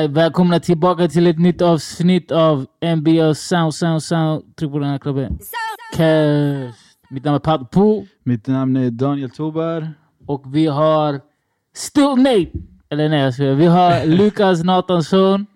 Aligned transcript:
Alright, 0.00 0.16
välkomna 0.16 0.60
tillbaka 0.60 1.08
till 1.08 1.26
ett 1.26 1.38
nytt 1.38 1.62
avsnitt 1.62 2.32
av 2.32 2.66
NBA 2.96 3.34
Sound 3.34 3.74
Sound 3.74 4.02
Sound. 4.02 4.56
Tryck 4.56 4.72
på 4.72 4.78
den 4.78 4.88
här 4.88 4.98
knappen. 4.98 5.38
Cash. 5.96 6.74
Mitt 7.10 7.24
namn 7.24 7.34
är 7.34 7.38
Pat 7.38 7.70
Po 7.70 8.06
Mitt 8.24 8.46
namn 8.46 8.76
är 8.76 8.90
Daniel 8.90 9.30
Tobar. 9.30 9.92
och 10.26 10.54
vi 10.54 10.66
har 10.66 11.20
Still 11.74 12.14
Nate. 12.16 12.50
Eller 12.90 13.08
nej, 13.08 13.20
jag 13.20 13.34
skojar. 13.34 13.54
Vi 13.54 13.66
har 13.66 14.06
Lukas 14.16 14.64
Nathansson, 14.64 15.46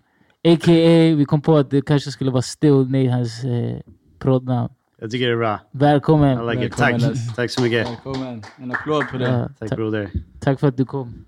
a.k.a. 0.44 1.14
Vi 1.16 1.24
kom 1.28 1.40
på 1.40 1.56
att 1.56 1.70
det 1.70 1.82
kanske 1.82 2.10
skulle 2.10 2.30
vara 2.30 2.42
Still 2.42 2.90
Nate, 2.90 3.10
hans 3.10 3.44
eh, 3.44 3.76
prodnamn. 4.18 4.68
Jag 5.00 5.10
tycker 5.10 5.26
det 5.26 5.32
är 5.32 5.36
bra. 5.36 5.60
Välkommen. 5.70 6.38
I 6.50 6.54
like 6.54 6.66
it. 6.66 6.80
Välkommen, 6.80 7.00
Tack. 7.14 7.36
Tack 7.36 7.50
så 7.50 7.62
mycket. 7.62 7.88
Välkommen. 7.90 8.42
En 8.56 8.72
applåd 8.72 9.04
på 9.10 9.18
det. 9.18 9.24
Ja, 9.28 9.48
Tack 9.58 9.68
tack, 9.68 9.76
broder. 9.78 10.10
tack 10.40 10.60
för 10.60 10.68
att 10.68 10.76
du 10.76 10.84
kom. 10.84 11.24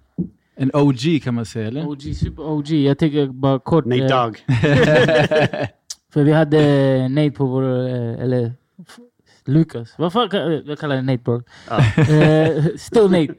En 0.56 0.70
OG 0.74 1.22
kan 1.22 1.34
man 1.34 1.46
säga, 1.46 1.68
eller? 1.68 1.86
OG, 1.88 2.02
super 2.02 2.42
OG. 2.42 2.70
Jag 2.70 2.98
tänker 2.98 3.26
bara 3.26 3.58
kort. 3.58 3.84
Nate 3.84 4.04
eh, 4.04 4.08
Dogg. 4.08 4.36
För 6.12 6.22
vi 6.22 6.32
hade 6.32 7.08
Nate 7.08 7.30
på 7.30 7.46
vår, 7.46 7.62
eh, 7.88 8.22
eller 8.22 8.52
Lukas. 9.44 9.94
Vad 9.98 10.12
fan 10.12 10.28
eh, 10.32 10.40
jag 10.40 10.78
kallar 10.78 10.96
det 10.96 11.02
Nate 11.02 11.22
bro. 11.24 11.42
Ja. 11.68 11.78
Eh, 12.14 12.64
Still 12.76 13.10
Nate. 13.10 13.34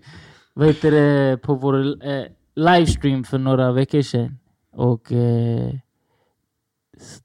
Vad 0.54 0.68
heter 0.68 0.92
det, 0.92 1.38
på 1.38 1.56
vår 1.56 2.06
eh, 2.08 2.24
livestream 2.56 3.24
för 3.24 3.38
några 3.38 3.72
veckor 3.72 4.02
sedan. 4.02 4.38
Och 4.72 5.12
eh, 5.12 5.74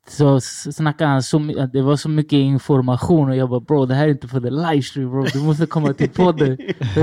så 0.08 0.40
snackade 0.40 1.10
han 1.10 1.22
så 1.22 1.60
att 1.60 1.72
det 1.72 1.82
var 1.82 1.96
så 1.96 2.08
mycket 2.08 2.32
information 2.32 3.28
och 3.28 3.36
jag 3.36 3.48
bara 3.50 3.60
bro 3.60 3.86
det 3.86 3.94
här 3.94 4.04
är 4.04 4.10
inte 4.10 4.28
för 4.28 4.40
the 4.40 4.50
livestream 4.50 5.10
bro. 5.10 5.24
Du 5.32 5.38
måste 5.38 5.66
komma 5.66 5.92
till 5.92 6.10
podden. 6.10 6.56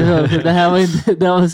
Det 0.43 0.51
här 0.51 0.69
var 0.69 0.77
inte, 0.77 1.15
det 1.15 1.29
var 1.29 1.49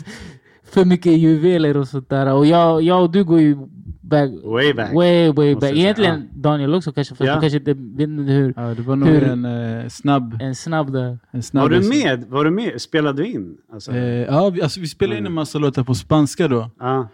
för 0.75 0.85
mycket 0.85 1.13
juveler 1.19 1.77
och 1.77 1.87
sånt 1.87 2.09
där. 2.09 2.33
Och 2.33 2.45
jag, 2.45 2.81
jag 2.81 3.03
och 3.03 3.11
du 3.11 3.23
går 3.23 3.39
ju 3.41 3.55
back, 4.01 4.29
Way 4.43 4.73
back. 4.73 4.93
way, 4.93 5.31
way 5.31 5.55
back. 5.55 5.71
Egentligen 5.75 6.29
Daniel 6.35 6.73
också 6.73 6.91
kanske, 6.91 7.15
för 7.15 7.25
Ja. 7.25 7.35
du 7.35 7.41
kanske 7.41 7.57
inte 7.57 7.73
vet 7.73 8.09
hur 8.09 8.53
Ja, 8.55 8.61
det 8.73 8.81
var 8.81 8.95
nog 8.95 9.09
Hur- 9.09 9.23
en 9.23 9.45
eh, 9.45 9.87
snabb... 9.87 10.37
en 10.41 10.55
snabb 10.55 10.91
där. 10.93 11.19
En 11.31 11.43
snabb 11.43 11.63
Var 11.63 11.69
du 11.69 11.89
med? 11.89 12.25
Var 12.29 12.43
du 12.45 12.51
med? 12.51 12.81
Spelade 12.81 13.21
du 13.23 13.27
in? 13.29 13.57
Alltså, 13.73 13.91
Eh, 13.91 14.03
ja, 14.03 14.49
vi, 14.49 14.61
alltså, 14.61 14.79
vi 14.79 14.87
spelade 14.87 15.19
in 15.19 15.25
en 15.25 15.33
massa 15.33 15.59
låtar 15.59 15.83
på 15.83 15.95
spanska 15.95 16.47
då. 16.47 16.69
ja. 16.79 17.07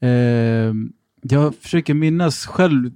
Eh, 0.00 0.72
jag 1.22 1.54
försöker 1.54 1.94
minnas 1.94 2.46
själv 2.46 2.90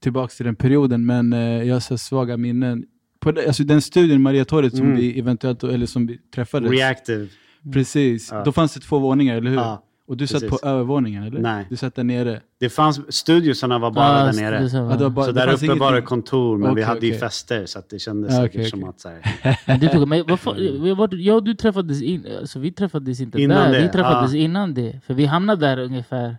tillbaka 0.00 0.32
till 0.36 0.46
den 0.46 0.56
perioden, 0.56 1.06
men 1.06 1.32
eh, 1.32 1.40
jag 1.40 1.74
har 1.74 1.80
så 1.80 1.98
svaga 1.98 2.36
minnen. 2.36 2.84
På 3.20 3.28
alltså, 3.46 3.62
den 3.64 3.82
studien, 3.82 4.22
Mariatorget, 4.22 4.76
som 4.76 4.86
Mm. 4.86 4.96
vi 4.98 5.18
eventuellt, 5.18 5.64
eller 5.64 5.86
som 5.86 6.06
vi 6.06 6.18
träffades. 6.34 6.70
Reactive. 6.70 7.26
Precis. 7.72 8.28
Ja. 8.32 8.42
Då 8.44 8.52
fanns 8.52 8.74
det 8.74 8.80
två 8.80 8.98
våningar, 8.98 9.36
eller 9.36 9.50
hur? 9.50 9.56
Ja. 9.56 9.82
Och 10.06 10.16
du 10.16 10.26
satt 10.26 10.40
precis. 10.42 10.60
på 10.60 10.68
övervåningen, 10.68 11.22
eller? 11.22 11.40
Nej. 11.40 11.66
Du 11.70 11.76
satt 11.76 11.94
där 11.94 12.04
nere. 12.04 12.40
Det 12.60 12.68
fanns, 12.68 13.14
studiosarna 13.14 13.78
var 13.78 13.90
bara 13.90 14.18
Ja, 14.18 14.24
där 14.24 14.32
det 14.32 14.38
är 14.42 14.50
nere. 14.50 14.70
så, 14.70 14.76
Ja, 14.76 14.82
det 14.82 15.02
var 15.04 15.10
bara, 15.10 15.26
Så 15.26 15.32
det 15.32 15.40
där 15.46 15.52
uppe 15.54 15.66
var 15.66 15.74
det 15.76 15.98
ingenting. 15.98 16.06
kontor, 16.06 16.58
men 16.58 16.68
vi 16.68 16.72
Okej, 16.74 16.84
hade 16.84 17.06
ju 17.06 17.12
okej. 17.12 17.20
fester 17.20 17.66
så 17.66 17.78
att 17.78 17.90
det 17.90 17.98
kändes 17.98 18.36
säkert 18.36 18.54
okej, 18.60 18.70
som 18.70 18.84
att 18.84 19.00
så 19.00 19.08
här, 19.08 19.78
du 19.78 19.88
tog, 19.88 20.08
men 20.08 20.18
jag, 20.18 20.96
var- 20.96 21.14
jag 21.14 21.36
och 21.36 21.44
du 21.44 21.54
träffades 21.54 22.02
in, 22.02 22.26
alltså 22.40 22.58
vi 22.58 22.72
träffades 22.72 23.20
inte 23.20 23.42
Innan 23.42 23.56
där, 23.56 23.72
det, 23.78 23.82
vi 23.86 23.88
träffades 23.88 24.32
ja. 24.32 24.38
innan 24.38 24.74
det. 24.74 25.00
För 25.06 25.14
vi 25.14 25.24
hamnade 25.24 25.66
där 25.66 25.78
ungefär 25.78 26.36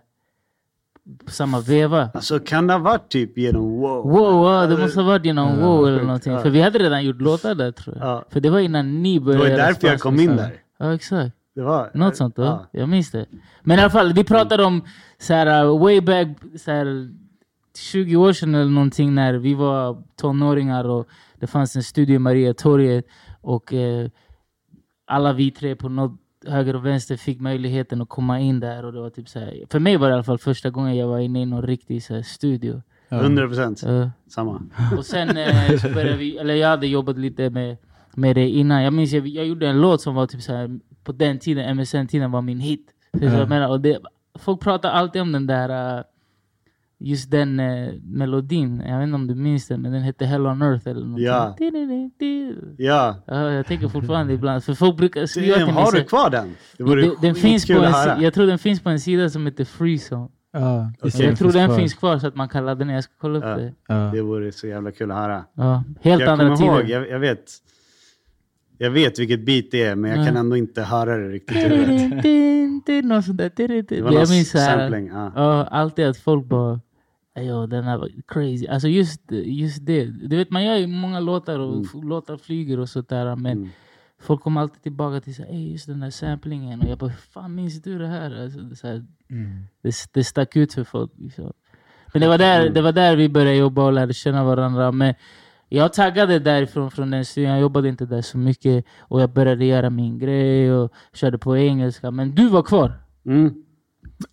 på 1.24 1.30
samma 1.30 1.60
veva. 1.60 2.10
Alltså 2.14 2.38
kan 2.38 2.66
det 2.66 2.72
ha 2.72 2.78
varit 2.80 3.08
typ 3.08 3.38
genom 3.38 3.62
wow? 3.80 4.10
Wow, 4.10 4.46
ja, 4.54 4.66
det 4.66 4.78
måste 4.78 5.00
ha 5.00 5.06
varit 5.06 5.24
genom 5.24 5.60
wow 5.60 5.88
eller 5.88 6.02
någonting. 6.02 6.38
För 6.38 6.50
vi 6.50 6.60
hade 6.60 6.78
redan 6.78 7.04
gjort 7.04 7.20
låtar 7.20 7.54
där 7.54 7.72
tror 7.72 7.96
jag. 7.98 8.06
Ja. 8.08 8.24
För 8.30 8.40
det 8.40 8.50
var 8.50 8.58
innan 8.60 9.02
ni 9.02 9.14
Det 9.14 9.20
började 9.24 9.38
var 9.42 9.46
ju 9.50 9.52
göra 9.56 9.66
därför 9.66 9.86
jag 9.88 10.00
kom 10.00 10.20
in 10.20 10.36
där. 10.36 10.50
Ja 10.78 10.94
exakt. 10.94 11.36
Det 11.54 11.62
var, 11.62 11.90
Något 11.94 12.16
sånt 12.16 12.36
då. 12.36 12.42
Ja. 12.42 12.66
Jag 12.72 12.88
minns 12.88 13.10
det. 13.10 13.26
Men 13.62 13.78
i 13.78 13.82
alla 13.82 13.90
fall, 13.90 14.12
vi 14.12 14.24
pratade 14.24 14.64
om 14.64 14.84
så 15.18 15.34
här, 15.34 15.64
uh, 15.64 15.78
way 15.80 16.00
back 16.00 16.28
så 16.58 16.70
här, 16.70 17.10
20 17.78 18.16
år 18.16 18.32
sedan 18.32 18.54
eller 18.54 18.70
någonting 18.70 19.14
när 19.14 19.34
vi 19.34 19.54
var 19.54 20.02
tonåringar 20.16 20.84
och 20.84 21.08
det 21.40 21.46
fanns 21.46 21.76
en 21.76 21.82
studio 21.82 22.16
i 22.16 22.18
Mariatorget 22.18 23.06
och 23.40 23.72
eh, 23.72 24.08
alla 25.06 25.32
vi 25.32 25.50
tre 25.50 25.76
på 25.76 25.88
något 25.88 26.20
höger 26.46 26.76
och 26.76 26.86
vänster 26.86 27.16
fick 27.16 27.40
möjligheten 27.40 28.02
att 28.02 28.08
komma 28.08 28.40
in 28.40 28.60
där 28.60 28.84
och 28.84 28.92
det 28.92 29.00
var 29.00 29.10
typ 29.10 29.28
så 29.28 29.38
här, 29.38 29.64
för 29.70 29.78
mig 29.78 29.96
var 29.96 30.08
det 30.08 30.12
i 30.12 30.14
alla 30.14 30.22
fall 30.22 30.38
första 30.38 30.70
gången 30.70 30.96
jag 30.96 31.08
var 31.08 31.18
inne 31.18 31.42
i 31.42 31.46
någon 31.46 31.62
riktig 31.62 32.02
så 32.02 32.14
här, 32.14 32.22
studio. 32.22 32.82
Ja. 33.08 33.20
100 33.20 33.46
procent. 33.46 33.84
Uh, 33.86 34.08
Samma. 34.26 34.62
och 34.98 35.06
sen 35.06 35.36
eh, 35.36 35.76
så 35.78 35.88
började 35.88 36.16
vi, 36.16 36.36
eller 36.36 36.54
jag 36.54 36.68
hade 36.68 36.86
jobbat 36.86 37.18
lite 37.18 37.50
med, 37.50 37.76
med 38.16 38.36
det 38.36 38.48
innan. 38.48 38.82
Jag 38.82 38.92
minns 38.92 39.12
jag, 39.12 39.26
jag 39.26 39.46
gjorde 39.46 39.68
en 39.68 39.80
låt 39.80 40.00
som 40.00 40.14
var 40.14 40.26
typ 40.26 40.42
så 40.42 40.52
här, 40.52 40.78
på 41.04 41.12
den 41.12 41.38
tiden, 41.38 41.76
MSN-tiden 41.76 42.30
var 42.30 42.42
min 42.42 42.60
hit. 42.60 42.86
Så 43.18 43.24
Ja. 43.24 43.38
jag 43.38 43.48
menar, 43.48 43.68
och 43.68 43.80
det, 43.80 43.98
folk 44.38 44.60
pratar 44.60 44.90
alltid 44.90 45.22
om 45.22 45.32
den 45.32 45.46
där, 45.46 45.96
uh, 45.98 46.04
just 46.98 47.30
den 47.30 47.60
eh, 47.60 47.92
melodin. 48.02 48.82
Jag 48.86 48.98
vet 48.98 49.04
inte 49.04 49.14
om 49.14 49.26
du 49.26 49.34
minns 49.34 49.68
den, 49.68 49.82
men 49.82 49.92
den 49.92 50.02
hette 50.02 50.24
Hell 50.26 50.46
on 50.46 50.62
Earth 50.62 50.88
eller 50.88 51.00
någonting. 51.00 51.24
Ja. 51.26 51.56
Ja. 52.78 53.16
Ja, 53.26 53.50
jag 53.52 53.66
tänker 53.66 53.88
fortfarande 53.88 54.32
ibland, 54.32 54.64
för 54.64 54.74
folk 54.74 54.96
brukar 54.96 55.26
skriva 55.26 55.56
Damn, 55.56 55.66
till 55.66 55.74
mig. 55.74 55.84
har 55.84 55.92
du 55.92 56.04
kvar 56.04 56.30
den? 56.30 56.54
Det 56.78 56.82
vore 56.84 57.00
den, 57.02 57.14
den 57.20 57.34
finns 57.34 57.66
på 57.66 57.72
skitkul 57.72 58.10
en, 58.10 58.22
jag 58.22 58.34
tror 58.34 58.46
den 58.46 58.58
finns 58.58 58.80
på 58.80 58.90
en 58.90 59.00
sida 59.00 59.30
som 59.30 59.46
heter 59.46 59.64
Freezone. 59.64 60.28
Okej. 60.56 61.10
det, 61.18 61.24
Jag 61.24 61.38
tror 61.38 61.52
den 61.52 61.68
kvar. 61.68 61.76
finns 61.78 61.94
kvar 61.94 62.18
så 62.18 62.26
att 62.26 62.34
man 62.36 62.48
kan 62.48 62.66
ladda 62.66 62.84
ner. 62.84 62.94
Jag 62.94 63.04
ska 63.04 63.12
kolla 63.20 63.38
upp 63.38 63.44
Ja. 63.44 63.56
det. 63.56 63.72
Ja. 63.88 63.94
Det 63.94 64.20
vore 64.22 64.52
så 64.52 64.66
jävla 64.66 64.90
kul 64.92 65.10
att 65.10 65.16
höra. 65.16 65.44
Helt 66.00 66.20
jag 66.20 66.28
andra 66.30 66.44
kommer 66.44 66.56
tider. 66.56 66.72
ihåg, 66.80 66.88
jag, 66.90 67.10
jag 67.10 67.18
vet. 67.18 67.44
Jag 68.78 68.90
vet 68.90 69.18
vilket 69.18 69.46
beat 69.46 69.64
det 69.70 69.82
är, 69.82 69.94
men 69.96 70.10
jag 70.10 70.20
Ja. 70.20 70.24
kan 70.26 70.36
ändå 70.36 70.56
inte 70.56 70.82
höra 70.82 71.16
det 71.16 71.28
riktigt. 71.28 71.56
Något 73.04 73.24
sånt 73.24 73.38
där. 73.38 73.82
Det 73.82 74.02
var 74.02 74.12
Jag 74.12 74.28
minns 74.30 74.50
sampling. 74.50 75.06
Ja. 75.06 75.32
ja, 75.34 75.64
alltid 75.64 76.06
att 76.06 76.16
folk 76.16 76.44
bara 76.44 76.80
Ja, 77.36 77.66
den 77.66 77.84
här 77.84 77.98
var 77.98 78.08
crazy. 78.28 78.66
Alltså 78.66 78.88
just, 78.88 79.20
just 79.44 79.86
det. 79.86 80.04
Du 80.04 80.36
vet, 80.36 80.50
man 80.50 80.64
gör 80.64 80.76
ju 80.76 80.86
många 80.86 81.20
låtar 81.20 81.58
och 81.58 81.84
f- 81.84 81.90
låtar 82.02 82.36
flyger 82.36 82.78
och 82.80 82.88
sånt 82.88 83.08
där. 83.08 83.36
Men 83.36 83.52
Mm. 83.58 83.68
folk 84.20 84.40
kommer 84.42 84.60
alltid 84.60 84.82
tillbaka 84.82 85.20
till 85.20 85.34
så 85.34 85.42
här, 85.42 85.50
"Ey, 85.50 85.72
just 85.72 85.86
den 85.86 86.00
där 86.00 86.10
samplingen. 86.10 86.80
Och 86.80 86.88
jag 86.88 86.98
bara, 86.98 87.10
hur 87.10 87.16
fan 87.32 87.54
minns 87.54 87.82
du 87.82 87.98
det 87.98 88.06
här? 88.06 88.42
Alltså, 88.42 88.58
det, 88.60 88.72
är 88.72 88.76
så 88.76 88.86
här 88.86 89.04
Mm. 89.30 89.50
det, 89.82 89.94
det 90.12 90.24
stack 90.24 90.56
ut 90.56 90.72
för 90.74 90.84
folk. 90.84 91.12
Liksom. 91.16 91.52
Men 92.12 92.20
det 92.22 92.28
var, 92.28 92.38
där, 92.38 92.70
det 92.70 92.82
var 92.82 92.92
där 92.92 93.16
vi 93.16 93.28
började 93.28 93.56
jobba 93.56 93.84
och 93.84 93.92
lärde 93.92 94.12
känna 94.14 94.44
varandra. 94.44 94.92
Men 94.92 95.14
jag 95.74 95.92
taggade 95.92 96.38
därifrån 96.38 96.90
från 96.90 97.10
den 97.10 97.24
studion. 97.24 97.50
Jag 97.50 97.60
jobbade 97.60 97.88
inte 97.88 98.06
där 98.06 98.22
så 98.22 98.38
mycket. 98.38 98.84
Och 99.00 99.20
jag 99.20 99.32
började 99.32 99.64
göra 99.64 99.90
min 99.90 100.18
grej 100.18 100.72
och 100.72 100.92
körde 101.14 101.38
på 101.38 101.56
engelska. 101.56 102.10
Men 102.10 102.34
du 102.34 102.48
var 102.48 102.62
kvar. 102.62 102.92
Mm. 103.26 103.46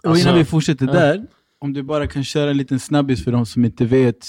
Och 0.04 0.10
Alltså- 0.10 0.28
innan 0.28 0.38
vi 0.40 0.46
fortsätter 0.46 0.86
Ja. 0.86 0.92
där, 0.94 1.26
om 1.60 1.74
du 1.74 1.84
bara 1.84 2.08
kan 2.08 2.24
köra 2.24 2.50
en 2.52 2.58
liten 2.58 2.80
snabbis 2.80 3.24
för 3.24 3.32
de 3.32 3.46
som 3.46 3.66
inte 3.66 3.86
vet 3.86 4.28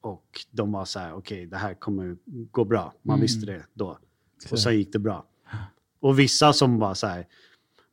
och 0.00 0.40
de 0.50 0.72
var 0.72 0.84
så 0.84 0.98
här, 0.98 1.14
okej, 1.14 1.46
det 1.46 1.56
här 1.56 1.74
kommer 1.74 2.16
gå 2.50 2.64
bra. 2.64 2.92
Man 3.02 3.20
visste 3.20 3.46
det 3.46 3.64
då. 3.74 3.98
Och 4.50 4.58
sen 4.58 4.76
gick 4.76 4.92
det 4.92 4.98
bra. 4.98 5.24
Och 6.00 6.18
vissa 6.18 6.52
som 6.52 6.78
var 6.78 6.94
så 6.94 7.06
här, 7.06 7.26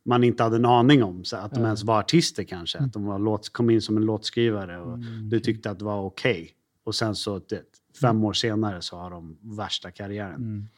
man 0.02 0.24
inte 0.24 0.42
hade 0.42 0.56
en 0.56 0.64
aning 0.64 1.02
om. 1.02 1.24
Så 1.24 1.36
att 1.36 1.54
de 1.54 1.60
Ja. 1.60 1.66
ens 1.66 1.82
var 1.84 1.98
artister 1.98 2.44
kanske. 2.44 2.78
Att 2.78 2.92
de 2.92 3.04
var 3.04 3.18
låt, 3.18 3.48
kom 3.52 3.70
in 3.70 3.82
som 3.82 3.96
en 3.96 4.04
låtskrivare 4.04 4.80
och 4.80 4.94
Mm, 4.94 5.28
du 5.28 5.40
tyckte 5.40 5.70
att 5.70 5.78
det 5.78 5.84
var 5.84 6.00
okej. 6.02 6.50
Och 6.84 6.94
sen 6.94 7.14
så 7.14 7.38
det, 7.38 7.62
fem 8.00 8.24
år 8.24 8.32
senare 8.32 8.82
så 8.82 8.96
har 8.96 9.10
de 9.10 9.38
värsta 9.40 9.90
karriären. 9.90 10.68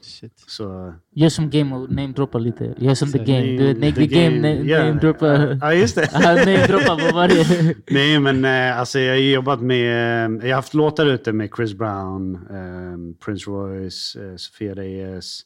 Shit. 0.00 0.32
Så, 0.46 0.94
Gör 1.10 1.28
som 1.28 1.50
game 1.50 1.76
och 1.76 1.90
namedroppa 1.90 2.38
lite. 2.38 2.74
Gör 2.78 2.94
som 2.94 3.12
the 3.12 3.18
game. 3.18 3.42
Du 3.42 3.74
vet, 3.74 3.94
the 3.94 4.06
game 4.06 4.36
na- 4.48 4.64
yeah. 4.64 5.58
Ja, 5.60 5.74
just 5.74 5.94
det. 5.94 6.08
Ja, 6.12 6.34
namedroppa 6.34 6.96
på 6.96 7.14
varje... 7.14 7.74
Nej, 7.90 8.20
men 8.20 8.44
eh, 8.44 8.78
alltså, 8.78 8.98
jag 8.98 9.12
har 9.14 9.18
jobbat 9.20 9.60
med... 9.60 9.84
Eh, 10.26 10.36
jag 10.48 10.48
har 10.48 10.54
haft 10.54 10.74
låtar 10.74 11.06
ute 11.06 11.32
med 11.32 11.50
Chris 11.56 11.74
Brown, 11.74 12.34
eh, 12.34 13.24
Prince 13.24 13.50
Royce, 13.50 14.16
eh, 14.16 14.36
Sofia 14.36 14.74
Reyes, 14.74 15.40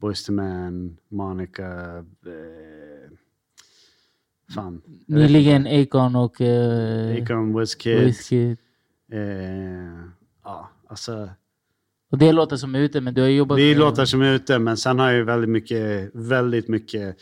Boyz 0.00 0.28
II 0.28 0.34
Men, 0.34 0.96
Monica... 1.08 1.96
Eh, 2.26 3.10
fan. 4.54 4.82
Nyligen 5.06 5.66
Akon 5.66 6.16
och 6.16 6.40
uh, 6.40 7.22
Akon, 7.22 7.58
Wizkid. 7.60 7.98
Wizkid. 8.00 8.56
Eh, 9.12 9.18
ja, 10.44 10.70
alltså... 10.88 11.28
Och 12.14 12.18
det 12.18 12.28
är 12.28 12.32
låtar 12.32 12.56
som 12.56 12.74
ute, 12.74 13.00
men 13.00 13.14
du 13.14 13.20
har 13.20 13.28
jobbat 13.28 13.58
Det 13.58 13.68
med... 13.68 13.78
låtar 13.78 14.04
som 14.04 14.22
ute, 14.22 14.58
men 14.58 14.76
sen 14.76 14.98
har 14.98 15.06
jag 15.06 15.16
ju 15.16 15.24
väldigt 15.24 15.50
mycket, 15.50 16.10
väldigt 16.12 16.68
mycket 16.68 17.16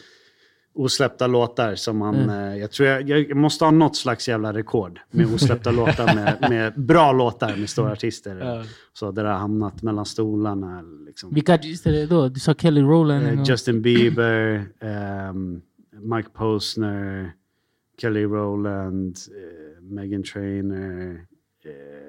osläppta 0.75 1.27
låtar 1.27 1.75
som 1.75 1.97
man... 1.97 2.17
Mm. 2.17 2.53
Eh, 2.53 2.59
jag 2.59 2.71
tror 2.71 2.89
jag, 2.89 3.09
jag 3.09 3.37
måste 3.37 3.65
ha 3.65 3.71
något 3.71 3.97
slags 3.97 4.29
jävla 4.29 4.53
rekord 4.53 5.01
med 5.11 5.35
osläppta 5.35 5.71
låtar 5.81 6.15
med, 6.15 6.51
med 6.51 6.73
bra 6.81 7.13
låtar 7.13 7.57
med 7.57 7.71
stora 7.71 7.93
artister. 7.93 8.37
Ja. 8.37 8.65
Så 8.93 9.11
där 9.11 9.25
det 9.25 9.29
har 9.29 9.39
hamnat 9.39 9.83
mellan 9.83 10.07
stolarna. 10.07 10.83
Liksom. 11.07 11.35
Vilka 11.35 11.55
artister 11.55 11.91
är 11.91 11.97
det 11.97 12.07
då? 12.07 12.29
Du 12.29 12.41
sa 12.41 12.55
Kelly 12.55 12.81
Rowland. 12.81 13.27
Eh. 13.27 13.43
Justin 13.45 13.83
Bieber, 13.83 14.65
ehm, 14.81 15.61
Mike 16.03 16.29
Posner, 16.33 17.33
Kelly 18.01 18.25
Rowland, 18.25 19.17
eh, 19.29 19.83
Megan 19.83 20.23
Trainor. 20.23 21.13
Eh, 21.65 22.02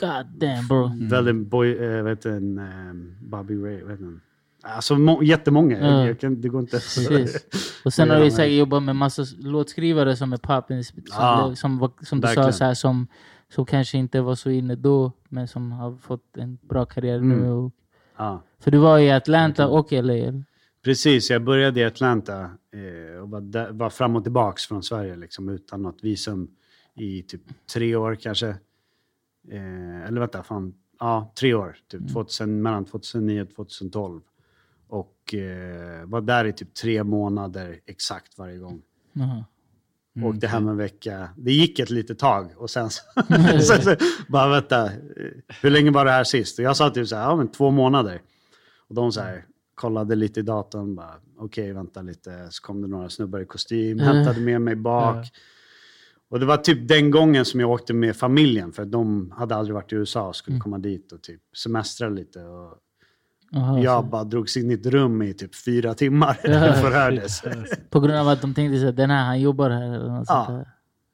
God 0.00 0.26
damn 0.40 0.68
bro. 0.68 0.90
Väldigt 1.10 1.36
boy, 1.36 1.76
eh, 1.78 2.02
vet 2.02 2.22
du, 2.22 2.30
en, 2.36 2.58
ehm, 2.58 3.14
Bobby 3.22 3.54
Ray, 3.64 3.82
vet 3.84 3.98
du. 3.98 4.20
Alltså 4.62 4.96
må, 4.96 5.22
jättemånga. 5.22 5.78
Ja. 5.78 6.06
Jag, 6.06 6.20
kan, 6.20 6.40
det 6.40 6.48
går 6.48 6.60
inte 6.60 6.70
Precis. 6.76 7.46
Och 7.84 7.92
sen 7.92 8.10
har 8.10 8.20
du 8.20 8.30
säkert 8.30 8.58
jobbat 8.58 8.82
med 8.82 8.96
massa 8.96 9.24
låtskrivare 9.38 10.16
som 10.16 10.32
är 10.32 10.36
poppin, 10.36 10.84
som, 10.84 11.02
Ja, 11.10 11.52
som, 11.56 11.90
som 12.02 12.20
du 12.20 12.26
verkligen. 12.26 12.52
sa, 12.52 12.58
så 12.58 12.64
här, 12.64 12.74
som, 12.74 13.06
som 13.54 13.66
kanske 13.66 13.98
inte 13.98 14.20
var 14.20 14.34
så 14.34 14.50
inne 14.50 14.74
då, 14.74 15.12
men 15.28 15.48
som 15.48 15.72
har 15.72 15.96
fått 15.96 16.36
en 16.36 16.58
bra 16.62 16.84
karriär 16.84 17.16
Mm. 17.16 17.38
nu. 17.40 17.50
Och, 17.50 17.72
Ja. 18.16 18.42
för 18.60 18.70
du 18.70 18.78
var 18.78 18.98
i 18.98 19.10
Atlanta 19.10 19.68
och 19.68 19.92
LA. 19.92 20.42
Precis, 20.84 21.30
jag 21.30 21.44
började 21.44 21.80
i 21.80 21.84
Atlanta 21.84 22.40
eh, 22.42 23.22
och 23.22 23.30
var, 23.30 23.40
där, 23.40 23.72
var 23.72 23.90
fram 23.90 24.16
och 24.16 24.22
tillbaks 24.22 24.66
från 24.66 24.82
Sverige 24.82 25.16
liksom, 25.16 25.48
utan 25.48 25.82
något 25.82 25.98
visum 26.04 26.48
i 26.96 27.22
typ 27.22 27.40
tre 27.74 27.96
år 27.96 28.14
kanske. 28.14 28.56
Eh, 29.50 30.06
eller 30.06 30.20
vänta, 30.20 30.42
fan. 30.42 30.74
Ja, 31.00 31.32
tre 31.38 31.54
år. 31.54 31.76
Typ 31.90 32.12
2000, 32.12 32.62
mellan 32.62 32.84
2009 32.84 33.42
och 33.42 33.48
2012. 33.56 34.20
Och 34.88 35.34
eh, 35.34 36.04
var 36.06 36.20
där 36.20 36.44
i 36.44 36.52
typ 36.52 36.74
tre 36.74 37.04
månader 37.04 37.80
exakt 37.86 38.38
varje 38.38 38.58
gång. 38.58 38.82
Jaha. 39.12 39.44
Åkte 40.22 40.46
hem 40.46 40.68
en 40.68 40.76
vecka. 40.76 41.28
Det 41.36 41.52
gick 41.52 41.78
ett 41.78 41.90
litet 41.90 42.18
tag 42.18 42.50
och 42.56 42.70
sen 42.70 42.90
så, 42.90 43.02
sen 43.60 43.82
så 43.82 43.96
bara 44.28 44.48
vänta, 44.48 44.90
hur 45.62 45.70
länge 45.70 45.90
var 45.90 46.04
det 46.04 46.10
här 46.10 46.24
sist? 46.24 46.58
Och 46.58 46.64
jag 46.64 46.76
sa 46.76 46.90
typ 46.90 47.08
så 47.08 47.16
här, 47.16 47.22
ja 47.22 47.36
men 47.36 47.48
två 47.48 47.70
månader. 47.70 48.20
Och 48.88 48.94
de 48.94 49.12
så 49.12 49.20
här, 49.20 49.44
kollade 49.74 50.14
lite 50.14 50.40
i 50.40 50.42
datorn, 50.42 50.94
bara 50.94 51.14
okej 51.38 51.72
vänta 51.72 52.02
lite. 52.02 52.46
Så 52.50 52.62
kom 52.62 52.82
det 52.82 52.88
några 52.88 53.10
snubbar 53.10 53.40
i 53.40 53.44
kostym, 53.46 54.00
Mm. 54.00 54.16
hämtade 54.16 54.40
med 54.40 54.60
mig 54.60 54.76
bak. 54.76 55.16
Ja. 55.16 55.24
Och 56.34 56.40
det 56.40 56.46
var 56.46 56.56
typ 56.56 56.88
den 56.88 57.10
gången 57.10 57.44
som 57.44 57.60
jag 57.60 57.70
åkte 57.70 57.94
med 57.94 58.16
familjen 58.16 58.72
för 58.72 58.84
de 58.84 59.30
hade 59.36 59.54
aldrig 59.56 59.74
varit 59.74 59.92
i 59.92 59.96
USA 59.96 60.20
och 60.20 60.24
Mm. 60.26 60.34
skulle 60.34 60.58
komma 60.58 60.78
dit 60.78 61.12
och 61.12 61.22
typ 61.22 61.40
semestra 61.56 62.08
lite. 62.08 62.38
Och 62.42 62.74
Jaha, 63.50 63.80
jag 63.80 64.04
så- 64.04 64.10
bara 64.10 64.24
drogs 64.24 64.56
in 64.56 64.70
i 64.70 64.74
ett 64.74 64.86
rum 64.86 65.22
i 65.22 65.34
typ 65.34 65.54
fyra 65.54 65.94
timmar 65.94 66.38
Ja. 66.44 66.72
förhördes. 66.82 67.42
På 67.90 68.00
grund 68.00 68.18
av 68.18 68.28
att 68.28 68.40
de 68.40 68.54
tänkte 68.54 68.88
att 68.88 68.96
den 68.96 69.10
här, 69.10 69.24
han 69.24 69.40
jobbar 69.40 69.70
här. 69.70 69.82
Eller 69.94 70.08
något 70.08 70.24
Ja. 70.28 70.44
sånt. 70.46 70.68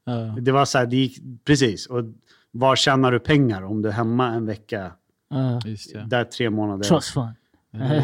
Ja. 0.05 0.41
Det 0.41 0.53
var 0.53 0.65
så 0.65 0.79
här, 0.79 0.87
det 0.87 0.97
gick, 0.97 1.19
precis. 1.45 1.87
Och 1.87 2.05
var 2.51 2.77
tjänar 2.77 3.13
du 3.13 3.19
pengar 3.21 3.63
om 3.63 3.83
du 3.83 3.89
är 3.89 3.93
hemma 3.93 4.29
en 4.29 4.47
vecka? 4.47 4.93
Ja. 5.31 5.61
Där 6.07 6.25
tre 6.25 6.51
månader. 6.51 6.85
Trust 6.85 7.09
fund. 7.11 7.29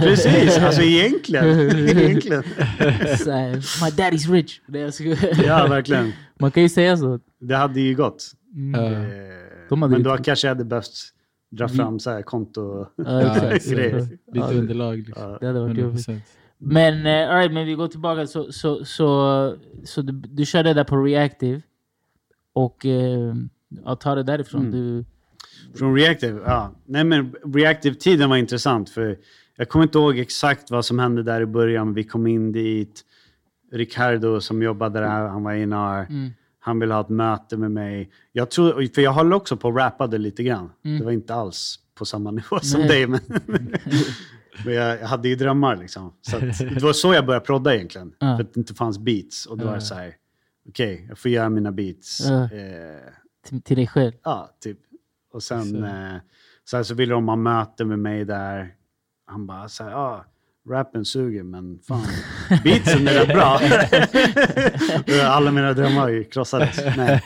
Precis, 0.01 0.59
alltså 0.59 0.83
egentligen. 0.83 1.45
egentligen. 1.99 2.43
Så 3.19 3.31
här, 3.31 3.51
My 3.85 3.91
daddy's 3.91 4.33
rich. 4.33 4.61
Ja, 5.47 5.67
verkligen. 5.67 6.13
Man 6.41 6.51
kan 6.51 6.63
ju 6.63 6.69
säga 6.69 6.97
så. 6.97 7.21
Det 7.41 7.57
hade 7.57 7.81
ju 7.81 7.95
gått. 7.95 8.25
Mm. 8.55 8.73
De 9.69 9.83
hade 9.83 9.93
Men 9.93 10.03
då 10.03 10.17
kanske 10.17 10.47
jag 10.47 10.55
hade 10.55 10.65
behövt 10.65 10.93
dra 11.51 11.69
fram 11.69 11.99
så 11.99 12.11
här 12.11 12.23
konto... 12.23 12.87
Ja, 12.97 13.05
Ja, 13.23 13.35
exakt. 13.35 13.65
så- 13.65 13.71
grejer. 13.75 13.99
Lite 14.01 14.19
Ja, 14.33 14.51
underlag. 14.53 14.99
Liksom. 14.99 15.37
Det 15.41 15.47
hade 15.47 15.61
varit 15.61 15.79
jobbigt. 15.79 16.09
100%. 16.09 16.21
Men, 16.59 17.07
eh, 17.07 17.31
all 17.31 17.37
right, 17.39 17.53
men 17.53 17.67
vi 17.67 17.75
går 17.75 17.89
tillbaka. 17.89 18.27
Så, 18.27 18.53
så, 18.53 18.85
så, 18.85 19.55
så 19.85 20.03
du, 20.03 20.13
du 20.13 20.45
körde 20.47 20.75
där 20.75 20.85
på 20.85 20.97
Reactive. 20.97 21.63
Och 22.53 22.87
eh, 22.87 23.35
ja, 23.85 23.97
ta 23.97 24.15
det 24.15 24.23
därifrån. 24.23 24.61
Mm. 24.61 24.73
Du, 24.73 25.05
Från 25.79 25.95
Reactive? 25.97 26.41
Ja. 26.47 26.73
Nej 26.85 27.05
men 27.05 27.35
Reactive-tiden 27.55 28.31
var 28.31 28.37
intressant 28.37 28.91
för 28.91 29.17
jag 29.56 29.69
kommer 29.69 29.82
inte 29.85 29.99
ihåg 29.99 30.19
exakt 30.19 30.70
vad 30.70 30.85
som 30.85 30.99
hände 30.99 31.23
där 31.23 31.41
i 31.41 31.47
början. 31.47 31.94
Vi 31.94 32.05
kom 32.05 32.26
in 32.26 32.53
dit. 32.53 33.03
Ricardo 33.73 34.41
som 34.41 34.62
jobbade 34.62 35.00
där, 35.00 35.08
han 35.08 35.43
var 35.44 35.53
A&R. 35.53 36.06
mm, 36.11 36.31
Han 36.58 36.79
ville 36.81 36.94
ha 36.94 37.00
ett 37.00 37.08
möte 37.08 37.56
med 37.56 37.70
mig. 37.70 38.11
Jag 38.32 38.50
tror, 38.50 38.94
för 38.94 39.03
jag 39.03 39.12
höll 39.12 39.32
också 39.32 39.56
på 39.56 39.69
och 39.69 39.76
rappade 39.76 40.19
lite 40.19 40.43
grann. 40.43 40.73
Mm. 40.85 40.99
Det 40.99 41.05
var 41.05 41.12
inte 41.12 41.35
alls 41.35 41.79
på 41.94 42.05
samma 42.05 42.31
nivå 42.31 42.61
som 42.61 42.81
Nej. 42.81 42.88
dig. 42.88 43.06
Men, 43.06 43.20
men 44.64 44.75
jag, 44.75 45.00
jag 45.00 45.06
hade 45.06 45.29
ju 45.29 45.37
drömmar 45.37 45.76
liksom. 45.76 46.12
Så 46.23 46.37
att, 46.37 46.43
det 46.58 46.82
var 46.82 46.93
så 46.93 47.14
jag 47.14 47.26
började 47.26 47.44
prodda 47.47 47.75
egentligen. 47.75 48.12
Ja. 48.19 48.37
För 48.37 48.44
att 48.44 48.55
det 48.55 48.61
inte 48.61 48.75
fanns 48.75 48.99
beats. 48.99 49.47
Och 49.47 49.58
då 49.58 49.64
var 49.67 49.75
det 49.75 49.81
så 49.81 49.94
här, 49.94 50.14
okej, 50.69 51.06
jag 51.08 51.19
får 51.19 51.31
göra 51.31 51.49
mina 51.49 51.73
beats. 51.73 52.20
Ja. 52.29 52.43
Eh, 52.44 53.00
till, 53.47 53.62
till 53.62 53.76
dig 53.76 53.87
själv. 53.87 54.12
ja, 54.23 54.50
typ. 54.61 54.79
Och 55.32 55.43
sen 55.43 55.64
Så. 55.70 55.85
eh, 55.85 56.17
sen 56.70 56.85
så 56.85 56.94
ville 56.94 57.14
de 57.14 57.29
ha 57.29 57.37
möte 57.37 57.85
med 57.85 57.99
mig 57.99 58.25
där. 58.25 58.75
Han 59.26 59.46
bara 59.46 59.69
så 59.69 59.84
här, 59.84 59.90
ja, 59.90 60.25
rappen 60.69 61.05
suger 61.05 61.43
men 61.43 61.78
fan, 61.78 62.06
beatsen 62.65 63.08
är 63.08 63.27
bra. 63.27 63.60
Alla 65.24 65.51
mina 65.51 65.72
drömmar 65.72 66.31
krossades. 66.31 66.96
Nej. 66.96 67.22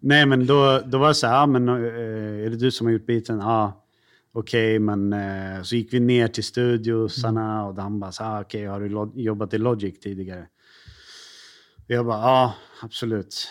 Nej, 0.00 0.26
men 0.26 0.46
då, 0.46 0.80
då 0.86 0.98
var 0.98 1.08
det 1.08 1.14
så 1.14 1.26
här, 1.26 1.34
ja, 1.34 1.46
men, 1.46 1.68
eh, 1.68 1.74
är 2.46 2.50
det 2.50 2.56
du 2.56 2.70
som 2.70 2.86
har 2.86 2.92
gjort 2.92 3.06
beatsen? 3.06 3.38
Ja, 3.38 3.84
okej, 4.32 4.78
men 4.78 5.12
eh, 5.12 5.62
så 5.62 5.76
gick 5.76 5.92
vi 5.92 6.00
ner 6.00 6.28
till 6.28 6.44
studiosarna 6.44 7.66
och 7.66 7.76
han 7.76 8.00
bara 8.00 8.12
så 8.12 8.24
här, 8.24 8.42
okej, 8.42 8.66
har 8.66 8.80
du 8.80 9.22
jobbat 9.22 9.54
i 9.54 9.58
Logic 9.58 10.00
tidigare? 10.00 10.46
Jag 11.86 12.06
bara, 12.06 12.20
ja, 12.20 12.54
absolut. 12.82 13.48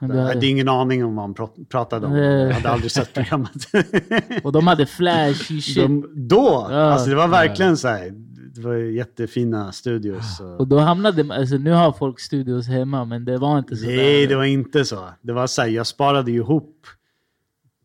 Jag 0.00 0.08
hade 0.24 0.46
ingen 0.46 0.68
aning 0.68 1.04
om 1.04 1.16
vad 1.16 1.24
han 1.24 1.34
prat- 1.34 1.68
pratade 1.68 2.06
om. 2.06 2.16
Jag 2.16 2.52
hade 2.52 2.68
aldrig 2.68 2.90
sett 2.90 3.14
programmet. 3.14 3.52
och 4.44 4.52
de 4.52 4.66
hade 4.66 4.86
flash 4.86 5.34
shit. 5.62 5.76
De, 5.76 6.10
då! 6.28 6.66
Ja. 6.70 6.76
Alltså 6.76 7.10
det 7.10 7.16
var 7.16 7.28
verkligen 7.28 7.76
så 7.76 7.88
här. 7.88 8.10
Det 8.54 8.60
var 8.60 8.74
jättefina 8.74 9.72
studios. 9.72 10.40
Och, 10.40 10.60
Och 10.60 10.68
då 10.68 10.78
hamnade 10.78 11.34
alltså 11.34 11.56
nu 11.56 11.70
har 11.70 11.92
folk 11.92 12.20
studios 12.20 12.66
hemma, 12.68 13.04
men 13.04 13.24
det 13.24 13.38
var 13.38 13.58
inte 13.58 13.76
så. 13.76 13.86
nej, 13.86 14.20
där. 14.22 14.28
det 14.28 14.36
var 14.36 14.44
inte 14.44 14.84
så. 14.84 15.08
Det 15.22 15.32
var 15.32 15.46
så 15.46 15.62
här, 15.62 15.68
jag 15.68 15.86
sparade 15.86 16.30
ju 16.30 16.36
ihop 16.36 16.86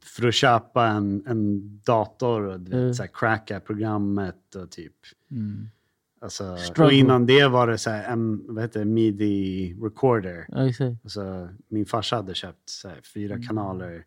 för 0.03 0.27
att 0.27 0.33
köpa 0.33 0.87
en, 0.87 1.23
en 1.27 1.61
dator 1.85 2.41
och 2.47 2.59
du 2.59 2.71
Mm. 2.77 2.93
så 2.93 3.03
här, 3.03 3.09
cracka 3.13 3.59
programmet 3.59 4.55
och 4.55 4.71
typ. 4.71 4.93
Mm. 5.31 5.69
Alltså, 6.25 6.57
och 6.83 6.91
innan 6.91 7.25
det 7.25 7.47
var 7.47 7.67
det 7.67 7.77
så 7.77 7.89
här, 7.89 8.03
en 8.13 8.53
vad 8.55 8.63
heter 8.63 8.79
det, 8.79 8.85
midi 8.85 9.73
recorder. 9.81 10.47
Alltså, 11.03 11.49
min 11.67 11.85
farsa 11.85 12.15
hade 12.15 12.33
köpt 12.35 12.69
så 12.69 12.87
här, 12.89 13.01
fyra 13.13 13.33
Mm. 13.33 13.47
kanaler. 13.47 14.03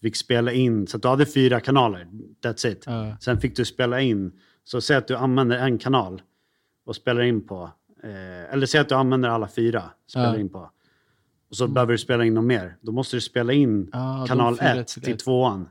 Du 0.00 0.08
fick 0.08 0.16
spela 0.16 0.52
in, 0.52 0.86
så 0.86 0.96
att 0.96 1.02
du 1.02 1.08
hade 1.08 1.26
fyra 1.26 1.60
kanaler. 1.60 2.06
That's 2.42 2.66
it. 2.68 2.82
Ja. 2.86 3.16
Sen 3.20 3.40
fick 3.40 3.56
du 3.56 3.64
spela 3.64 4.00
in. 4.00 4.32
Så 4.64 4.80
säg 4.80 4.96
att 4.96 5.08
du 5.08 5.16
använder 5.16 5.58
en 5.58 5.78
kanal 5.78 6.22
och 6.86 6.96
spelar 6.96 7.22
in 7.22 7.46
på. 7.46 7.70
Eh, 8.02 8.52
eller 8.54 8.66
säg 8.66 8.80
att 8.80 8.88
du 8.88 8.94
använder 8.94 9.28
alla 9.28 9.48
fyra. 9.48 9.82
Spelar 10.06 10.34
Ja. 10.34 10.40
in 10.40 10.48
på. 10.48 10.70
Och 11.50 11.56
så 11.56 11.68
behöver 11.68 11.92
du 11.92 11.98
spela 11.98 12.24
in 12.24 12.34
något 12.34 12.44
mer. 12.44 12.76
Då 12.80 12.92
måste 12.92 13.16
du 13.16 13.20
spela 13.20 13.52
in 13.52 13.90
de 13.90 14.26
kanal 14.28 14.58
1 14.60 14.88
till 14.88 15.12
ett. 15.12 15.18
tvåan. 15.18 15.68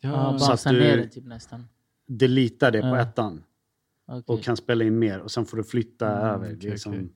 Ja, 0.00 0.38
så 0.38 0.46
bara 0.46 0.54
att 0.54 0.64
du- 0.64 0.72
ner 0.80 0.96
det 0.96 1.08
typ 1.08 1.24
nästan. 1.26 1.64
Delita 2.06 2.70
det 2.70 2.80
på 2.80 2.96
ettan. 2.96 3.42
Okej. 4.08 4.22
och 4.26 4.42
kan 4.42 4.56
spela 4.56 4.84
in 4.84 4.98
mer 4.98 5.20
och 5.20 5.30
sen 5.30 5.44
får 5.46 5.56
du 5.56 5.64
flytta 5.64 6.06
över. 6.06 6.46
Mm, 6.46 6.56
okej, 6.58 6.78
som, 6.78 6.92
okej. 6.92 7.08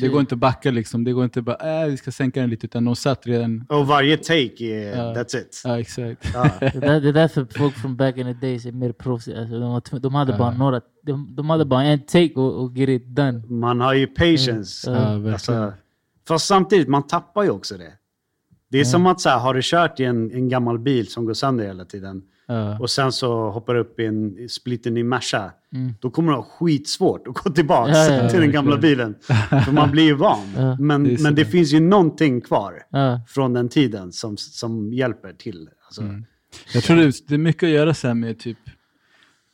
Det 0.00 0.08
går 0.08 0.20
inte 0.20 0.34
att 0.34 0.38
backa 0.38 0.70
liksom. 0.70 1.04
Det 1.04 1.12
går 1.12 1.24
inte 1.24 1.42
bara, 1.42 1.82
äh, 1.84 1.90
vi 1.90 1.96
ska 1.96 2.12
sänka 2.12 2.40
den 2.40 2.50
lite, 2.50 2.66
utan 2.66 2.84
de 2.84 2.96
satt 2.96 3.26
redan. 3.26 3.66
Och 3.68 3.86
varje 3.86 4.16
take 4.16 4.64
är, 4.64 4.96
Ja. 4.96 5.14
that's 5.14 5.36
it. 5.36 5.62
Ja, 5.64 5.80
exakt. 5.80 6.30
Ja. 6.34 6.50
Det, 6.60 6.80
där, 6.80 7.00
det 7.00 7.08
är 7.08 7.12
därför 7.12 7.46
folk 7.58 7.74
från 7.74 7.96
back 7.96 8.16
in 8.16 8.26
the 8.26 8.46
days 8.46 8.66
är 8.66 8.72
mer 8.72 8.92
proffsiga. 8.92 9.40
Alltså, 9.40 9.98
de, 9.98 10.14
hade 10.14 10.32
bara 10.38 10.50
några, 10.50 10.80
de, 11.02 11.34
de 11.36 11.50
hade 11.50 11.64
bara 11.64 11.82
en 11.82 12.00
take 12.00 12.32
och, 12.34 12.62
och 12.64 12.76
get 12.76 12.88
it 12.88 13.06
done. 13.06 13.42
Man 13.48 13.80
har 13.80 13.94
ju 13.94 14.06
patience. 14.06 14.90
Verkligen. 14.90 15.32
Alltså, 15.32 15.72
fast 16.28 16.46
samtidigt, 16.46 16.88
man 16.88 17.06
tappar 17.06 17.42
ju 17.42 17.50
också 17.50 17.76
det. 17.78 17.92
Det 18.74 18.80
är 18.80 18.84
som 18.84 19.06
att 19.06 19.20
så 19.20 19.28
här, 19.28 19.38
har 19.38 19.54
du 19.54 19.60
kört 19.62 20.00
i 20.00 20.04
en, 20.04 20.30
en 20.32 20.48
gammal 20.48 20.78
bil 20.78 21.06
som 21.08 21.24
går 21.24 21.34
sönder 21.34 21.64
hela 21.66 21.84
tiden 21.84 22.22
Ja. 22.46 22.78
och 22.78 22.90
sen 22.90 23.12
så 23.12 23.50
hoppar 23.50 23.74
du 23.74 23.80
upp 23.80 24.00
i 24.00 24.06
en 24.06 24.48
splitten 24.48 24.96
i 24.96 25.02
Merca. 25.02 25.52
Mm. 25.74 25.92
Då 26.00 26.10
kommer 26.10 26.32
du 26.32 26.36
ha 26.38 26.42
skitsvårt 26.42 27.28
att 27.28 27.34
gå 27.34 27.50
tillbaka 27.50 27.90
Ja, 27.92 28.06
ja, 28.10 28.22
ja, 28.22 28.30
till 28.30 28.40
den 28.40 28.52
gamla 28.52 28.76
bilen. 28.78 29.14
För 29.64 29.72
man 29.72 29.90
blir 29.90 30.02
ju 30.04 30.14
van. 30.14 30.76
Men, 30.78 31.04
Det 31.04 31.22
men 31.22 31.34
det 31.34 31.44
finns 31.44 31.72
ju 31.72 31.80
någonting 31.80 32.40
kvar 32.40 32.74
från 33.28 33.52
den 33.52 33.68
tiden 33.68 34.12
som, 34.12 34.36
som 34.36 34.92
hjälper 34.92 35.32
till. 35.32 35.68
Alltså, 35.86 36.02
Mm. 36.02 36.24
Jag 36.74 36.82
tror 36.82 36.96
det, 36.96 37.12
det 37.28 37.34
är 37.34 37.38
mycket 37.38 37.62
att 37.62 37.68
göra 37.70 37.94
så 37.94 38.06
här 38.06 38.14
med 38.14 38.38
typ 38.38 38.58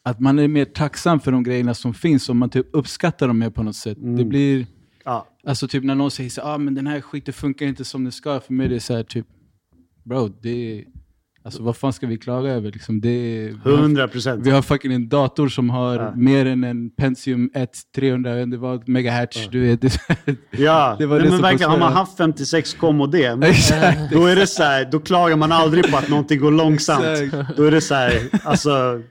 att 0.04 0.20
man 0.20 0.38
är 0.38 0.48
mer 0.48 0.64
tacksam 0.64 1.20
för 1.20 1.32
de 1.32 1.42
grejerna 1.42 1.74
som 1.74 1.94
finns 1.94 2.28
och 2.28 2.36
man 2.36 2.50
typ 2.50 2.66
uppskattar 2.72 3.28
dem 3.28 3.38
mer 3.38 3.50
på 3.50 3.62
något 3.62 3.76
sätt. 3.76 3.98
Mm. 3.98 4.16
Det 4.16 4.24
blir, 4.24 4.66
ja. 5.10 5.26
alltså 5.46 5.68
typ 5.68 5.84
när 5.84 5.94
någon 5.94 6.10
säger 6.10 6.30
så 6.30 6.40
ah, 6.42 6.58
men 6.58 6.74
den 6.74 6.86
här 6.86 7.00
skiten 7.00 7.34
funkar 7.34 7.66
inte 7.66 7.84
som 7.84 8.04
det 8.04 8.12
ska. 8.12 8.40
För 8.40 8.52
mig 8.52 8.66
är 8.66 8.70
det 8.70 8.80
så 8.80 8.94
här 8.96 9.02
typ, 9.02 9.26
bro, 10.04 10.28
det 10.42 10.78
är, 10.78 10.84
alltså 11.44 11.62
vad 11.62 11.76
fan 11.76 11.92
ska 11.92 12.06
vi 12.06 12.18
klaga 12.18 12.50
över 12.50 12.72
liksom? 12.72 13.00
Det 13.00 13.08
är, 13.10 13.48
100 13.68 14.08
procent. 14.08 14.46
vi 14.46 14.50
har 14.50 14.62
fucking 14.62 14.92
en 14.92 15.08
dator 15.08 15.48
som 15.48 15.70
har 15.70 15.94
Ja. 15.96 16.12
mer 16.16 16.46
än 16.46 16.64
en 16.64 16.90
Pentium 16.90 17.50
1 17.54 17.70
300 17.96 18.30
jag 18.30 18.36
vet 18.36 18.42
inte 18.46 18.56
vad, 18.58 18.88
megahertz. 18.88 19.48
Du 19.50 19.60
vet, 19.60 19.80
det, 19.80 19.98
Ja, 20.50 20.96
Det 20.98 21.06
var 21.06 21.16
Nej, 21.16 21.24
det 21.26 21.32
men 21.32 21.42
verkligen, 21.42 21.70
har 21.70 21.78
man 21.78 21.92
haft 21.92 22.18
56k 22.18 22.92
modem, 22.92 23.42
Exakt. 23.42 24.12
då 24.12 24.26
är 24.26 24.36
det 24.36 24.46
så 24.46 24.62
här, 24.62 24.88
då 24.92 25.00
klagar 25.00 25.36
man 25.36 25.52
aldrig 25.52 25.90
på 25.90 25.96
att 25.96 26.08
någonting 26.08 26.40
går 26.40 26.50
långsamt. 26.52 27.04
Exakt. 27.04 27.56
Då 27.56 27.64
är 27.64 27.70
det 27.70 27.80
så 27.80 27.94
här, 27.94 28.20
alltså, 28.44 29.02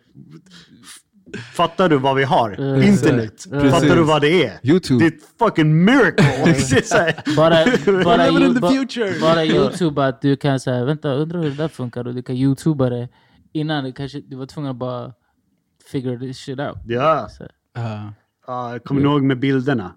fattar 1.53 1.89
du 1.89 1.97
vad 1.97 2.15
vi 2.15 2.23
har? 2.23 2.55
Ja. 2.59 2.83
Internet. 2.83 3.33
Exakt. 3.33 3.69
Fattar 3.71 3.95
du 3.95 4.03
vad 4.03 4.21
det 4.21 4.45
är? 4.45 4.59
YouTube. 4.63 4.99
Det 4.99 5.05
är 5.05 5.17
ett 5.17 5.23
fucking 5.39 5.85
miracle. 5.85 6.25
Bara, 7.37 7.65
bara, 8.03 8.25
Living 8.29 8.47
in 8.47 8.53
the 8.55 8.59
ba- 8.61 8.69
future. 8.69 9.13
bara 9.21 9.45
youtube 9.45 10.05
att 10.07 10.21
du 10.21 10.35
kan 10.35 10.59
säga 10.59 10.85
vänta 10.85 11.13
undrar 11.13 11.41
hur 11.41 11.49
det 11.49 11.55
där 11.55 11.67
funkar 11.67 12.07
och 12.07 12.15
du 12.15 12.23
kan 12.23 12.35
youtuba 12.35 12.89
det 12.89 13.09
innan 13.53 13.83
du 13.83 13.91
kanske 13.91 14.21
du 14.21 14.35
var 14.35 14.45
tvungen 14.45 14.71
att 14.71 14.77
bara 14.77 15.13
figure 15.91 16.19
this 16.19 16.37
shit 16.37 16.59
out. 16.59 16.77
ja, 16.85 17.29
ja, 18.47 18.71
jag 18.71 18.83
kommer 18.83 19.01
ihåg 19.01 19.23
med 19.23 19.39
bilderna. 19.39 19.91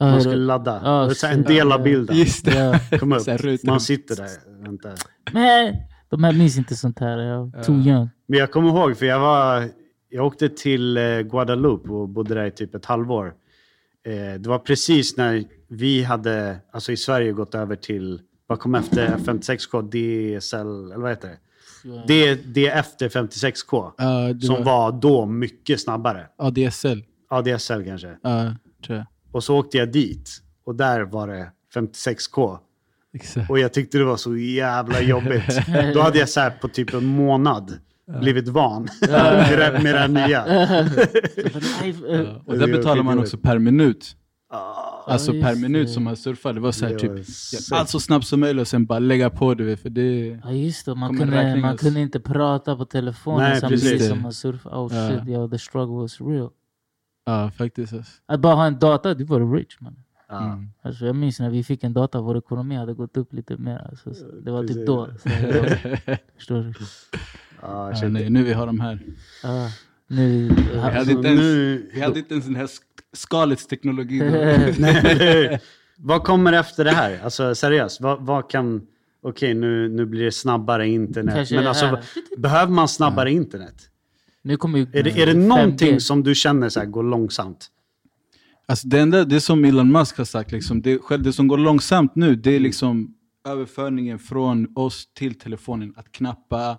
Man 0.00 0.20
skulle 0.20 0.36
ladda. 0.36 0.80
Ja, 0.84 1.06
Det 1.06 1.24
är 1.26 1.32
en 1.32 1.42
del 1.42 1.72
av 1.72 1.82
bilden. 1.82 2.16
Just 2.16 2.44
det. 2.44 2.80
Kom 3.00 3.12
upp. 3.12 3.26
Man 3.64 3.80
sitter 3.80 4.16
där. 4.16 4.62
Vänta. 4.64 4.88
Men 5.32 5.74
de 6.10 6.24
här 6.24 6.32
minns 6.32 6.58
inte 6.58 6.76
sånt 6.76 6.98
här. 6.98 7.18
Jag 7.18 7.64
too 7.64 7.74
young. 7.74 8.08
Men 8.26 8.38
jag 8.38 8.50
kommer 8.52 8.68
ihåg, 8.68 8.96
för 8.96 9.06
jag 9.06 9.20
var... 9.20 9.68
Jag 10.14 10.26
åkte 10.26 10.48
till 10.48 10.96
eh, 10.96 11.20
Guadeloupe 11.20 11.90
och 11.90 12.08
bodde 12.08 12.34
där 12.34 12.46
i 12.46 12.50
typ 12.50 12.74
ett 12.74 12.84
halvår. 12.84 13.34
Eh, 14.06 14.40
det 14.40 14.48
var 14.48 14.58
precis 14.58 15.16
när 15.16 15.44
vi 15.68 16.02
hade, 16.02 16.56
alltså 16.72 16.92
i 16.92 16.96
Sverige, 16.96 17.32
gått 17.32 17.54
över 17.54 17.76
till... 17.76 18.20
Vad 18.46 18.58
kom 18.58 18.74
efter 18.74 19.16
56K? 19.16 19.82
DSL, 19.82 20.92
eller 20.92 21.02
vad 21.02 21.10
heter 21.10 21.28
det? 21.28 21.38
Det, 22.06 22.34
det 22.34 22.66
är 22.66 22.78
efter 22.78 23.08
56K. 23.08 23.92
Ja, 23.98 24.32
det 24.32 24.46
som 24.46 24.64
var 24.64 24.92
då 24.92 25.26
mycket 25.26 25.80
snabbare. 25.80 26.26
ADSL. 26.36 27.04
ADSL 27.28 27.84
kanske. 27.84 28.16
Ja, 28.22 28.54
tror 28.86 28.98
jag. 28.98 29.06
Och 29.32 29.44
så 29.44 29.58
åkte 29.58 29.78
jag 29.78 29.92
dit. 29.92 30.30
Och 30.64 30.74
där 30.74 31.00
var 31.00 31.28
det 31.28 31.50
56K. 31.74 32.58
Exakt. 33.14 33.50
Och 33.50 33.58
jag 33.58 33.72
tyckte 33.72 33.98
det 33.98 34.04
var 34.04 34.16
så 34.16 34.36
jävla 34.36 35.00
jobbigt. 35.00 35.58
Då 35.94 36.00
hade 36.00 36.18
jag 36.18 36.28
så 36.28 36.50
på 36.60 36.68
typ 36.68 36.94
en 36.94 37.06
månad 37.06 37.78
blivit 38.06 38.48
van 38.48 38.82
med, 39.00 39.58
det, 39.58 39.80
med 39.82 39.94
det 39.94 39.98
här 39.98 40.08
nya. 40.08 40.42
Och 42.46 42.58
där 42.58 42.66
betalar 42.66 43.02
man 43.02 43.18
också 43.18 43.36
per 43.38 43.58
minut. 43.58 44.16
Ah, 44.54 45.02
Alltså 45.06 45.32
per 45.32 45.56
minut 45.56 45.86
det. 45.86 45.92
som 45.92 46.04
man 46.04 46.16
surfar. 46.16 46.52
Det 46.52 46.60
var 46.60 46.72
så 46.72 46.84
här 46.86 46.92
Det 46.92 46.98
typ, 46.98 47.10
var 47.10 47.18
ja, 47.70 47.80
allt 47.80 47.88
så 47.88 48.00
snabbt 48.00 48.26
som 48.26 48.40
möjligt 48.40 48.60
och 48.60 48.68
sen 48.68 48.86
bara 48.86 48.98
lägga 48.98 49.30
på 49.30 49.54
du 49.54 49.64
vet. 49.64 49.80
För 49.82 49.90
det, 49.90 50.40
Ja 50.44 50.52
just 50.52 50.86
det, 50.86 50.94
man 50.94 51.18
kunde, 51.18 51.56
man 51.56 51.76
kunde 51.76 52.00
inte 52.00 52.20
prata 52.20 52.76
på 52.76 52.84
telefonen 52.84 53.50
Nej, 53.50 53.60
samtidigt 53.60 53.90
precis. 53.92 54.08
som 54.08 54.22
man 54.22 54.32
surfade. 54.32 54.76
Oh 54.76 54.94
Ja. 54.96 55.08
shit, 55.08 55.28
yo, 55.28 55.48
the 55.50 55.58
struggle 55.58 55.94
was 55.96 56.20
real. 56.20 56.50
ja 57.26 57.50
faktiskt. 57.50 57.92
Alltså. 57.92 58.12
Att 58.26 58.40
bara 58.40 58.54
ha 58.54 58.66
en 58.66 58.78
data, 58.78 59.14
du 59.14 59.24
var 59.24 59.54
rich 59.56 59.76
man. 59.80 59.96
Mm. 60.30 60.68
Alltså, 60.82 61.06
jag 61.06 61.16
minns 61.16 61.40
när 61.40 61.50
vi 61.50 61.64
fick 61.64 61.84
en 61.84 61.92
data, 61.92 62.20
vår 62.20 62.38
ekonomi 62.38 62.76
hade 62.76 62.94
gått 62.94 63.16
upp 63.16 63.32
lite 63.32 63.56
mer. 63.56 63.86
Alltså, 63.90 64.14
så 64.14 64.24
det 64.44 64.50
var 64.50 64.64
typ 64.64 64.86
då. 64.86 65.06
Så, 65.22 65.28
jag, 66.06 66.18
förstår 66.36 66.62
du? 66.62 66.72
Ah, 67.62 67.90
Ja, 68.02 68.08
nej, 68.08 68.30
nu 68.30 68.42
vi 68.42 68.52
har 68.52 68.66
de 68.66 68.80
här. 68.80 68.98
Ja, 69.42 69.70
nu, 70.06 70.48
Vi 70.72 70.78
hade 70.78 70.98
Alltså, 70.98 71.12
inte 71.14 71.28
ens, 71.28 71.40
nu- 71.40 71.90
vi 71.94 72.00
hade 72.00 72.18
inte 72.18 72.34
ens 72.34 72.46
den 72.46 72.56
här 72.56 72.66
sk- 72.66 72.80
skalets 73.12 73.66
teknologi. 73.66 74.18
då. 74.18 74.24
Nej. 74.78 75.60
vad 75.98 76.24
kommer 76.24 76.52
efter 76.52 76.84
det 76.84 76.90
här? 76.90 77.20
Alltså 77.24 77.54
seriöst, 77.54 78.00
vad, 78.00 78.20
vad 78.26 78.50
kan... 78.50 78.82
Okej, 79.24 79.54
nu, 79.54 79.88
nu 79.88 80.06
blir 80.06 80.24
det 80.24 80.32
snabbare 80.32 80.88
internet. 80.88 81.34
Kanske 81.34 81.54
Men 81.54 81.66
alltså, 81.66 81.98
behöver 82.38 82.72
man 82.72 82.88
snabbare 82.88 83.32
internet? 83.32 83.74
nu 84.44 84.56
kommer 84.56 84.78
ju 84.78 84.86
Är 84.92 85.02
det, 85.02 85.10
är 85.22 85.26
det 85.26 85.32
5G. 85.32 85.46
någonting 85.46 86.00
som 86.00 86.22
du 86.22 86.34
känner 86.34 86.68
så 86.68 86.80
här, 86.80 86.86
går 86.86 87.02
långsamt? 87.02 87.66
Alltså 88.66 88.88
det 88.88 89.00
enda, 89.00 89.24
det 89.24 89.40
som 89.40 89.64
Elon 89.64 89.92
Musk 89.92 90.18
har 90.18 90.24
sagt, 90.24 90.52
liksom, 90.52 90.82
det, 90.82 90.98
själv- 90.98 91.22
det 91.22 91.32
som 91.32 91.48
går 91.48 91.58
långsamt 91.58 92.16
nu, 92.16 92.34
det 92.36 92.50
är 92.56 92.60
liksom 92.60 93.14
överföringen 93.44 94.18
från 94.18 94.72
oss 94.74 95.08
till 95.14 95.34
telefonen. 95.34 95.94
Att 95.96 96.12
knappa, 96.12 96.78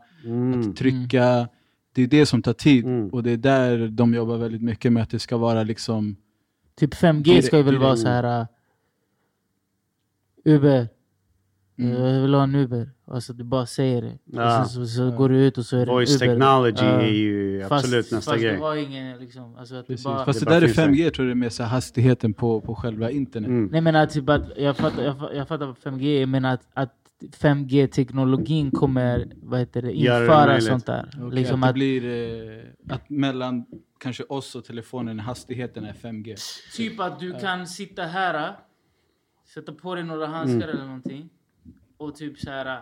att 0.56 0.76
trycka. 0.76 1.50
Det 1.94 2.02
är 2.02 2.08
det 2.08 2.26
som 2.26 2.42
tar 2.42 2.54
tid. 2.54 2.86
Mm. 2.86 3.10
Och 3.10 3.24
det 3.24 3.32
är 3.32 3.38
där 3.38 3.88
de 3.88 4.14
jobbar 4.14 4.38
väldigt 4.38 4.62
mycket 4.62 4.94
med 4.94 5.04
att 5.04 5.10
det 5.10 5.20
ska 5.20 5.38
vara 5.38 5.64
liksom... 5.64 6.16
Typ 6.76 6.94
5G 6.94 7.42
ska 7.42 7.58
ju 7.58 7.64
väl 7.64 7.78
vara 7.78 7.98
så 7.98 8.08
här. 8.08 8.42
uh, 8.42 8.48
Uber. 10.46 10.90
Mm. 11.78 12.02
Jag 12.02 12.22
vill 12.22 12.34
ha 12.34 12.44
en 12.44 12.56
Uber. 12.56 12.90
Alltså 13.08 13.34
du 13.34 13.44
bara 13.44 13.66
säger 13.66 14.02
det. 14.02 14.18
Ja. 14.26 14.60
Och 14.62 14.68
sen 14.68 14.86
så, 14.88 14.94
så 14.96 15.12
går 15.12 15.30
du 15.30 15.46
ut 15.46 15.58
och 15.58 15.66
så 15.66 15.78
är 15.78 15.86
det 15.86 15.92
Voice 15.92 16.16
Uber. 16.16 16.28
technology 16.28 16.86
Ja. 16.86 17.02
är 17.02 17.08
ju 17.08 17.64
absolut 17.64 18.12
nästa 18.12 18.32
fast 18.32 18.44
grej. 18.44 18.54
det 18.54 18.60
var 18.60 18.76
ingen 18.76 19.20
liksom... 19.20 19.56
Alltså 19.56 19.76
att 19.76 19.88
Precis. 19.88 20.04
bara, 20.06 20.26
Fast 20.26 20.40
Det 20.40 20.46
det, 20.46 20.50
bara 20.50 20.56
där 20.60 20.62
är 20.62 20.68
finns 20.68 20.76
där. 20.78 20.88
5G, 20.88 21.10
tror 21.10 21.28
jag 21.28 21.38
det 21.38 21.40
mer 21.40 21.50
så 21.50 21.64
hastigheten 21.64 22.34
på, 22.34 22.62
på 22.62 22.76
själva 22.76 23.12
internet. 23.12 23.48
Mm. 23.48 23.70
Nej 23.72 23.82
men 23.82 23.96
att 23.96 24.10
typ 24.10 24.30
att, 24.30 24.44
jag 24.58 24.78
fattar, 24.78 25.04
jag, 25.04 25.18
fattar- 25.20 25.34
jag 25.36 25.48
fattar 25.48 25.66
vad 25.66 25.76
5G 25.78 26.22
är, 26.22 26.26
men 26.26 26.46
att, 26.46 26.68
att 26.74 26.94
5G-teknologin 27.40 28.72
kommer 28.72 29.28
vad 29.44 29.60
heter 29.60 29.82
det, 29.82 29.88
det 29.88 29.94
införa 29.94 30.46
möjligt. 30.46 30.64
sånt 30.68 30.86
där. 30.86 31.20
Och 31.24 31.34
Liksom 31.34 31.64
att 31.64 31.68
det 31.68 31.70
att, 31.70 31.74
blir 31.74 32.06
eh, 32.90 32.96
att 32.96 33.10
mellan 33.10 33.66
kanske 34.00 34.24
oss 34.24 34.56
och 34.56 34.66
telefonen, 34.66 35.20
hastigheten 35.20 35.86
är 35.86 35.94
5G. 35.94 36.36
typ 36.76 37.00
att 37.00 37.20
du 37.20 37.34
kan 37.34 37.68
sitta 37.68 38.04
här, 38.04 38.56
sätta 39.54 39.72
på 39.74 39.96
dig 39.96 40.04
några 40.04 40.28
handskar 40.28 40.68
Mm. 40.68 40.70
eller 40.76 40.86
någonting 40.86 41.30
och 41.98 42.16
typ 42.16 42.40
så 42.40 42.50
här. 42.52 42.82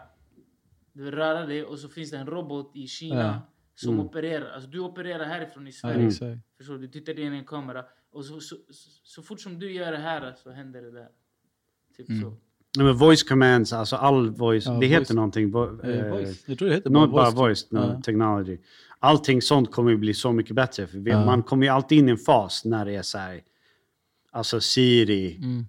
Du 0.94 1.12
rör 1.12 1.48
dig 1.48 1.64
och 1.64 1.80
så 1.80 1.90
finns 1.90 2.12
det 2.12 2.18
en 2.18 2.28
robot 2.28 2.72
i 2.76 2.88
Kina 2.88 3.16
Ja. 3.22 3.42
som 3.76 3.94
Mm. 3.94 4.06
opererar. 4.06 4.52
Alltså 4.52 4.70
du 4.70 4.80
opererar 4.80 5.26
härifrån 5.26 5.68
i 5.68 5.70
Ja, 5.70 5.74
Sverige. 5.74 6.08
exakt. 6.08 6.40
Förstår 6.58 6.74
du? 6.74 6.80
Du 6.80 6.88
tittar 6.88 7.20
in 7.20 7.34
i 7.34 7.38
en 7.38 7.46
kamera 7.46 7.86
och 8.12 8.26
så, 8.26 8.40
så, 8.40 8.56
så, 8.70 8.90
så 9.04 9.22
fort 9.22 9.40
som 9.42 9.60
du 9.60 9.72
gör 9.72 9.92
det 9.92 9.98
här 9.98 10.34
så 10.44 10.52
händer 10.52 10.82
det 10.82 10.92
där. 10.92 11.08
Typ 11.98 12.10
Mm. 12.10 12.22
så. 12.22 12.30
Nej, 12.78 12.86
men 12.86 12.96
voice 12.96 13.24
commands, 13.24 13.74
alltså 13.74 13.96
all 13.96 14.30
voice, 14.30 14.66
Ja, 14.66 14.72
det 14.72 14.78
voice. 14.78 14.92
heter 14.92 15.14
någonting. 15.16 15.52
Vo, 15.52 15.82
Eh, 15.84 15.90
eh, 15.90 16.12
voice. 16.12 16.44
Jag 16.48 16.58
tror 16.60 16.70
det 16.70 16.76
heter 16.76 16.90
Not 16.90 17.12
bara 17.12 17.24
voice. 17.30 17.38
voice, 17.38 17.72
no, 17.72 17.78
Ja. 17.80 18.02
technology. 18.02 18.58
Allting 19.00 19.42
sånt 19.42 19.72
kommer 19.72 19.92
ju 19.92 19.98
bli 19.98 20.14
så 20.14 20.32
mycket 20.32 20.56
bättre. 20.56 20.88
För 20.88 20.98
vi, 21.00 21.12
Ja. 21.12 21.26
Man 21.26 21.44
kommer 21.44 21.66
ju 21.66 21.70
alltid 21.70 21.98
in 21.98 22.08
i 22.08 22.12
en 22.12 22.18
fas 22.18 22.66
när 22.66 22.86
det 22.86 22.96
är 22.96 23.02
så 23.02 23.18
här, 23.18 23.42
alltså 24.32 24.60
Siri, 24.62 25.36
Mm. 25.36 25.66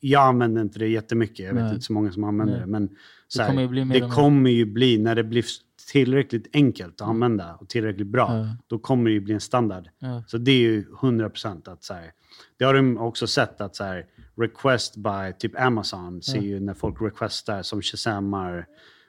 Jag 0.00 0.22
använder 0.22 0.62
inte 0.62 0.78
det 0.78 0.88
jättemycket, 0.88 1.38
jag 1.46 1.54
vet 1.54 1.62
Nej. 1.64 1.72
inte 1.72 1.84
så 1.84 1.92
många 1.92 2.12
som 2.12 2.24
använder 2.24 2.54
Nej. 2.54 2.60
det. 2.60 2.66
Men 2.70 2.88
så 3.28 3.42
här, 3.42 3.48
kommer 3.48 3.62
ju 3.62 3.68
bli 3.68 3.84
det 3.84 4.08
kommer 4.10 4.50
ju 4.50 4.64
bli, 4.66 4.98
när 4.98 5.14
det 5.14 5.24
blir 5.24 5.44
tillräckligt 5.92 6.46
enkelt 6.52 7.00
att 7.00 7.08
använda 7.08 7.54
och 7.54 7.68
tillräckligt 7.68 8.06
bra, 8.06 8.36
Ja. 8.38 8.56
då 8.66 8.78
kommer 8.78 9.04
det 9.04 9.14
ju 9.14 9.20
bli 9.20 9.34
en 9.34 9.40
standard. 9.40 9.88
Ja. 9.98 10.22
Så 10.26 10.38
det 10.38 10.50
är 10.52 10.58
ju 10.60 10.84
100% 11.00 11.68
att 11.72 11.84
så 11.84 11.94
här, 11.94 12.12
det 12.56 12.64
har 12.64 12.74
de 12.74 12.98
också 12.98 13.26
sett 13.26 13.60
att 13.60 13.76
så 13.76 13.84
här, 13.84 14.06
request 14.36 14.96
by 14.96 15.32
typ 15.38 15.60
Amazon 15.60 16.22
ser 16.22 16.40
ju 16.40 16.60
när 16.60 16.74
folk 16.74 17.02
requestar 17.02 17.62
som 17.62 17.82
shazammar 17.82 18.66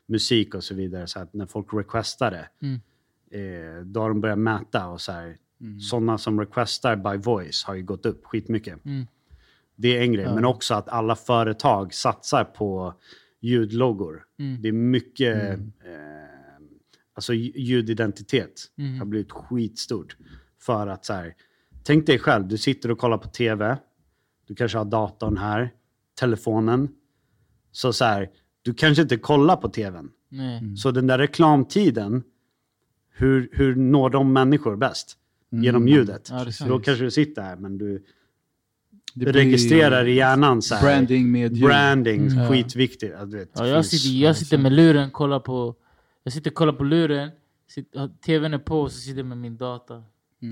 musik 0.07 0.55
och 0.55 0.63
så 0.63 0.75
vidare, 0.75 1.07
så 1.07 1.19
att 1.19 1.33
när 1.33 1.45
folk 1.45 1.73
requestar 1.73 2.31
det, 2.31 2.47
Mm. 2.61 2.79
eh, 3.31 3.85
då 3.85 4.01
har 4.01 4.09
de 4.09 4.21
börjat 4.21 4.39
mäta 4.39 4.87
och 4.87 5.01
så 5.01 5.11
här, 5.11 5.37
sådana 5.89 6.17
som 6.17 6.39
requestar 6.39 6.95
by 6.95 7.17
voice 7.17 7.63
har 7.63 7.75
ju 7.75 7.83
gått 7.83 8.05
upp 8.05 8.25
skitmycket. 8.25 8.85
Mm. 8.85 9.07
Det 9.75 9.97
är 9.97 10.01
en 10.01 10.13
grej, 10.13 10.25
men 10.25 10.45
också 10.45 10.73
att 10.73 10.89
alla 10.89 11.15
företag 11.15 11.93
satsar 11.93 12.43
på 12.43 12.93
ljudloggor. 13.39 14.23
Mm. 14.39 14.61
Det 14.61 14.67
är 14.67 14.71
mycket, 14.73 15.49
eh, 15.59 15.59
alltså 17.13 17.33
lj- 17.33 17.53
ljudidentitet 17.55 18.61
Mm. 18.77 18.99
har 18.99 19.05
blivit 19.05 19.31
skitstort. 19.31 20.17
För 20.59 20.87
att 20.87 21.05
så 21.05 21.13
här, 21.13 21.33
tänk 21.83 22.05
dig 22.05 22.19
själv, 22.19 22.47
du 22.47 22.57
sitter 22.57 22.91
och 22.91 22.97
kollar 22.97 23.17
på 23.17 23.27
TV. 23.29 23.77
Du 24.47 24.55
kanske 24.55 24.77
har 24.77 24.85
datorn 24.85 25.37
här, 25.37 25.71
telefonen. 26.19 26.89
Så 27.71 27.93
så 27.93 28.05
här, 28.05 28.29
du 28.61 28.73
kanske 28.73 29.01
inte 29.01 29.17
kollar 29.17 29.55
på 29.55 29.69
TVn. 29.69 30.09
Nej. 30.29 30.77
Så 30.77 30.91
den 30.91 31.07
där 31.07 31.17
reklamtiden, 31.17 32.23
hur, 33.13 33.49
hur 33.51 33.75
når 33.75 34.09
de 34.09 34.33
människor 34.33 34.75
bäst? 34.75 35.17
Genom 35.53 35.87
ljudet. 35.87 36.29
Ja. 36.29 36.45
Då 36.67 36.79
kanske 36.79 37.03
du 37.03 37.11
sitter 37.11 37.41
här, 37.41 37.55
men 37.55 37.77
du 37.77 38.05
Det 39.13 39.19
blir 39.25 39.33
registrerar 39.33 40.05
i 40.07 40.13
hjärnan 40.15 40.61
så 40.61 40.75
här. 40.75 40.81
Branding 40.83 41.31
med 41.31 41.53
ljud. 41.57 41.65
Branding, 41.67 42.27
Mm. 42.27 42.49
skitviktigt. 42.49 43.13
Ja, 43.19 43.25
vet, 43.25 43.49
Ja, 43.55 43.67
jag, 43.67 43.85
sitter, 43.85 44.19
jag 44.23 44.37
sitter 44.37 44.57
med 44.57 44.71
luren, 44.71 45.11
kollar 45.11 45.39
på... 45.39 45.75
Jag 46.23 46.33
sitter 46.33 46.49
och 46.51 46.55
kollar 46.55 46.73
på 46.73 46.83
luren, 46.83 47.29
sitter, 47.69 48.09
tvn 48.25 48.53
är 48.53 48.57
på 48.57 48.81
och 48.81 48.91
så 48.91 48.97
sitter 48.99 49.17
jag 49.17 49.25
med 49.25 49.37
min 49.37 49.57
data. 49.57 50.03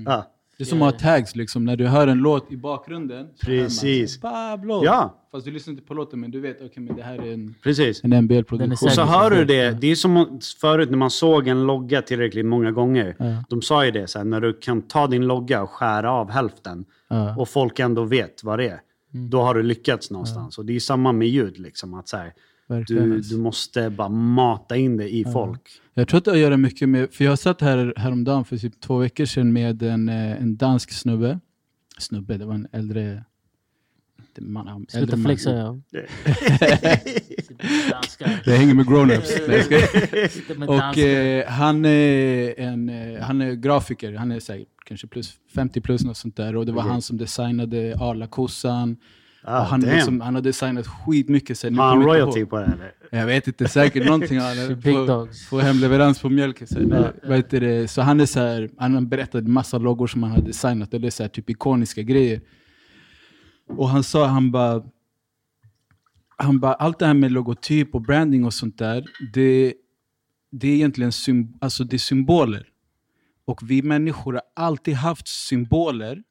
Ja, 0.06 0.30
Det 0.58 0.64
är 0.64 0.66
som 0.66 0.82
att 0.82 0.92
ha 0.92 0.98
tags 1.00 1.36
liksom, 1.36 1.64
när 1.64 1.76
du 1.76 1.86
hör 1.86 2.06
en 2.06 2.18
låt 2.18 2.52
i 2.52 2.56
bakgrunden. 2.56 3.26
Precis. 3.44 4.20
Pablo! 4.20 4.84
ja 4.84 5.16
Fast 5.32 5.44
du 5.46 5.52
lyssnar 5.52 5.72
inte 5.72 5.84
på 5.84 5.94
låten 5.94 6.20
men 6.20 6.30
du 6.30 6.40
vet, 6.40 6.56
okej 6.62 6.82
men 6.82 6.96
det 6.96 7.02
här 7.02 7.18
är 7.18 7.32
en, 7.34 7.54
precis. 7.62 8.04
en 8.04 8.10
NBL-produktion. 8.24 8.72
Och 8.88 8.92
så 8.92 9.02
hör 9.02 9.30
du 9.30 9.44
det, 9.44 9.80
det 9.80 9.86
är 9.86 9.94
som 9.94 10.16
om- 10.16 10.40
förut 10.60 10.90
när 10.90 10.98
man 10.98 11.10
såg 11.10 11.48
en 11.48 11.66
logga 11.66 12.02
tillräckligt 12.02 12.46
många 12.46 12.70
gånger. 12.70 13.16
Ja. 13.18 13.44
De 13.48 13.62
sa 13.62 13.84
ju 13.84 13.90
det, 13.90 14.06
så 14.06 14.18
här, 14.18 14.24
när 14.24 14.40
du 14.40 14.52
kan 14.52 14.82
ta 14.82 15.06
din 15.06 15.26
logga 15.26 15.62
och 15.62 15.70
skära 15.70 16.12
av 16.12 16.30
hälften 16.30 16.84
Ja. 17.10 17.36
och 17.36 17.48
folk 17.48 17.78
ändå 17.78 18.04
vet 18.04 18.44
vad 18.44 18.58
det 18.58 18.68
är. 18.68 18.80
Mm. 19.14 19.30
Då 19.30 19.42
har 19.42 19.54
du 19.54 19.62
lyckats 19.62 20.10
någonstans. 20.10 20.58
Och 20.58 20.64
det 20.64 20.76
är 20.76 20.80
samma 20.80 21.12
med 21.12 21.28
ljud. 21.28 21.58
Liksom, 21.58 21.94
att 21.94 22.08
så 22.08 22.16
här, 22.16 22.32
du, 22.86 23.20
du 23.20 23.38
måste 23.38 23.90
bara 23.90 24.08
mata 24.08 24.76
in 24.76 24.96
det 24.96 25.14
i 25.14 25.24
folk. 25.24 25.70
Jag 25.94 26.08
tror 26.08 26.18
att 26.18 26.24
det 26.24 26.30
har 26.30 26.36
att 26.36 26.42
göra 26.42 26.56
mycket 26.56 26.88
med, 26.88 27.10
för 27.12 27.24
jag 27.24 27.38
satt 27.38 27.60
här 27.60 27.94
häromdagen 27.96 28.44
för 28.44 28.56
typ 28.56 28.80
två 28.80 28.98
veckor 28.98 29.24
sedan 29.24 29.52
med 29.52 29.82
en, 29.82 30.08
eh, 30.08 30.42
en 30.42 30.56
dansk 30.56 30.92
snubbe. 30.92 31.40
Snubbe, 31.98 32.36
det 32.36 32.46
var 32.46 32.54
en 32.54 32.68
äldre... 32.72 33.24
inte 34.40 34.52
Man, 34.52 34.66
ja, 34.66 34.80
Sluta 34.98 35.16
man. 35.16 35.24
flexa 35.24 35.80
danskar. 37.90 38.42
Jag 38.44 38.54
hänger 38.56 38.74
med 38.74 38.86
grown-ups. 38.86 40.66
Och 40.66 40.98
eh, 40.98 41.48
han, 41.48 41.84
är 41.84 42.60
en, 42.60 42.88
eh, 42.88 43.22
han 43.22 43.40
är 43.40 43.52
grafiker, 43.52 44.14
han 44.14 44.32
är 44.32 44.40
säkert 44.40 44.68
kanske 44.86 45.06
plus 45.06 45.34
50 45.54 45.80
plus 45.80 46.04
något 46.04 46.16
sånt 46.16 46.36
där. 46.36 46.56
Och 46.56 46.66
det 46.66 46.72
var 46.72 46.82
Okej. 46.82 46.92
han 46.92 47.02
som 47.02 47.16
designade 47.16 47.96
Arla-kossan. 48.00 48.96
Ah, 49.42 49.62
han, 49.62 49.80
liksom, 49.80 50.20
han 50.20 50.34
har 50.34 50.42
designat 50.42 50.86
skitmycket. 50.86 51.62
Har 51.62 51.70
han 51.70 52.02
royalty 52.02 52.44
på 52.44 52.58
det 52.58 52.64
eller? 52.64 52.92
Jag 53.10 53.26
vet 53.26 53.46
inte, 53.46 53.68
säkert 53.68 54.06
någonting. 54.06 54.38
Han 54.38 54.80
Big 54.80 55.62
hemleverans 55.62 56.20
på 56.20 56.28
mjölken. 56.28 56.66
Så, 56.66 56.78
här, 56.78 57.12
vad 57.22 57.36
heter 57.36 57.60
det? 57.60 57.88
så 57.88 58.02
han 58.02 58.20
är 58.20 58.26
så 58.26 58.40
här, 58.40 58.70
han 58.78 58.94
har 58.94 59.00
berättat 59.00 59.46
massa 59.46 59.78
loggor 59.78 60.06
som 60.06 60.22
han 60.22 60.32
har 60.32 60.42
designat. 60.42 60.90
Det 60.90 61.06
är 61.06 61.10
så 61.10 61.22
här, 61.22 61.28
typ 61.28 61.50
ikoniska 61.50 62.02
grejer. 62.02 62.40
Och 63.76 63.88
han 63.88 64.02
sa, 64.02 64.26
han 64.26 64.50
bara, 64.50 64.82
han 66.36 66.60
bara, 66.60 66.74
allt 66.74 66.98
det 66.98 67.06
här 67.06 67.14
med 67.14 67.32
logotyp 67.32 67.94
och 67.94 68.02
branding 68.02 68.44
och 68.44 68.54
sånt 68.54 68.78
där, 68.78 69.04
det, 69.32 69.74
det 70.50 70.68
är 70.68 70.74
egentligen 70.74 71.12
sym, 71.12 71.54
alltså 71.60 71.84
det 71.84 71.96
är 71.96 71.98
symboler. 71.98 72.66
Och 73.44 73.70
vi 73.70 73.82
människor 73.82 74.32
har 74.32 74.42
alltid 74.56 74.94
haft 74.94 75.28
symboler 75.28 76.22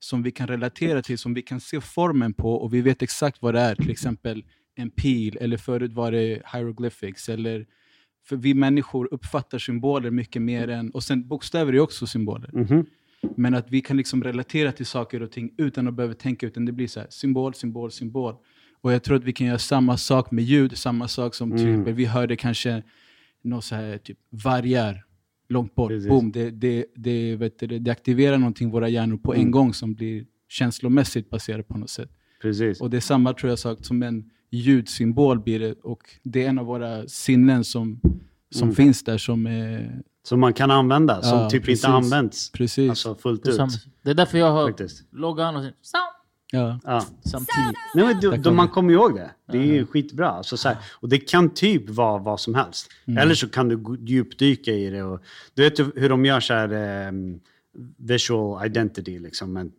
som 0.00 0.22
vi 0.22 0.30
kan 0.30 0.46
relatera 0.46 1.02
till, 1.02 1.18
som 1.18 1.34
vi 1.34 1.42
kan 1.42 1.60
se 1.60 1.80
formen 1.80 2.34
på 2.34 2.54
och 2.54 2.74
vi 2.74 2.80
vet 2.80 3.02
exakt 3.02 3.42
vad 3.42 3.54
det 3.54 3.60
är. 3.60 3.74
Till 3.74 3.90
exempel 3.90 4.44
en 4.74 4.90
pil, 4.90 5.38
eller 5.40 5.56
förut 5.56 5.92
var 5.92 6.12
det 6.12 6.42
hieroglyphics. 6.52 7.28
Eller, 7.28 7.66
för 8.24 8.36
vi 8.36 8.54
människor 8.54 9.08
uppfattar 9.14 9.58
symboler 9.58 10.10
mycket 10.10 10.42
mer 10.42 10.68
än... 10.68 10.90
Och 10.90 11.02
sen 11.02 11.28
bokstäver 11.28 11.72
är 11.72 11.80
också 11.80 12.06
symboler. 12.06 12.50
Mhm. 12.52 12.86
Men 13.36 13.54
att 13.54 13.70
vi 13.70 13.80
kan 13.80 13.96
liksom 13.96 14.24
relatera 14.24 14.72
till 14.72 14.86
saker 14.86 15.22
och 15.22 15.30
ting 15.32 15.50
utan 15.58 15.88
att 15.88 15.94
behöva 15.94 16.14
tänka, 16.14 16.46
utan 16.46 16.64
det 16.64 16.72
blir 16.72 16.86
så 16.86 17.00
här, 17.00 17.06
symbol, 17.10 17.54
symbol, 17.54 17.90
symbol. 17.90 18.34
Och 18.80 18.92
jag 18.92 19.02
tror 19.02 19.16
att 19.16 19.24
vi 19.24 19.32
kan 19.32 19.46
göra 19.46 19.58
samma 19.58 19.96
sak 19.96 20.30
med 20.30 20.44
ljud, 20.44 20.76
samma 20.78 21.08
sak 21.08 21.34
som 21.34 21.52
Mm. 21.52 21.64
exempel, 21.68 21.94
vi 21.94 22.04
hörde 22.04 22.36
kanske 22.36 22.82
något 23.42 23.64
så 23.64 23.74
här, 23.74 23.98
typ 23.98 24.18
vargar 24.30 25.04
långt 25.48 25.74
bort. 25.74 25.88
Precis. 25.90 26.08
Boom, 26.08 26.32
det, 26.32 26.50
det, 26.50 26.84
det, 26.96 27.36
vet 27.36 27.58
du, 27.58 27.66
det, 27.78 27.90
aktiverar 27.90 28.38
någonting 28.38 28.68
i 28.68 28.70
våra 28.70 28.88
hjärnor 28.88 29.16
på 29.16 29.34
en 29.34 29.40
Mm. 29.40 29.50
gång 29.50 29.74
som 29.74 29.94
blir 29.94 30.24
känslomässigt 30.48 31.30
baserat 31.30 31.68
på 31.68 31.78
något 31.78 31.90
sätt. 31.90 32.10
Precis. 32.42 32.80
Och 32.80 32.90
det 32.90 32.96
är 32.96 33.00
samma 33.00 33.32
tror 33.34 33.50
jag 33.50 33.58
sak 33.58 33.84
som 33.84 34.02
en 34.02 34.30
ljudsymbol 34.50 35.40
blir 35.40 35.60
det. 35.60 35.72
Och 35.72 36.02
det 36.22 36.44
är 36.44 36.48
en 36.48 36.58
av 36.58 36.66
våra 36.66 37.06
sinnen 37.08 37.64
som, 37.64 38.00
som 38.50 38.62
Mm. 38.68 38.74
finns 38.74 39.02
där 39.04 39.18
som 39.18 39.46
är... 39.46 40.02
Som 40.28 40.40
man 40.40 40.52
kan 40.52 40.70
använda, 40.70 41.22
som 41.22 41.38
Ja, 41.38 41.50
typ 41.50 41.64
precis. 41.64 41.84
inte 41.84 41.96
används 41.96 42.50
Precis. 42.52 42.90
alltså, 42.90 43.14
fullt 43.14 43.44
Det 43.44 43.50
ut. 43.50 43.56
samma- 43.56 43.70
det 44.02 44.10
är 44.10 44.14
därför 44.14 44.38
jag 44.38 44.52
har 44.52 44.66
Faktiskt. 44.68 45.02
loggan 45.12 45.56
och 45.56 45.62
sen 45.62 45.72
ja. 46.52 46.80
Ja. 46.84 47.00
samtidigt. 47.24 47.76
Nej, 47.94 48.04
men 48.04 48.20
då, 48.20 48.42
kom 48.42 48.56
man 48.56 48.68
kommer 48.68 48.92
ihåg 48.92 49.14
det. 49.16 49.30
Det 49.52 49.58
är 49.58 49.62
ju 49.62 49.86
skitbra. 49.86 50.28
Alltså, 50.30 50.56
så 50.56 50.68
här, 50.68 50.76
och 51.00 51.08
det 51.08 51.18
kan 51.18 51.50
typ 51.54 51.88
vara 51.90 52.18
vad 52.18 52.40
som 52.40 52.54
helst. 52.54 52.88
Mm. 53.06 53.18
Eller 53.18 53.34
så 53.34 53.48
kan 53.48 53.68
du 53.68 53.96
djupdyka 54.06 54.72
i 54.72 54.90
det. 54.90 55.02
Och, 55.02 55.20
du 55.54 55.62
vet 55.62 55.78
hur 55.78 56.08
de 56.08 56.24
gör 56.24 56.40
så 56.40 56.54
här 56.54 56.68
ehm, 56.72 57.40
visual 57.96 58.66
identity, 58.66 59.18
liksom. 59.18 59.56
En 59.56 59.72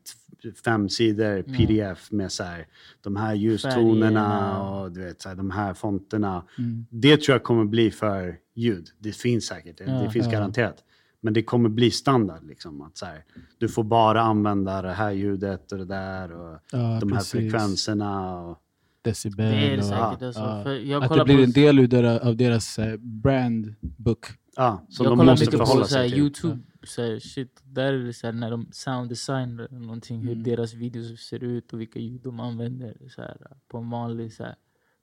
fem 0.65 0.89
sidor 0.89 1.41
pdf 1.41 2.12
med 2.12 2.31
så 2.31 2.43
här, 2.43 2.65
de 3.01 3.15
här 3.15 3.33
ljustonerna 3.33 4.29
Färgerna. 4.29 4.69
och 4.71 4.91
du 4.91 4.99
vet, 5.03 5.21
så 5.21 5.29
här, 5.29 5.35
de 5.35 5.51
här 5.51 5.73
fonterna. 5.73 6.43
Mm. 6.57 6.85
Det 6.89 7.17
tror 7.21 7.33
jag 7.35 7.43
kommer 7.43 7.65
bli 7.65 7.91
för 7.91 8.35
ljud. 8.59 8.87
Det 8.99 9.11
finns 9.11 9.45
säkert, 9.45 9.77
det, 9.77 9.83
Ja. 9.83 9.91
det 9.91 10.09
finns 10.09 10.25
Ja. 10.25 10.31
garanterat. 10.31 10.83
Men 11.21 11.33
det 11.33 11.43
kommer 11.43 11.69
bli 11.69 11.91
standard. 11.91 12.43
Liksom, 12.43 12.81
att 12.81 12.97
så 12.97 13.05
här, 13.05 13.23
du 13.57 13.67
får 13.69 13.83
bara 13.83 14.21
använda 14.21 14.81
det 14.81 14.91
här 14.93 15.11
ljudet 15.11 15.71
och 15.71 15.77
det 15.77 15.85
där. 15.85 16.31
Och 16.31 16.59
Ja, 16.71 16.77
de 16.77 17.11
här 17.11 17.17
precis. 17.19 17.31
frekvenserna. 17.31 18.39
Och, 18.41 18.57
Decibel. 19.01 19.51
Det 19.51 19.57
är 19.57 19.71
det 19.71 19.77
och, 19.77 19.83
säkert. 19.85 20.21
Alltså, 20.21 20.41
för 20.63 20.73
jag 20.73 21.03
Att 21.03 21.13
det 21.17 21.23
blir 21.25 21.35
på, 21.37 21.43
en 21.43 21.51
del 21.51 22.19
av 22.21 22.35
deras 22.37 22.79
eh, 22.79 22.97
brandbook. 22.97 24.25
ja, 24.55 24.85
som 24.89 25.03
jag 25.03 25.11
de 25.13 25.17
kollar 25.19 25.33
måste 25.33 25.45
mycket 25.45 25.59
på 25.59 25.65
så 25.85 25.97
här. 25.97 26.17
Youtube. 26.17 26.59
Så 26.83 27.01
här, 27.01 27.19
shit, 27.19 27.59
där 27.63 27.93
är 27.93 27.99
det 28.03 28.13
så 28.13 28.27
här, 28.27 28.33
när 28.33 28.51
de 28.51 28.67
sound 28.71 29.09
design 29.09 29.59
eller 29.59 29.79
någonting, 29.79 30.19
hur 30.21 30.31
Mm. 30.31 30.43
deras 30.43 30.73
videos 30.73 31.19
ser 31.21 31.43
ut 31.43 31.73
och 31.73 31.81
vilka 31.81 31.99
ljud 31.99 32.21
de 32.21 32.39
använder. 32.39 32.97
Så 33.09 33.21
här, 33.21 33.37
på 33.67 33.77
en 33.77 33.89
vanlig, 33.89 34.33
så 34.33 34.43
här, 34.43 34.55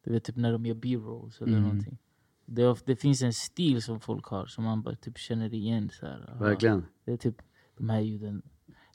du 0.05 0.13
vet 0.13 0.25
typ 0.25 0.37
när 0.37 0.53
de 0.53 0.67
gör 0.67 0.75
b-rolls 0.75 1.41
eller 1.41 1.53
Mm. 1.53 1.63
någonting. 1.63 1.99
Det, 2.47 2.67
of- 2.69 2.83
det 2.87 2.97
finns 2.97 3.23
en 3.23 3.33
stil 3.33 3.83
som 3.83 4.01
folk 4.01 4.25
har 4.27 4.47
som 4.47 4.65
man 4.65 4.83
bara 4.83 4.95
typ 4.97 5.19
känner 5.19 5.55
igen. 5.55 5.91
Så 6.01 6.07
här, 6.07 6.37
Verkligen. 6.41 6.85
Det 7.05 7.13
är 7.13 7.17
typ 7.17 7.37
de 7.79 7.91
här 7.91 8.01
ljuden. 8.01 8.43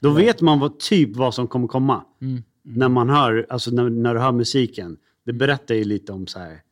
Då 0.00 0.10
vet 0.10 0.40
man 0.40 0.58
vad, 0.60 0.78
typ 0.78 1.16
vad 1.16 1.34
som 1.34 1.48
kommer 1.48 1.68
komma. 1.68 2.04
Mm. 2.20 2.42
När 2.62 2.88
man 2.88 3.10
hör, 3.10 3.46
alltså 3.50 3.70
när, 3.70 3.90
när 3.90 4.14
du 4.14 4.20
hör 4.20 4.32
musiken. 4.32 4.96
Det 5.24 5.32
berättar 5.32 5.74
ju 5.74 5.84
lite 5.84 6.12
om 6.12 6.26
så 6.26 6.38
här. 6.38 6.62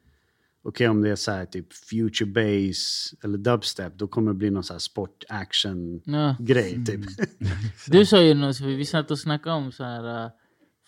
Okej 0.62 0.88
om 0.88 1.02
det 1.02 1.10
är 1.10 1.16
så 1.16 1.30
här 1.30 1.46
typ 1.46 1.72
future 1.72 2.30
bass 2.30 3.14
eller 3.24 3.38
dubstep. 3.38 3.94
Då 3.98 4.08
kommer 4.08 4.32
det 4.32 4.38
bli 4.38 4.50
någon 4.50 4.64
så 4.64 4.72
här 4.74 4.78
sport 4.78 5.24
action 5.28 6.00
Ja. 6.04 6.36
grej 6.40 6.84
typ. 6.86 7.00
Du 7.86 8.06
sa 8.06 8.22
ju 8.22 8.34
något, 8.34 8.56
så 8.56 8.64
vi 8.64 8.84
satt 8.84 9.10
och 9.10 9.18
snackade 9.18 9.56
om 9.56 9.72
så 9.72 9.84
här, 9.84 10.24
äh, 10.24 10.30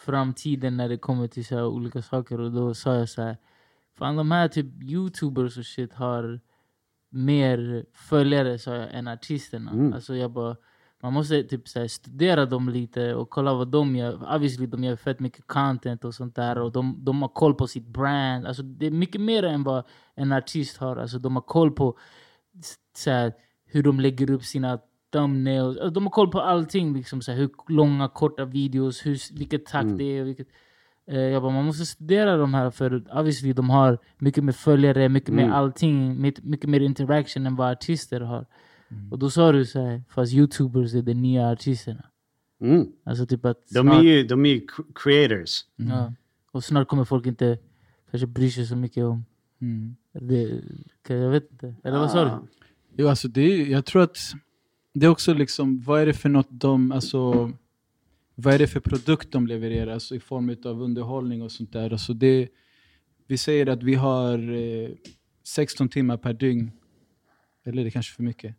framtiden 0.00 0.76
när 0.76 0.88
det 0.88 0.96
kommer 0.98 1.28
till 1.28 1.44
så 1.46 1.54
här, 1.54 1.66
olika 1.66 2.02
saker 2.02 2.40
och 2.40 2.52
då 2.52 2.74
sa 2.74 2.94
jag 2.94 3.08
så 3.08 3.22
här, 3.22 3.36
fan 3.98 4.16
de 4.16 4.30
här 4.30 4.48
typ 4.48 4.82
youtubers 4.82 5.58
och 5.58 5.66
shit 5.66 5.92
har 5.92 6.40
mer 7.10 7.84
följare 7.92 8.58
jag, 8.66 8.94
än 8.94 9.08
artisterna. 9.08 9.70
Mm. 9.70 9.92
Alltså 9.92 10.16
jag 10.16 10.30
bara, 10.30 10.56
man 11.02 11.12
måste 11.12 11.42
typ 11.42 11.68
så 11.68 11.88
studera 11.88 12.46
dem 12.46 12.68
lite 12.68 13.14
och 13.14 13.30
kolla 13.30 13.54
vad 13.54 13.68
de 13.68 13.96
gör. 13.96 14.34
Obviously 14.34 14.66
de 14.66 14.84
gör 14.84 14.96
fett 14.96 15.20
mycket 15.20 15.46
content 15.46 16.04
och 16.04 16.14
sånt 16.14 16.36
där 16.36 16.58
och 16.58 16.72
de, 16.72 17.04
de 17.04 17.22
har 17.22 17.28
koll 17.28 17.54
på 17.54 17.66
sitt 17.66 17.86
brand. 17.86 18.46
Alltså 18.46 18.62
det 18.62 18.86
är 18.86 18.90
mycket 18.90 19.20
mer 19.20 19.42
än 19.42 19.62
vad 19.62 19.84
en 20.14 20.32
artist 20.32 20.76
har. 20.76 20.96
Alltså 20.96 21.18
de 21.18 21.36
har 21.36 21.42
koll 21.42 21.70
på 21.70 21.98
så 22.96 23.10
här, 23.10 23.32
hur 23.64 23.82
de 23.82 24.00
lägger 24.00 24.30
upp 24.30 24.44
sina 24.44 24.78
thumbnails. 25.12 25.78
Alltså, 25.78 25.90
de 25.90 26.02
har 26.04 26.10
koll 26.10 26.30
på 26.30 26.40
allting. 26.40 26.94
Liksom, 26.94 27.22
så 27.22 27.32
här, 27.32 27.38
hur 27.38 27.50
långa, 27.68 28.08
korta 28.08 28.44
videos, 28.44 29.06
hur, 29.06 29.36
vilket 29.38 29.66
takt 29.66 29.84
Mm. 29.84 29.98
det 29.98 30.04
är. 30.04 30.24
Vilket, 30.24 30.48
jag 31.06 31.42
bara, 31.42 31.52
man 31.52 31.64
måste 31.64 31.86
studera 31.86 32.36
de 32.36 32.54
här 32.54 32.70
för 32.70 33.18
obviously 33.18 33.52
de 33.52 33.70
har 33.70 33.98
mycket 34.18 34.44
mer 34.44 34.52
följare, 34.52 35.08
mycket 35.08 35.28
Mm. 35.28 35.46
mer 35.46 35.54
allting, 35.54 36.20
mycket, 36.20 36.68
mer 36.70 36.80
interaction 36.80 37.46
än 37.46 37.56
vad 37.56 37.70
artister 37.72 38.20
har. 38.20 38.46
Mm. 38.90 39.12
Och 39.12 39.18
då 39.18 39.30
sa 39.30 39.52
du 39.52 39.64
så 39.66 39.80
här, 39.86 40.02
fast 40.08 40.32
youtubers 40.32 40.94
är 40.94 41.02
de 41.02 41.14
nya 41.14 41.48
artisterna. 41.50 42.04
Mm. 42.60 42.86
Alltså 43.04 43.26
typ 43.26 43.44
att 43.44 43.68
De 43.74 43.88
är 43.88 44.02
ju, 44.02 44.24
de 44.26 44.46
är 44.46 44.50
ju 44.50 44.60
cr- 44.60 44.92
creators. 44.94 45.60
ja, 45.76 46.12
och 46.52 46.64
snart 46.64 46.88
kommer 46.88 47.04
folk 47.04 47.26
inte 47.26 47.58
kanske 48.10 48.26
bry 48.26 48.50
sig 48.50 48.66
så 48.66 48.76
mycket 48.76 49.04
om 49.04 49.24
Mm. 49.60 49.96
det. 50.12 50.60
Jag 51.08 51.30
vet 51.30 51.50
inte. 51.52 51.74
Eller 51.84 51.98
vad 51.98 52.10
sa 52.10 52.24
du? 52.24 52.30
Jo, 52.96 53.08
alltså 53.08 53.28
det 53.28 53.40
är, 53.40 53.66
jag 53.66 53.84
tror 53.84 54.02
att 54.02 54.18
det 54.94 55.06
är 55.06 55.10
också 55.10 55.34
liksom, 55.34 55.80
vad 55.80 56.00
är 56.00 56.06
det 56.06 56.12
för 56.12 56.28
något 56.28 56.46
de, 56.50 56.92
alltså, 56.92 57.52
vad 58.34 58.54
är 58.54 58.58
det 58.58 58.66
för 58.66 58.80
produkt 58.80 59.32
de 59.32 59.46
levererar 59.46 59.92
alltså, 59.92 60.14
i 60.14 60.20
form 60.20 60.56
av 60.64 60.82
underhållning 60.82 61.42
och 61.42 61.52
sånt 61.52 61.72
där. 61.72 61.90
Alltså 61.90 62.14
det, 62.14 62.48
vi 63.26 63.38
säger 63.38 63.66
att 63.66 63.82
vi 63.82 63.94
har 63.94 64.52
eh, 64.52 64.90
16 65.44 65.88
timmar 65.88 66.16
per 66.16 66.32
dygn, 66.32 66.70
eller 67.64 67.82
det 67.82 67.88
är 67.88 67.90
kanske 67.90 68.16
för 68.16 68.22
mycket. 68.22 68.54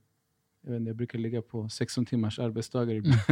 jag, 0.64 0.72
vet 0.72 0.80
inte, 0.80 0.90
jag 0.90 0.98
brukar 0.98 1.20
ligga 1.20 1.42
på 1.42 1.70
16 1.70 2.06
timmars 2.06 2.40
arbetsdagar. 2.40 2.96
ibland. 2.96 3.20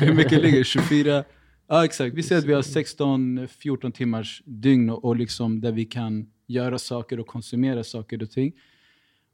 Hur 0.00 0.14
mycket 0.14 0.42
ligger 0.42 0.64
24? 0.64 1.24
Ja 1.68 1.84
exakt, 1.84 2.16
vi 2.16 2.22
säger 2.22 2.38
att 2.38 2.48
vi 2.48 2.52
har 2.52 2.62
16-14 2.62 3.92
timmars 3.92 4.42
dygn 4.46 4.90
och, 4.90 5.04
och 5.04 5.16
liksom 5.16 5.60
där 5.60 5.72
vi 5.72 5.84
kan 5.84 6.26
göra 6.46 6.78
saker 6.78 7.20
och 7.20 7.26
konsumera 7.26 7.84
saker 7.84 8.22
och 8.22 8.30
ting. 8.30 8.52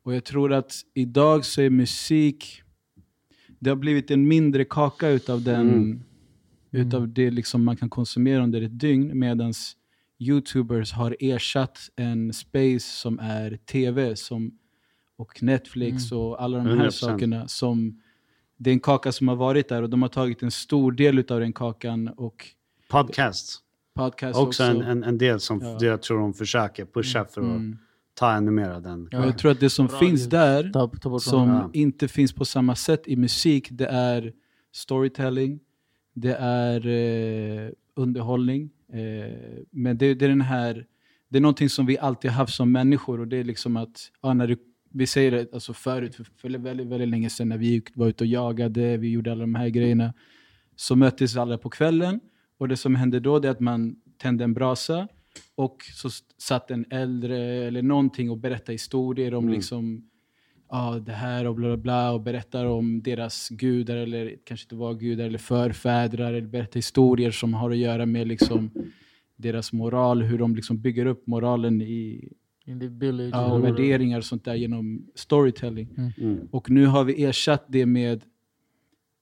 Och 0.02 0.14
jag 0.14 0.24
tror 0.24 0.52
att 0.52 0.72
idag 0.94 1.44
så 1.44 1.62
är 1.62 1.70
musik, 1.70 2.62
det 3.58 3.70
har 3.70 3.76
blivit 3.76 4.10
en 4.10 4.28
mindre 4.28 4.64
kaka 4.64 5.08
utav 5.08 5.42
den, 5.42 5.68
Mm. 5.68 6.02
Utav 6.70 7.08
det 7.08 7.30
liksom 7.30 7.64
man 7.64 7.76
kan 7.76 7.90
konsumera 7.90 8.42
under 8.42 8.62
ett 8.62 8.80
dygn. 8.80 9.18
Medan 9.18 9.52
Youtubers 10.18 10.92
har 10.92 11.16
ersatt 11.20 11.78
en 11.96 12.32
space 12.32 12.80
som 12.80 13.18
är 13.18 13.56
TV 13.56 14.16
som, 14.16 14.58
och 15.16 15.42
Netflix 15.42 16.12
och 16.12 16.42
alla 16.42 16.58
de 16.58 16.66
här 16.66 16.76
100%. 16.86 16.90
sakerna. 16.90 17.48
som 17.48 18.00
Det 18.56 18.70
är 18.70 18.74
en 18.74 18.80
kaka 18.80 19.12
som 19.12 19.28
har 19.28 19.36
varit 19.36 19.68
där 19.68 19.82
och 19.82 19.90
de 19.90 20.02
har 20.02 20.08
tagit 20.08 20.42
en 20.42 20.50
stor 20.50 20.92
del 20.92 21.18
utav 21.18 21.40
den 21.40 21.52
kakan 21.52 22.08
och 22.08 22.46
Podcast. 22.90 23.60
podcast 23.94 24.36
Också, 24.38 24.46
också. 24.48 24.62
en, 24.62 24.82
en, 24.82 25.04
en 25.04 25.18
del 25.18 25.40
som 25.40 25.60
Ja. 25.62 25.78
jag 25.80 26.02
tror 26.02 26.18
de 26.20 26.34
försöker 26.34 26.84
pusha 26.84 27.24
för 27.24 27.40
att 27.40 27.46
Mm. 27.46 27.78
ta 28.14 28.32
ännu 28.32 28.50
mer 28.50 28.70
av 28.70 28.82
den. 28.82 29.06
Och 29.06 29.12
jag 29.14 29.38
tror 29.38 29.50
att 29.50 29.60
det 29.60 29.70
som 29.70 29.86
Bra 29.86 29.98
finns 29.98 30.26
där 30.26 30.70
Ta, 30.72 30.88
ta 30.88 31.18
som 31.18 31.48
Ja. 31.48 31.70
inte 31.72 32.08
finns 32.08 32.32
på 32.32 32.44
samma 32.44 32.74
sätt 32.74 33.02
i 33.08 33.16
musik, 33.16 33.68
det 33.70 33.86
är 33.86 34.32
storytelling, 34.72 35.60
det 36.20 36.34
är 36.40 36.86
eh, 36.86 37.70
underhållning. 37.94 38.70
Eh, 38.92 39.64
men 39.70 39.98
det, 39.98 40.14
det 40.14 40.24
är 40.24 40.28
den 40.28 40.40
här, 40.40 40.86
det 41.28 41.38
är 41.38 41.40
någonting 41.40 41.68
som 41.68 41.86
vi 41.86 41.98
alltid 41.98 42.30
haft 42.30 42.54
som 42.54 42.72
människor 42.72 43.20
och 43.20 43.28
det 43.28 43.36
är 43.36 43.44
liksom 43.44 43.76
att, 43.76 44.10
ja, 44.22 44.34
när 44.34 44.46
du, 44.46 44.56
vi 44.90 45.06
säger 45.06 45.30
det 45.30 45.54
alltså 45.54 45.72
förut, 45.72 46.14
för, 46.14 46.24
för 46.24 46.58
väldigt, 46.58 46.86
väldigt 46.86 47.08
länge 47.08 47.30
sedan 47.30 47.48
när 47.48 47.58
vi 47.58 47.82
var 47.94 48.08
ute 48.08 48.24
och 48.24 48.28
jagade, 48.28 48.96
vi 48.96 49.10
gjorde 49.10 49.32
alla 49.32 49.40
de 49.40 49.54
här 49.54 49.68
grejerna, 49.68 50.14
så 50.76 50.96
möttes 50.96 51.36
alla 51.36 51.58
på 51.58 51.70
kvällen 51.70 52.20
och 52.58 52.68
det 52.68 52.76
som 52.76 52.94
hände 52.94 53.20
då 53.20 53.38
det 53.38 53.48
är 53.48 53.52
att 53.52 53.60
man 53.60 53.96
tände 54.16 54.44
en 54.44 54.54
brasa 54.54 55.08
och 55.54 55.82
så 55.94 56.08
satt 56.38 56.70
en 56.70 56.84
äldre 56.90 57.38
eller 57.38 57.82
någonting 57.82 58.30
och 58.30 58.38
berättade 58.38 58.72
historier 58.72 59.34
om 59.34 59.48
liksom 59.48 60.08
ja, 60.70 61.02
det 61.06 61.12
här 61.12 61.46
och 61.46 61.54
bla 61.54 61.68
bla 61.68 61.76
bla 61.76 62.12
och 62.12 62.20
berättar 62.20 62.64
om 62.64 63.02
deras 63.02 63.48
gudar 63.48 63.96
eller 63.96 64.36
kanske 64.44 64.64
inte 64.64 64.74
var 64.74 64.94
gudar 64.94 65.24
eller 65.24 65.38
förfädrar 65.38 66.32
eller 66.32 66.48
berättar 66.48 66.74
historier 66.74 67.30
som 67.30 67.54
har 67.54 67.70
att 67.70 67.76
göra 67.76 68.06
med 68.06 68.28
liksom 68.28 68.70
deras 69.36 69.72
moral, 69.72 70.22
hur 70.22 70.38
de 70.38 70.54
liksom 70.54 70.80
bygger 70.80 71.06
upp 71.06 71.26
moralen 71.26 71.82
i 71.82 72.32
In 72.64 72.80
the 72.80 72.86
village. 72.86 73.30
ja, 73.32 73.52
och 73.52 73.64
värderingar 73.64 74.18
och 74.18 74.24
sånt 74.24 74.44
där 74.44 74.54
genom 74.54 75.06
storytelling. 75.14 75.88
Mm. 76.18 76.48
Och 76.50 76.70
nu 76.70 76.86
har 76.86 77.04
vi 77.04 77.24
ersatt 77.24 77.64
det 77.68 77.86
med 77.86 78.24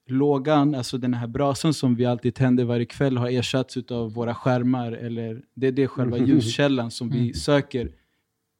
lågan, 0.07 0.75
alltså 0.75 0.97
den 0.97 1.13
här 1.13 1.27
brasan 1.27 1.73
som 1.73 1.95
vi 1.95 2.05
alltid 2.05 2.35
tänder 2.35 2.63
varje 2.63 2.85
kväll 2.85 3.17
har 3.17 3.29
ersatts 3.29 3.77
av 3.77 4.13
våra 4.13 4.35
skärmar. 4.35 4.91
Eller 4.91 5.41
det 5.53 5.67
är 5.67 5.71
det 5.71 5.87
själva 5.87 6.17
ljuskällan 6.27 6.91
som 6.91 7.09
vi 7.09 7.33
söker 7.33 7.91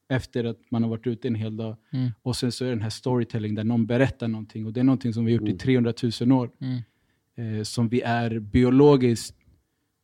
efter 0.09 0.43
att 0.43 0.57
man 0.71 0.83
har 0.83 0.89
varit 0.89 1.07
ute 1.07 1.27
en 1.27 1.35
hel 1.35 1.57
dag. 1.57 1.75
Mm. 1.91 2.09
Och 2.21 2.35
sen 2.35 2.51
så 2.51 2.63
är 2.65 2.69
det 2.69 2.75
den 2.75 2.81
här 2.81 2.89
storytelling 2.89 3.55
där 3.55 3.63
någon 3.63 3.85
berättar 3.85 4.27
någonting. 4.27 4.65
Och 4.65 4.73
det 4.73 4.79
är 4.79 4.83
någonting 4.83 5.13
som 5.13 5.25
vi 5.25 5.33
har 5.35 5.39
gjort 5.41 5.49
i 5.49 5.57
300 5.57 5.93
000 6.21 6.31
år. 6.31 6.51
Mm. 6.61 7.57
Eh, 7.57 7.63
som 7.63 7.89
vi 7.89 8.01
är 8.01 8.39
biologiskt 8.39 9.35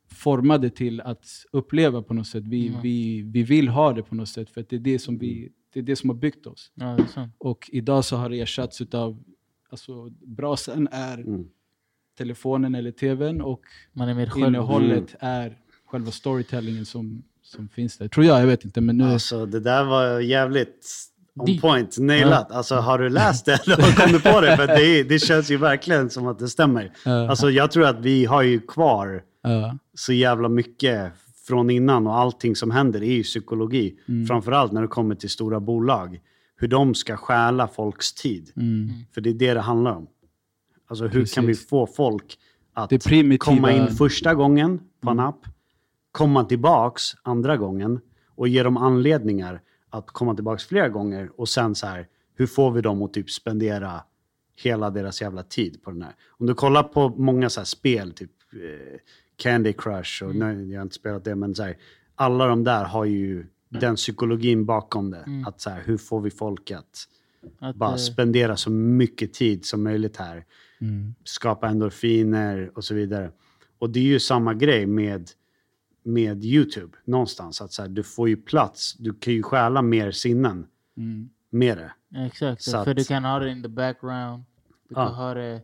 formade 0.08 0.70
till 0.70 1.00
att 1.00 1.26
uppleva 1.52 2.02
på 2.02 2.14
något 2.14 2.26
sätt. 2.26 2.44
Vi, 2.46 2.68
Mm. 2.68 2.80
vi, 2.82 3.22
vi 3.22 3.42
vill 3.42 3.68
ha 3.68 3.92
det 3.92 4.02
på 4.02 4.14
något 4.14 4.28
sätt 4.28 4.50
för 4.50 4.60
att 4.60 4.68
det 4.68 4.76
är 4.76 4.80
det 4.80 4.98
som, 4.98 5.18
vi, 5.18 5.52
det 5.72 5.80
är 5.80 5.82
det 5.84 5.96
som 5.96 6.10
har 6.10 6.16
byggt 6.16 6.46
oss. 6.46 6.72
Ja, 6.74 6.86
det 6.96 7.02
är 7.02 7.06
sant. 7.06 7.34
Och 7.38 7.70
idag 7.72 8.04
så 8.04 8.16
har 8.16 8.28
det 8.30 8.40
ersatts 8.40 8.80
av, 8.80 9.22
alltså 9.70 10.10
brasan 10.10 10.88
är 10.92 11.18
Mm. 11.18 11.48
telefonen 12.18 12.74
eller 12.74 12.90
tvn 12.90 13.40
och 13.40 13.60
Man 13.92 14.08
är 14.08 14.38
innehållet 14.46 15.14
är 15.20 15.58
själva 15.84 16.10
storytellingen 16.10 16.84
som, 16.86 17.22
som 17.44 17.68
finns 17.68 17.98
där. 17.98 18.08
Tror 18.08 18.26
jag, 18.26 18.40
jag 18.42 18.46
vet 18.46 18.64
inte. 18.64 18.80
Men 18.80 18.96
nu, 18.96 19.04
Alltså 19.04 19.46
det 19.46 19.60
där 19.60 19.84
var 19.84 20.20
jävligt 20.20 20.86
on 21.34 21.58
point, 21.60 21.98
nailat. 21.98 22.52
Alltså 22.52 22.74
har 22.74 22.98
du 22.98 23.08
läst 23.08 23.44
det 23.46 23.52
eller 23.66 23.96
kom 23.96 24.12
du 24.12 24.20
på 24.20 24.40
det? 24.40 24.56
För 24.56 24.66
det, 24.66 25.02
det 25.02 25.18
känns 25.18 25.50
ju 25.50 25.56
verkligen 25.56 26.10
som 26.10 26.26
att 26.26 26.38
det 26.38 26.48
stämmer. 26.48 26.92
Ja. 27.04 27.28
Alltså 27.30 27.50
jag 27.50 27.70
tror 27.70 27.86
att 27.86 28.00
vi 28.00 28.24
har 28.24 28.42
ju 28.42 28.60
kvar 28.60 29.22
ja, 29.42 29.78
så 29.94 30.12
jävla 30.12 30.48
mycket 30.48 31.12
från 31.46 31.70
innan 31.70 32.06
och 32.06 32.18
allting 32.18 32.56
som 32.56 32.70
händer 32.70 33.02
är 33.02 33.12
ju 33.12 33.22
psykologi. 33.22 33.98
Mm. 34.08 34.26
Framförallt 34.26 34.72
när 34.72 34.82
det 34.82 34.88
kommer 34.88 35.14
till 35.14 35.30
stora 35.30 35.60
bolag. 35.60 36.20
Hur 36.56 36.68
de 36.68 36.94
ska 36.94 37.16
stjäla 37.16 37.68
folks 37.68 38.12
tid. 38.12 38.52
mm. 38.56 38.90
För 39.14 39.20
det 39.20 39.30
är 39.30 39.34
det 39.34 39.54
det 39.54 39.60
handlar 39.60 39.92
om. 39.92 40.06
Alltså 40.88 41.06
hur 41.06 41.24
kan 41.26 41.46
vi 41.46 41.52
Precis. 41.52 41.68
få 41.68 41.86
folk 41.86 42.38
att 42.74 42.92
komma 43.38 43.72
in 43.72 43.86
första 43.88 44.34
gången 44.34 44.80
på 45.00 45.10
en 45.10 45.18
Mm. 45.18 45.28
app, 45.28 45.40
komma 46.14 46.44
tillbaks 46.44 47.02
andra 47.22 47.56
gången 47.56 48.00
och 48.28 48.48
ge 48.48 48.62
dem 48.62 48.76
anledningar 48.76 49.60
att 49.90 50.06
komma 50.06 50.34
tillbaks 50.34 50.66
flera 50.66 50.88
gånger 50.88 51.30
och 51.36 51.48
sen 51.48 51.74
så 51.74 51.86
här, 51.86 52.08
hur 52.34 52.46
får 52.46 52.70
vi 52.70 52.80
dem 52.80 53.02
att 53.02 53.12
typ 53.12 53.30
spendera 53.30 54.00
hela 54.62 54.90
deras 54.90 55.22
jävla 55.22 55.42
tid 55.42 55.82
på 55.82 55.90
den 55.90 56.02
här. 56.02 56.14
Om 56.28 56.46
du 56.46 56.54
kollar 56.54 56.82
på 56.82 57.08
många 57.08 57.50
så 57.50 57.64
spel, 57.64 58.12
typ 58.12 58.30
eh, 58.52 58.98
Candy 59.36 59.72
Crush, 59.72 60.24
och 60.24 60.36
nej, 60.36 60.70
jag 60.70 60.78
har 60.78 60.82
inte 60.82 60.94
spelat 60.94 61.24
det, 61.24 61.34
men 61.34 61.54
så 61.54 61.62
här, 61.62 61.76
alla 62.14 62.46
de 62.46 62.64
där 62.64 62.84
har 62.84 63.04
ju 63.04 63.46
den 63.68 63.96
psykologin 63.96 64.64
bakom 64.64 65.10
det. 65.10 65.24
Att 65.46 65.60
så 65.60 65.70
här, 65.70 65.82
hur 65.84 65.96
får 65.96 66.20
vi 66.20 66.30
folk 66.30 66.70
att 66.70 67.08
Att, 67.58 67.76
bara 67.76 67.90
eh, 67.90 67.96
spendera 67.96 68.56
så 68.56 68.70
mycket 68.70 69.32
tid 69.32 69.64
som 69.64 69.82
möjligt 69.82 70.16
här. 70.16 70.44
Mm. 70.80 71.14
Skapa 71.24 71.68
endorfiner 71.68 72.70
och 72.74 72.84
så 72.84 72.94
vidare. 72.94 73.30
Och 73.78 73.90
det 73.90 73.98
är 73.98 74.04
ju 74.04 74.20
samma 74.20 74.54
grej 74.54 74.86
med, 74.86 75.30
med 76.04 76.44
YouTube 76.44 76.96
någonstans. 77.04 77.60
Att 77.60 77.72
så 77.72 77.82
här, 77.82 77.88
du 77.88 78.02
får 78.02 78.28
ju 78.28 78.36
plats, 78.36 78.94
du 78.98 79.12
kan 79.14 79.32
ju 79.32 79.42
stjäla 79.42 79.82
mer 79.82 80.10
sinnen 80.10 80.66
Mm. 80.96 81.28
med 81.50 81.76
det. 81.78 81.92
Exakt, 82.26 82.62
Så 82.62 82.70
för 82.84 82.90
att- 82.90 82.96
du 82.96 83.04
kan 83.04 83.24
ha 83.24 83.38
det 83.38 83.50
in 83.50 83.62
the 83.62 83.68
background. 83.68 84.44
Du 84.88 84.94
Ja. 84.94 85.06
kan 85.06 85.14
ha 85.14 85.34
det... 85.34 85.60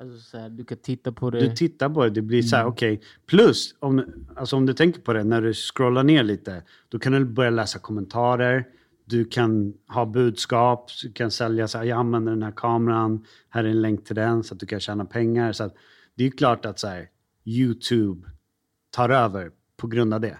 Alltså, 0.00 0.18
så 0.30 0.38
här, 0.38 0.48
du 0.48 0.64
kan 0.64 0.78
titta 0.78 1.12
på 1.12 1.30
det. 1.30 1.40
Du 1.40 1.56
tittar 1.56 1.88
på 1.88 2.04
det, 2.04 2.10
det 2.10 2.22
blir 2.22 2.42
så 2.42 2.56
här, 2.56 2.64
okej. 2.66 3.00
Plus, 3.26 3.74
om, 3.78 4.04
alltså 4.36 4.56
om 4.56 4.66
du 4.66 4.72
tänker 4.74 5.00
på 5.00 5.12
det, 5.12 5.24
när 5.24 5.42
du 5.42 5.54
scrollar 5.54 6.02
ner 6.04 6.22
lite, 6.24 6.62
då 6.88 6.98
kan 6.98 7.12
du 7.12 7.24
börja 7.24 7.50
läsa 7.50 7.78
kommentarer. 7.78 8.64
Du 9.04 9.24
kan 9.24 9.74
ha 9.88 10.06
budskap, 10.06 10.90
du 11.02 11.12
kan 11.12 11.30
sälja 11.30 11.68
så 11.68 11.78
här, 11.78 11.84
jag 11.84 11.98
använder 11.98 12.32
den 12.32 12.42
här 12.42 12.52
kameran, 12.56 13.24
här 13.48 13.64
är 13.64 13.68
en 13.68 13.82
länk 13.82 14.04
till 14.04 14.16
den 14.16 14.42
så 14.44 14.54
att 14.54 14.60
du 14.60 14.66
kan 14.66 14.80
tjäna 14.80 15.04
pengar. 15.04 15.52
Så 15.52 15.64
att, 15.64 15.74
det 16.14 16.22
är 16.22 16.26
ju 16.26 16.30
klart 16.32 16.66
att 16.66 16.78
så 16.78 16.86
här, 16.88 17.08
YouTube 17.44 18.28
tar 18.90 19.08
över 19.08 19.50
på 19.76 19.86
grund 19.86 20.14
av 20.14 20.20
det. 20.20 20.38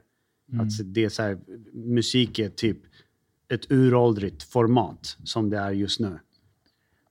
Att 0.60 0.72
så- 0.72 0.82
det 0.82 1.04
är 1.04 1.08
så 1.08 1.22
här, 1.22 1.38
musik 1.72 2.38
är 2.38 2.48
typ 2.48 2.78
ett 3.48 3.70
uråldrigt 3.72 4.42
format 4.42 5.16
som 5.24 5.50
det 5.50 5.58
är 5.58 5.70
just 5.70 6.00
nu. 6.00 6.18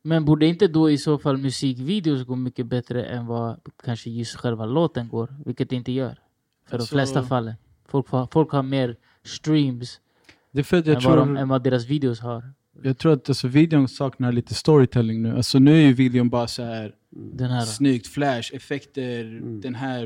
Men 0.01 0.25
borde 0.25 0.45
inte 0.45 0.67
då 0.67 0.89
i 0.91 0.97
så 0.97 1.17
fall 1.17 1.38
musikvideos 1.38 2.23
gå 2.25 2.35
mycket 2.35 2.65
bättre 2.65 3.05
än 3.05 3.25
vad 3.25 3.59
kanske 3.83 4.09
just 4.09 4.35
själva 4.35 4.65
låten 4.65 5.07
går? 5.07 5.35
Vilket 5.45 5.69
det 5.69 5.75
inte 5.75 5.91
gör. 5.91 6.19
För 6.67 6.77
Alltså- 6.77 6.95
de 6.95 6.97
flesta 6.99 7.23
fallen. 7.23 7.53
Folk, 7.88 8.07
folk 8.31 8.51
har 8.51 8.63
mer 8.63 8.97
streams 9.23 9.99
Det 10.51 10.59
är 10.59 10.63
för 10.63 10.77
att 10.77 10.85
jag 10.88 10.95
än, 10.95 11.03
vad 11.03 11.13
tror, 11.13 11.25
de, 11.25 11.38
än 11.38 11.47
vad 11.47 11.63
deras 11.63 11.85
videos 11.85 12.19
har. 12.19 12.53
Jag 12.83 12.97
tror 12.97 13.13
att 13.13 13.29
alltså, 13.29 13.47
videon 13.47 13.88
saknar 13.88 14.31
lite 14.31 14.53
storytelling 14.53 15.21
nu. 15.21 15.35
Alltså 15.35 15.59
nu 15.59 15.71
är 15.77 15.81
ju 15.88 15.93
videon 15.93 16.29
bara 16.29 16.47
så 16.47 16.63
här 16.63 16.95
Den 17.09 17.49
här. 17.51 17.61
snyggt, 17.65 18.07
flash, 18.07 18.55
effekter, 18.55 19.41
den 19.61 19.75
här. 19.75 20.05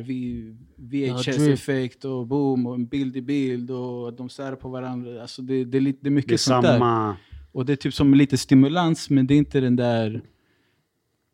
VHS-effekt 0.77 2.05
och 2.05 2.27
boom 2.27 2.67
och 2.67 2.75
en 2.75 2.85
bild 2.87 3.17
i 3.17 3.21
bild 3.21 3.71
och 3.71 4.13
de 4.13 4.29
sär 4.29 4.55
på 4.55 4.69
varandra. 4.69 5.21
Alltså 5.21 5.41
det, 5.41 5.65
det, 5.65 5.77
är, 5.77 5.81
lite, 5.81 5.99
det 6.01 6.09
är 6.09 6.11
mycket 6.11 6.29
Det 6.29 6.35
är 6.35 6.37
sånt 6.37 6.63
där. 6.65 6.73
samma... 6.73 7.15
Och 7.51 7.65
det 7.65 7.71
är 7.73 7.77
typ 7.77 7.93
som 7.93 8.13
lite 8.13 8.37
stimulans, 8.37 9.09
men 9.09 9.27
det 9.27 9.33
är 9.33 9.37
inte 9.37 9.59
den 9.59 9.75
där... 9.75 10.21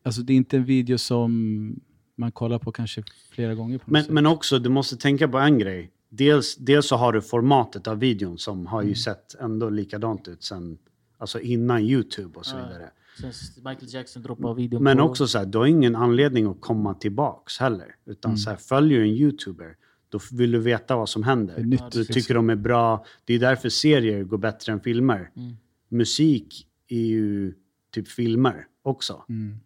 Alltså 0.06 0.22
det 0.22 0.34
är 0.34 0.38
inte 0.38 0.58
en 0.58 0.66
video 0.66 0.98
som 0.98 1.80
man 2.18 2.32
kollar 2.32 2.60
på 2.60 2.72
kanske 2.72 3.04
flera 3.32 3.56
gånger. 3.56 3.80
Men, 3.86 4.04
sätt. 4.04 4.12
men 4.14 4.26
också, 4.26 4.60
du 4.60 4.70
måste 4.70 4.98
tänka 4.98 5.28
på 5.28 5.38
en 5.38 5.60
grej. 5.60 5.92
Dels, 6.10 6.56
dels 6.56 6.88
så 6.88 6.96
har 6.96 7.14
du 7.14 7.22
formatet 7.22 7.88
av 7.88 8.00
videon 8.00 8.38
som 8.38 8.66
har 8.68 8.82
ju 8.82 8.86
Mm. 8.88 8.96
sett 8.96 9.36
ändå 9.42 9.70
likadant 9.70 10.28
ut 10.28 10.44
sen, 10.44 10.78
alltså 11.18 11.40
innan 11.40 11.82
YouTube 11.82 12.40
och 12.40 12.46
så 12.46 12.56
vidare. 12.56 12.90
Sen 13.22 13.32
Michael 13.56 13.94
Jackson 13.94 14.24
droppar 14.24 14.54
videon 14.54 14.84
Men 14.84 14.98
på... 14.98 15.04
också 15.04 15.28
så 15.28 15.38
här, 15.38 15.46
du 15.46 15.58
har 15.58 15.66
ingen 15.66 15.96
anledning 15.96 16.46
att 16.46 16.62
komma 16.62 16.94
tillbaks 16.94 17.58
heller. 17.60 17.96
Utan 18.06 18.30
Mm. 18.32 18.38
så 18.38 18.50
här, 18.50 18.58
följer 18.58 19.00
du 19.00 19.06
en 19.06 19.12
YouTuber, 19.14 19.76
då 20.10 20.20
vill 20.32 20.52
du 20.52 20.60
veta 20.60 20.96
vad 20.96 21.10
som 21.10 21.24
händer. 21.24 21.64
Nytt. 21.64 21.92
du 21.92 22.06
tycker 22.06 22.34
de 22.34 22.50
är 22.50 22.56
bra. 22.56 23.06
Det 23.26 23.34
är 23.34 23.40
därför 23.40 23.70
serier 23.70 24.24
går 24.24 24.38
bättre 24.38 24.74
än 24.74 24.80
filmer. 24.80 25.32
Mm. 25.36 25.54
Musik 25.90 26.68
är 26.88 27.06
ju 27.06 27.54
typ 27.92 28.08
filmer 28.08 28.68
också. 28.84 29.24
Mm. 29.30 29.58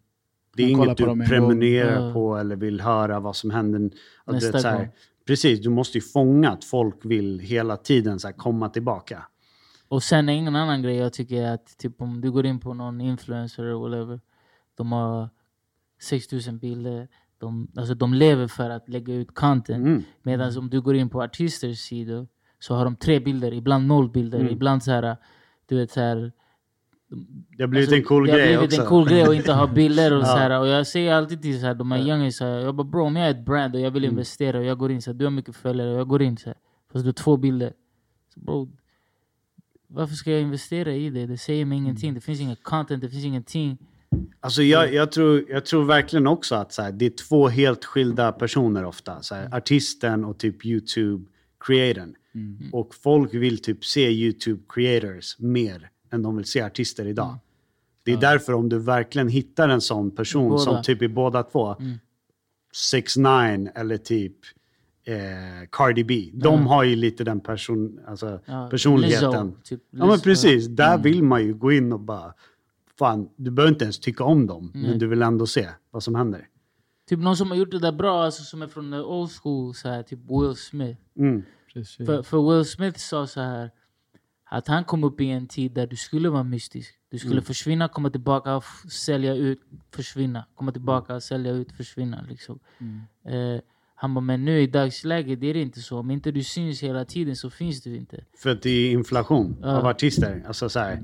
Det 0.56 0.62
är 0.62 0.68
inget 0.68 0.96
du 0.96 1.04
prenumererar 1.04 2.12
på 2.12 2.36
eller 2.36 2.56
vill 2.56 2.80
höra 2.80 3.20
vad 3.20 3.36
som 3.36 3.50
händer. 3.50 3.90
Nästa 4.26 4.52
vet, 4.52 4.62
så 4.62 4.68
här, 4.68 4.78
gång. 4.78 4.88
Precis, 5.26 5.60
du 5.60 5.68
måste 5.68 5.98
ju 5.98 6.02
fånga 6.02 6.50
att 6.50 6.64
folk 6.64 7.04
vill 7.04 7.38
hela 7.38 7.76
tiden 7.76 8.20
så 8.20 8.28
här, 8.28 8.34
komma 8.34 8.68
tillbaka. 8.68 9.26
Och 9.90 10.02
sen 10.02 10.28
en 10.28 10.56
annan 10.56 10.82
grej 10.82 10.96
jag 10.96 11.12
tycker 11.12 11.42
är 11.42 11.52
att 11.54 11.78
typ 11.78 12.02
om 12.02 12.20
du 12.20 12.30
går 12.30 12.46
in 12.46 12.60
på 12.60 12.74
någon 12.74 13.00
influencer 13.00 13.62
eller 13.62 13.74
whatever. 13.74 14.20
de 14.74 14.92
har 14.92 15.28
6000 16.00 16.58
bilder. 16.58 17.08
De, 17.38 17.68
alltså 17.76 17.94
de 17.94 18.14
lever 18.14 18.46
för 18.46 18.70
att 18.70 18.88
lägga 18.88 19.14
ut 19.14 19.34
content. 19.34 19.86
Mm. 19.86 20.02
Medan 20.22 20.58
om 20.58 20.70
du 20.70 20.80
går 20.80 20.94
in 20.96 21.08
på 21.08 21.22
artisters 21.22 21.78
sidor 21.78 22.26
så 22.58 22.74
har 22.74 22.84
de 22.84 22.96
tre 22.96 23.20
bilder, 23.20 23.52
ibland 23.54 23.86
noll 23.86 24.10
bilder, 24.10 24.40
Mm. 24.40 24.52
ibland 24.52 24.82
så 24.82 24.90
här, 24.90 25.16
du 25.66 25.76
vet 25.76 25.90
så 25.90 26.00
här. 26.00 26.32
Det 27.56 27.62
har 27.62 27.68
blivit 27.68 27.88
alltså, 27.88 27.96
en 27.96 28.04
cool 28.04 28.26
det 28.26 28.32
har 28.32 28.38
grej 28.38 28.48
blivit 28.48 28.72
också. 28.72 28.80
en 28.82 28.86
cool 28.88 29.08
grej 29.08 29.22
att 29.22 29.34
inte 29.34 29.52
ha 29.52 29.66
bilder 29.80 30.12
och 30.12 30.20
Ja. 30.22 30.24
så 30.24 30.36
här. 30.36 30.60
Och 30.60 30.66
jag 30.68 30.86
säger 30.86 31.14
alltid 31.14 31.42
till 31.42 31.60
så 31.60 31.66
här, 31.66 31.74
de 31.74 31.92
här 31.92 31.98
här, 32.44 32.58
jag 32.58 32.74
bara 32.74 32.84
bro 32.84 33.04
om 33.04 33.16
jag 33.16 33.26
är 33.26 33.30
ett 33.30 33.44
brand 33.44 33.74
och 33.74 33.80
jag 33.80 33.90
vill 33.90 34.04
Mm. 34.04 34.12
investera 34.14 34.58
och 34.58 34.64
jag 34.64 34.78
går 34.78 34.90
in 34.92 35.02
så 35.02 35.10
här, 35.12 35.18
du 35.18 35.24
har 35.24 35.30
mycket 35.30 35.56
följare 35.56 35.90
och 35.92 36.00
jag 36.00 36.08
går 36.08 36.22
in 36.22 36.36
så 36.36 36.46
här, 36.48 36.56
fast 36.92 37.04
du 37.04 37.08
har 37.08 37.12
två 37.12 37.36
bilder. 37.36 37.72
Så 38.34 38.40
bro, 38.40 38.68
varför 39.92 40.14
ska 40.14 40.30
jag 40.30 40.40
investera 40.40 40.92
i 40.92 41.10
det? 41.10 41.26
Det 41.26 41.38
säger 41.38 41.64
mig 41.64 41.78
ingenting. 41.78 42.14
Det 42.14 42.20
finns 42.20 42.40
inget 42.40 42.62
content, 42.62 43.02
det 43.02 43.08
finns 43.08 43.24
ingenting. 43.24 43.78
Alltså 44.40 44.62
jag, 44.62 44.94
jag, 44.94 45.12
tror, 45.12 45.44
jag 45.48 45.66
tror 45.66 45.84
verkligen 45.84 46.26
också 46.26 46.54
att 46.54 46.72
så 46.72 46.82
här, 46.82 46.92
det 46.92 47.06
är 47.06 47.10
två 47.10 47.48
helt 47.48 47.84
skilda 47.84 48.32
personer 48.32 48.84
ofta. 48.84 49.22
Så 49.22 49.34
här, 49.34 49.54
Artisten 49.54 50.24
och 50.24 50.38
typ 50.38 50.64
YouTube-creatorn. 50.64 52.14
Och 52.72 52.94
folk 52.94 53.34
vill 53.34 53.62
typ 53.62 53.84
se 53.84 54.10
YouTube-creators 54.10 55.34
mer 55.38 55.90
än 56.12 56.22
de 56.22 56.36
vill 56.36 56.46
se 56.46 56.62
artister 56.62 57.06
idag. 57.06 57.38
Det 58.02 58.12
är 58.12 58.16
därför 58.16 58.52
om 58.52 58.68
du 58.68 58.78
verkligen 58.78 59.28
hittar 59.28 59.68
en 59.68 59.80
sån 59.80 60.10
person 60.10 60.48
Båda. 60.48 60.64
som 60.64 60.82
typ 60.82 61.02
är 61.02 61.08
båda 61.08 61.42
två, 61.42 61.76
6 62.90 63.16
9 63.16 63.26
eller 63.74 63.96
typ 63.96 64.36
eh, 65.04 65.68
Cardi 65.72 66.04
B. 66.04 66.30
De 66.34 66.66
har 66.66 66.82
ju 66.84 66.96
lite 66.96 67.24
den 67.24 67.40
person, 67.40 68.00
alltså, 68.06 68.40
Ja, 68.46 68.68
personligheten. 68.70 69.46
Lizzo, 69.46 69.60
typ 69.64 69.80
Ja 69.90 69.98
men 69.98 70.08
Lizzo. 70.10 70.24
precis, 70.24 70.66
där 70.66 70.98
vill 70.98 71.22
man 71.22 71.42
ju 71.44 71.54
gå 71.54 71.72
in 71.72 71.92
och 71.92 72.00
bara, 72.00 72.34
fan, 72.98 73.28
du 73.36 73.50
behöver 73.50 73.72
inte 73.72 73.84
ens 73.84 73.98
tycka 73.98 74.24
om 74.24 74.46
dem, 74.46 74.70
men 74.74 74.98
du 74.98 75.06
vill 75.06 75.22
ändå 75.22 75.46
se 75.46 75.68
vad 75.90 76.02
som 76.02 76.14
händer. 76.14 76.46
Typ 77.08 77.18
någon 77.18 77.36
som 77.36 77.50
har 77.50 77.56
gjort 77.56 77.70
det 77.70 77.78
där 77.78 77.92
bra, 77.92 78.22
alltså, 78.24 78.42
som 78.42 78.62
är 78.62 78.66
från 78.66 78.90
the 78.90 78.96
old 78.98 79.30
school, 79.30 79.74
så 79.74 79.88
här, 79.88 80.02
typ 80.02 80.18
Will 80.18 80.56
Smith. 80.56 81.00
Mm. 81.18 81.42
För, 82.06 82.22
för 82.22 82.54
Will 82.56 82.64
Smith 82.64 82.98
sa 82.98 83.26
så 83.26 83.40
här 83.40 83.70
att 84.52 84.68
han 84.68 84.84
kom 84.84 85.04
upp 85.04 85.20
i 85.20 85.26
en 85.30 85.46
tid 85.46 85.72
där 85.72 85.86
du 85.86 85.96
skulle 85.96 86.28
vara 86.28 86.42
mystisk. 86.42 86.94
Du 87.10 87.18
skulle 87.18 87.32
Mm. 87.32 87.44
försvinna, 87.44 87.88
komma 87.88 88.10
tillbaka, 88.10 88.60
sälja 88.90 89.34
ut, 89.34 89.60
försvinna. 89.94 90.44
Komma 90.54 90.72
tillbaka, 90.72 91.20
sälja 91.20 91.52
ut, 91.52 91.72
försvinna. 91.72 92.24
Liksom. 92.28 92.58
Mm. 92.78 93.54
Eh, 93.54 93.60
han 94.02 94.14
bara, 94.14 94.20
men 94.20 94.44
nu 94.44 94.60
i 94.60 94.66
dagsläget 94.66 95.42
är 95.42 95.54
det 95.54 95.60
inte 95.60 95.80
så. 95.80 95.98
Om 95.98 96.10
inte 96.10 96.30
du 96.30 96.42
syns 96.44 96.82
hela 96.82 97.04
tiden 97.04 97.36
så 97.36 97.50
finns 97.50 97.82
du 97.82 97.96
inte. 97.96 98.24
För 98.38 98.50
att 98.50 98.62
det 98.62 98.70
är 98.70 98.92
inflation 98.92 99.56
Ja. 99.62 99.76
av 99.78 99.86
artister. 99.86 100.42
Alltså 100.46 100.68
så 100.68 100.78
här, 100.80 101.02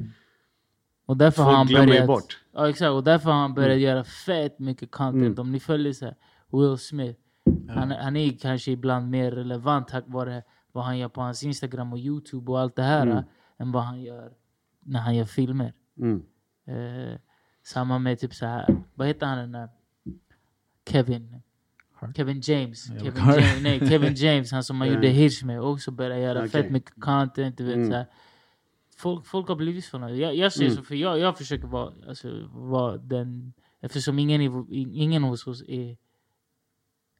Och 1.06 1.16
därför 1.16 1.42
Folk 1.42 1.46
har 1.48 1.56
han 1.56 1.66
börjat... 1.88 2.06
bort. 2.06 2.38
Ja, 2.52 2.68
exakt. 2.68 2.90
Och 2.90 3.04
därför 3.04 3.30
har 3.30 3.38
han 3.40 3.54
börjat 3.54 3.78
göra 3.80 4.04
fett 4.04 4.59
mycket 4.59 4.90
content. 4.90 5.38
Om 5.38 5.52
ni 5.52 5.61
följer 5.61 5.92
så 5.92 6.04
här, 6.04 6.14
Will 6.52 6.78
Smith. 6.78 7.20
Han, 7.68 7.90
han 7.90 8.16
är 8.16 8.38
kanske 8.38 8.70
ibland 8.70 9.11
mer 9.11 9.30
relevant 9.30 9.88
tack 9.88 10.04
vare 10.06 10.42
vad 10.72 10.85
han 10.85 10.98
gör 10.98 11.09
på 11.09 11.20
hans 11.20 11.42
Instagram 11.42 11.92
och 11.92 11.98
Youtube 11.98 12.52
och 12.52 12.61
allt 12.61 12.76
det 12.76 12.82
här. 12.82 13.24
Än 13.59 13.72
vad 13.72 13.82
han 13.82 14.02
gör 14.02 14.32
när 14.80 15.00
han 15.00 15.16
gör 15.16 15.24
filmer. 15.24 15.72
mm. 15.98 16.22
Eh, 16.68 17.18
samma 17.64 17.98
med 17.98 18.18
typ 18.18 18.35
så 18.35 18.46
här, 18.46 18.76
vad 18.94 19.06
heter 19.06 19.26
han 19.26 19.38
den 19.38 19.52
där? 19.52 19.68
Kevin. 20.90 21.42
Hart. 22.00 22.16
Kevin 22.16 22.40
James. 22.40 22.87
Kevin. 22.87 23.12
James, 23.16 23.62
nej, 23.62 23.88
Kevin 23.88 24.14
James, 24.16 24.52
han 24.52 24.64
som 24.64 24.76
man 24.76 24.88
gjorde 24.88 25.09
hits 25.09 25.42
med, 25.42 25.61
också 25.61 25.90
började 25.90 26.20
göra 26.20 26.38
Okej. 26.38 26.50
fett 26.50 26.70
mycket 26.70 27.00
content. 27.00 27.59
Du 27.59 27.64
vet, 27.64 27.74
Mm. 27.76 27.90
så 27.90 27.96
här. 27.96 28.06
Folk, 28.96 29.26
folk 29.26 29.48
har 29.48 29.56
blivit 29.56 29.85
såna. 29.85 30.11
Jag, 30.11 30.35
jag 30.37 30.52
säger 30.52 30.70
Mm. 30.70 30.76
så, 30.76 30.82
för 30.82 30.94
jag, 30.94 31.18
jag 31.18 31.38
försöker 31.38 31.66
vara, 31.66 31.92
alltså, 32.09 32.48
vara 32.52 32.96
den... 32.96 33.52
Eftersom 33.80 34.18
ingen, 34.18 34.40
ingen 34.94 35.22
hos 35.22 35.46
oss 35.46 35.62
är, 35.68 35.96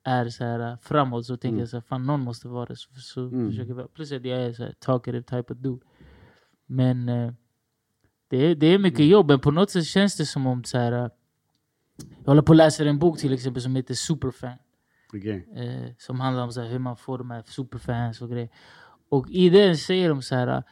är 0.05 0.29
så 0.29 0.45
här 0.45 0.71
äh, 0.73 0.77
framåt 0.83 1.27
så 1.27 1.37
tänker 1.37 1.49
Mm. 1.49 1.61
jag 1.61 1.69
så 1.69 1.77
här, 1.77 1.83
fan 1.83 2.07
någon 2.07 2.21
måste 2.21 2.49
vara 2.49 2.67
det. 2.67 2.77
Så, 2.77 2.89
så 2.95 3.21
Mm. 3.21 3.51
försöker 3.51 3.75
jag, 3.75 3.95
plus 3.95 4.13
att 4.13 4.25
jag 4.25 4.43
är 4.43 4.53
så 4.53 4.63
här, 4.65 4.73
talkative 4.79 5.23
type 5.23 5.53
of 5.53 5.59
dude. 5.59 5.85
Men 6.67 7.09
eh, 7.09 7.33
det, 8.29 8.37
är, 8.37 8.55
det 8.55 8.67
är 8.67 8.79
mycket 8.79 9.01
Mm. 9.01 9.11
jobb, 9.11 9.27
men 9.29 9.41
på 9.41 9.51
något 9.51 9.71
sätt 9.71 9.85
känns 9.87 10.17
det 10.17 10.27
som 10.27 10.47
om 10.47 10.65
så 10.65 10.79
här, 10.79 10.93
äh, 10.93 11.09
jag 12.19 12.27
håller 12.27 12.43
på 12.43 12.53
att 12.53 12.57
läsa 12.57 12.85
en 12.85 12.99
bok 12.99 13.19
till 13.19 13.33
exempel 13.33 13.63
som 13.63 13.77
heter 13.77 13.95
Superfan. 13.95 14.59
Okay. 15.13 15.43
Eh, 15.55 15.93
som 15.99 16.21
handlar 16.21 16.43
om 16.43 16.53
så 16.53 16.61
här, 16.61 16.69
hur 16.69 16.79
man 16.79 16.97
får 16.97 17.19
de 17.19 17.31
här 17.31 17.43
superfans 17.47 18.23
och 18.23 18.31
grejer. 18.31 18.49
Och 19.09 19.31
i 19.31 19.51
den 19.51 19.77
säger 19.77 20.09
de 20.09 20.23
så 20.23 20.35
här, 20.35 20.49
eh, 20.49 20.63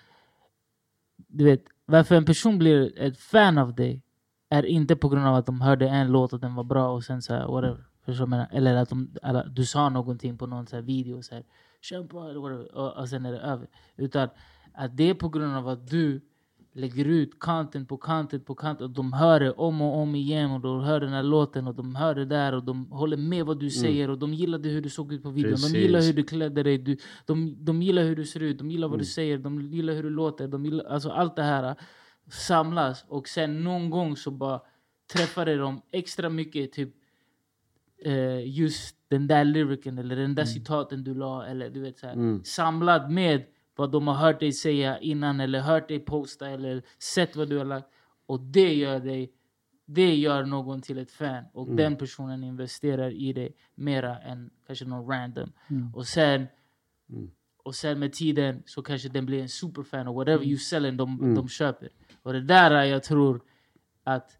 du 1.16 1.44
vet, 1.44 1.64
varför 1.86 2.14
en 2.14 2.24
person 2.24 2.58
blir 2.58 2.98
ett 2.98 3.18
fan 3.18 3.58
av 3.58 3.74
dig 3.74 4.02
är 4.48 4.66
inte 4.66 4.96
på 4.96 5.08
grund 5.08 5.26
av 5.26 5.34
att 5.34 5.46
de 5.46 5.60
hörde 5.60 5.88
en 5.88 6.12
låt 6.12 6.32
och 6.32 6.40
den 6.40 6.54
var 6.54 6.64
bra 6.64 6.88
och 6.88 7.04
sen 7.04 7.22
så 7.22 7.34
här, 7.34 7.46
whatever. 7.46 7.84
Förstår? 8.04 8.46
Eller 8.52 8.74
att 8.74 8.88
de, 8.88 9.16
eller, 9.22 9.44
du 9.44 9.64
sa 9.64 9.88
någonting 9.88 10.38
på 10.38 10.46
någon 10.46 10.66
så 10.66 10.76
här 10.76 10.82
video 10.82 11.22
så 11.22 11.34
här, 11.34 11.44
kämpa 11.80 12.30
eller 12.30 12.40
whatever, 12.40 12.74
och, 12.74 12.96
och 12.96 13.08
sen 13.08 13.26
är 13.26 13.32
det 13.32 13.38
över. 13.38 13.68
Utan 13.96 14.28
att 14.74 14.96
det 14.96 15.10
är 15.10 15.14
på 15.14 15.28
grund 15.28 15.56
av 15.56 15.68
att 15.68 15.86
du 15.86 16.20
lägger 16.76 17.04
ut 17.04 17.38
content 17.38 17.88
på 17.88 17.96
content 17.96 18.46
på 18.46 18.54
content 18.54 18.80
och 18.80 18.90
de 18.90 19.12
hör 19.12 19.40
det 19.40 19.52
om 19.52 19.80
och 19.82 19.98
om 19.98 20.14
igen 20.14 20.50
och 20.50 20.60
de 20.60 20.80
hör 20.80 21.00
den 21.00 21.12
här 21.12 21.22
låten 21.22 21.66
och 21.66 21.74
de 21.74 21.94
hör 21.96 22.14
det 22.14 22.24
där 22.24 22.52
och 22.54 22.64
de 22.64 22.90
håller 22.90 23.16
med 23.16 23.46
vad 23.46 23.60
du 23.60 23.70
säger 23.70 24.10
och 24.10 24.18
de 24.18 24.34
gillade 24.34 24.68
hur 24.68 24.82
du 24.82 24.88
såg 24.90 25.12
ut 25.12 25.22
på 25.22 25.30
videon. 25.30 25.50
Precis. 25.52 25.72
De 25.72 25.78
gillar 25.78 26.00
hur 26.00 26.12
du 26.12 26.22
klädde 26.22 26.62
dig, 26.62 26.78
du, 26.78 26.96
de, 27.26 27.64
de 27.64 27.82
gillar 27.82 28.02
hur 28.02 28.16
du 28.16 28.24
ser 28.24 28.40
ut, 28.40 28.58
de 28.58 28.70
gillar 28.70 28.88
vad 28.88 28.98
du 28.98 29.04
säger, 29.04 29.38
de 29.38 29.60
gillar 29.60 29.94
hur 29.94 30.02
du 30.02 30.10
låter. 30.10 30.48
De 30.48 30.64
gillar, 30.64 30.84
alltså 30.84 31.08
allt 31.10 31.36
det 31.36 31.42
här 31.42 31.68
äh, 31.68 31.74
samlas 32.30 33.04
och 33.08 33.28
sen 33.28 33.64
någon 33.64 33.90
gång 33.90 34.16
så 34.16 34.30
bara 34.30 34.60
träffar 35.12 35.46
det 35.46 35.56
dem 35.56 35.80
extra 35.92 36.28
mycket 36.28 36.72
typ 36.72 36.94
eh, 38.04 38.48
just 38.58 38.96
den 39.08 39.26
där 39.26 39.44
lyriken 39.44 39.98
eller 39.98 40.16
den 40.16 40.34
där 40.34 40.44
citaten 40.44 41.04
du 41.04 41.14
la 41.14 41.46
eller 41.46 41.70
du 41.70 41.80
vet 41.80 41.98
så 41.98 42.06
här, 42.06 42.14
Mm. 42.14 42.44
samlad 42.44 43.10
med 43.10 43.42
vad 43.76 43.90
de 43.92 44.06
har 44.06 44.14
hört 44.14 44.40
dig 44.40 44.52
säga 44.52 44.98
innan 44.98 45.40
eller 45.40 45.60
hört 45.60 45.88
dig 45.88 46.00
posta 46.00 46.48
eller 46.50 46.82
sett 46.98 47.36
vad 47.36 47.48
du 47.48 47.58
har 47.58 47.64
lagt 47.64 47.86
och 48.26 48.40
det 48.40 48.74
gör 48.74 49.00
dig 49.00 49.32
det 49.86 50.14
gör 50.14 50.44
någon 50.44 50.82
till 50.82 50.98
ett 50.98 51.10
fan 51.12 51.44
och 51.52 51.64
Mm. 51.66 51.76
den 51.76 51.96
personen 51.96 52.44
investerar 52.44 53.10
i 53.10 53.32
dig 53.32 53.56
mera 53.74 54.18
än 54.18 54.50
kanske 54.66 54.84
någon 54.84 55.10
random 55.12 55.52
och 55.94 56.06
sen 56.06 56.46
Mm. 57.10 57.30
och 57.62 57.74
sen 57.74 57.98
med 57.98 58.12
tiden 58.12 58.62
så 58.66 58.82
kanske 58.82 59.08
den 59.08 59.26
blir 59.26 59.42
en 59.42 59.48
superfan 59.48 60.08
och 60.08 60.14
whatever 60.14 60.44
you 60.44 60.56
selling 60.58 60.96
de, 60.96 61.18
Mm. 61.20 61.34
de 61.34 61.48
köper 61.48 61.88
och 62.22 62.32
det 62.32 62.40
där 62.42 62.70
är 62.70 62.84
jag 62.84 63.02
tror 63.02 63.40
att 64.04 64.38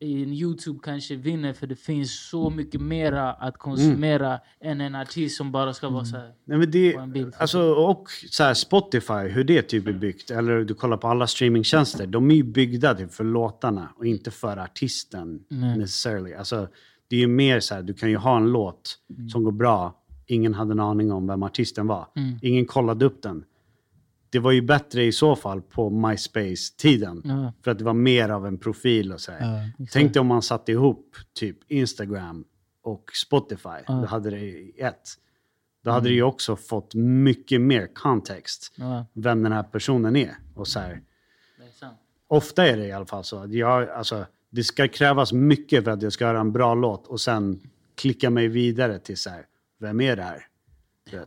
en 0.00 0.32
Youtube 0.32 0.78
kanske 0.82 1.16
vinner 1.16 1.52
för 1.52 1.66
det 1.66 1.76
finns 1.76 2.28
så 2.28 2.50
mycket 2.50 2.80
mera 2.80 3.32
att 3.32 3.58
konsumera 3.58 4.40
än 4.60 4.80
en 4.80 4.94
artist 4.94 5.36
som 5.36 5.52
bara 5.52 5.74
ska 5.74 5.88
vara 5.88 6.04
så 6.04 6.16
här. 6.16 6.32
Nej, 6.44 6.58
men 6.58 6.70
det, 6.70 6.92
På 6.92 7.00
en 7.00 7.12
bild. 7.12 7.34
alltså, 7.38 7.60
och 7.62 8.08
så 8.30 8.42
här, 8.44 8.54
Spotify, 8.54 9.14
hur 9.28 9.44
det 9.44 9.62
typ 9.62 9.86
är 9.86 9.92
byggt, 9.92 10.30
eller 10.30 10.64
du 10.64 10.74
kollar 10.74 10.96
på 10.96 11.08
alla 11.08 11.26
streamingtjänster, 11.26 12.06
de 12.06 12.30
är 12.30 12.34
ju 12.34 12.42
byggda 12.42 12.94
typ 12.94 13.12
för 13.12 13.24
låtarna 13.24 13.88
och 13.96 14.06
inte 14.06 14.30
för 14.30 14.56
artisten 14.56 15.40
Nej. 15.48 15.78
necessarily. 15.78 16.34
Alltså, 16.34 16.68
det 17.08 17.16
är 17.16 17.20
ju 17.20 17.26
mer 17.26 17.60
så 17.60 17.74
här, 17.74 17.82
du 17.82 17.94
kan 17.94 18.10
ju 18.10 18.16
ha 18.16 18.36
en 18.36 18.46
låt 18.52 18.98
som 19.32 19.44
går 19.44 19.52
bra, 19.52 19.94
ingen 20.26 20.54
hade 20.54 20.72
en 20.72 20.80
aning 20.80 21.12
om 21.12 21.26
vem 21.26 21.42
artisten 21.42 21.86
var, 21.86 22.06
Mm. 22.16 22.38
ingen 22.42 22.66
kollade 22.66 23.04
upp 23.04 23.22
den. 23.22 23.44
Det 24.30 24.38
var 24.38 24.52
ju 24.52 24.62
bättre 24.62 25.04
i 25.04 25.12
så 25.12 25.36
fall 25.36 25.62
på 25.62 25.90
MySpace-tiden, 25.90 27.22
Ja, 27.24 27.52
för 27.64 27.70
att 27.70 27.78
det 27.78 27.84
var 27.84 27.94
mer 27.94 28.28
av 28.28 28.46
en 28.46 28.58
profil 28.58 29.12
och 29.12 29.20
så 29.20 29.32
här. 29.32 29.70
Ja. 29.78 29.86
Tänk 29.92 30.12
dig 30.14 30.20
om 30.20 30.26
man 30.26 30.42
satte 30.42 30.72
ihop 30.72 31.16
typ 31.32 31.56
Instagram 31.68 32.44
och 32.82 33.10
Spotify. 33.14 33.68
Ja. 33.86 33.94
Då 33.94 34.06
hade 34.06 34.30
det 34.30 34.40
i 34.40 34.74
ett. 34.78 35.08
Då 35.84 35.90
hade 35.90 36.08
det 36.08 36.14
ju 36.14 36.22
också 36.22 36.56
fått 36.56 36.94
mycket 36.94 37.60
mer 37.60 37.94
kontext. 37.94 38.72
Ja, 38.74 39.06
Vem 39.12 39.42
den 39.42 39.52
här 39.52 39.62
personen 39.62 40.16
är. 40.16 40.34
Och 40.54 40.68
så 40.68 40.80
här, 40.80 41.02
det 41.58 41.84
är 41.86 41.90
ofta 42.28 42.66
är 42.66 42.76
det 42.76 42.86
i 42.86 42.92
alla 42.92 43.06
fall 43.06 43.24
så. 43.24 43.38
att 43.38 43.52
Jag, 43.52 43.90
alltså, 43.90 44.26
det 44.50 44.64
ska 44.64 44.88
krävas 44.88 45.32
mycket 45.32 45.84
för 45.84 45.90
att 45.90 46.02
jag 46.02 46.12
ska 46.12 46.24
göra 46.24 46.40
en 46.40 46.52
bra 46.52 46.74
låt 46.74 47.06
och 47.06 47.20
sen 47.20 47.60
klicka 47.94 48.30
mig 48.30 48.48
vidare 48.48 48.98
till 48.98 49.16
så 49.16 49.30
här, 49.30 49.46
vem 49.78 50.00
är 50.00 50.16
det 50.16 50.22
här? 50.22 50.47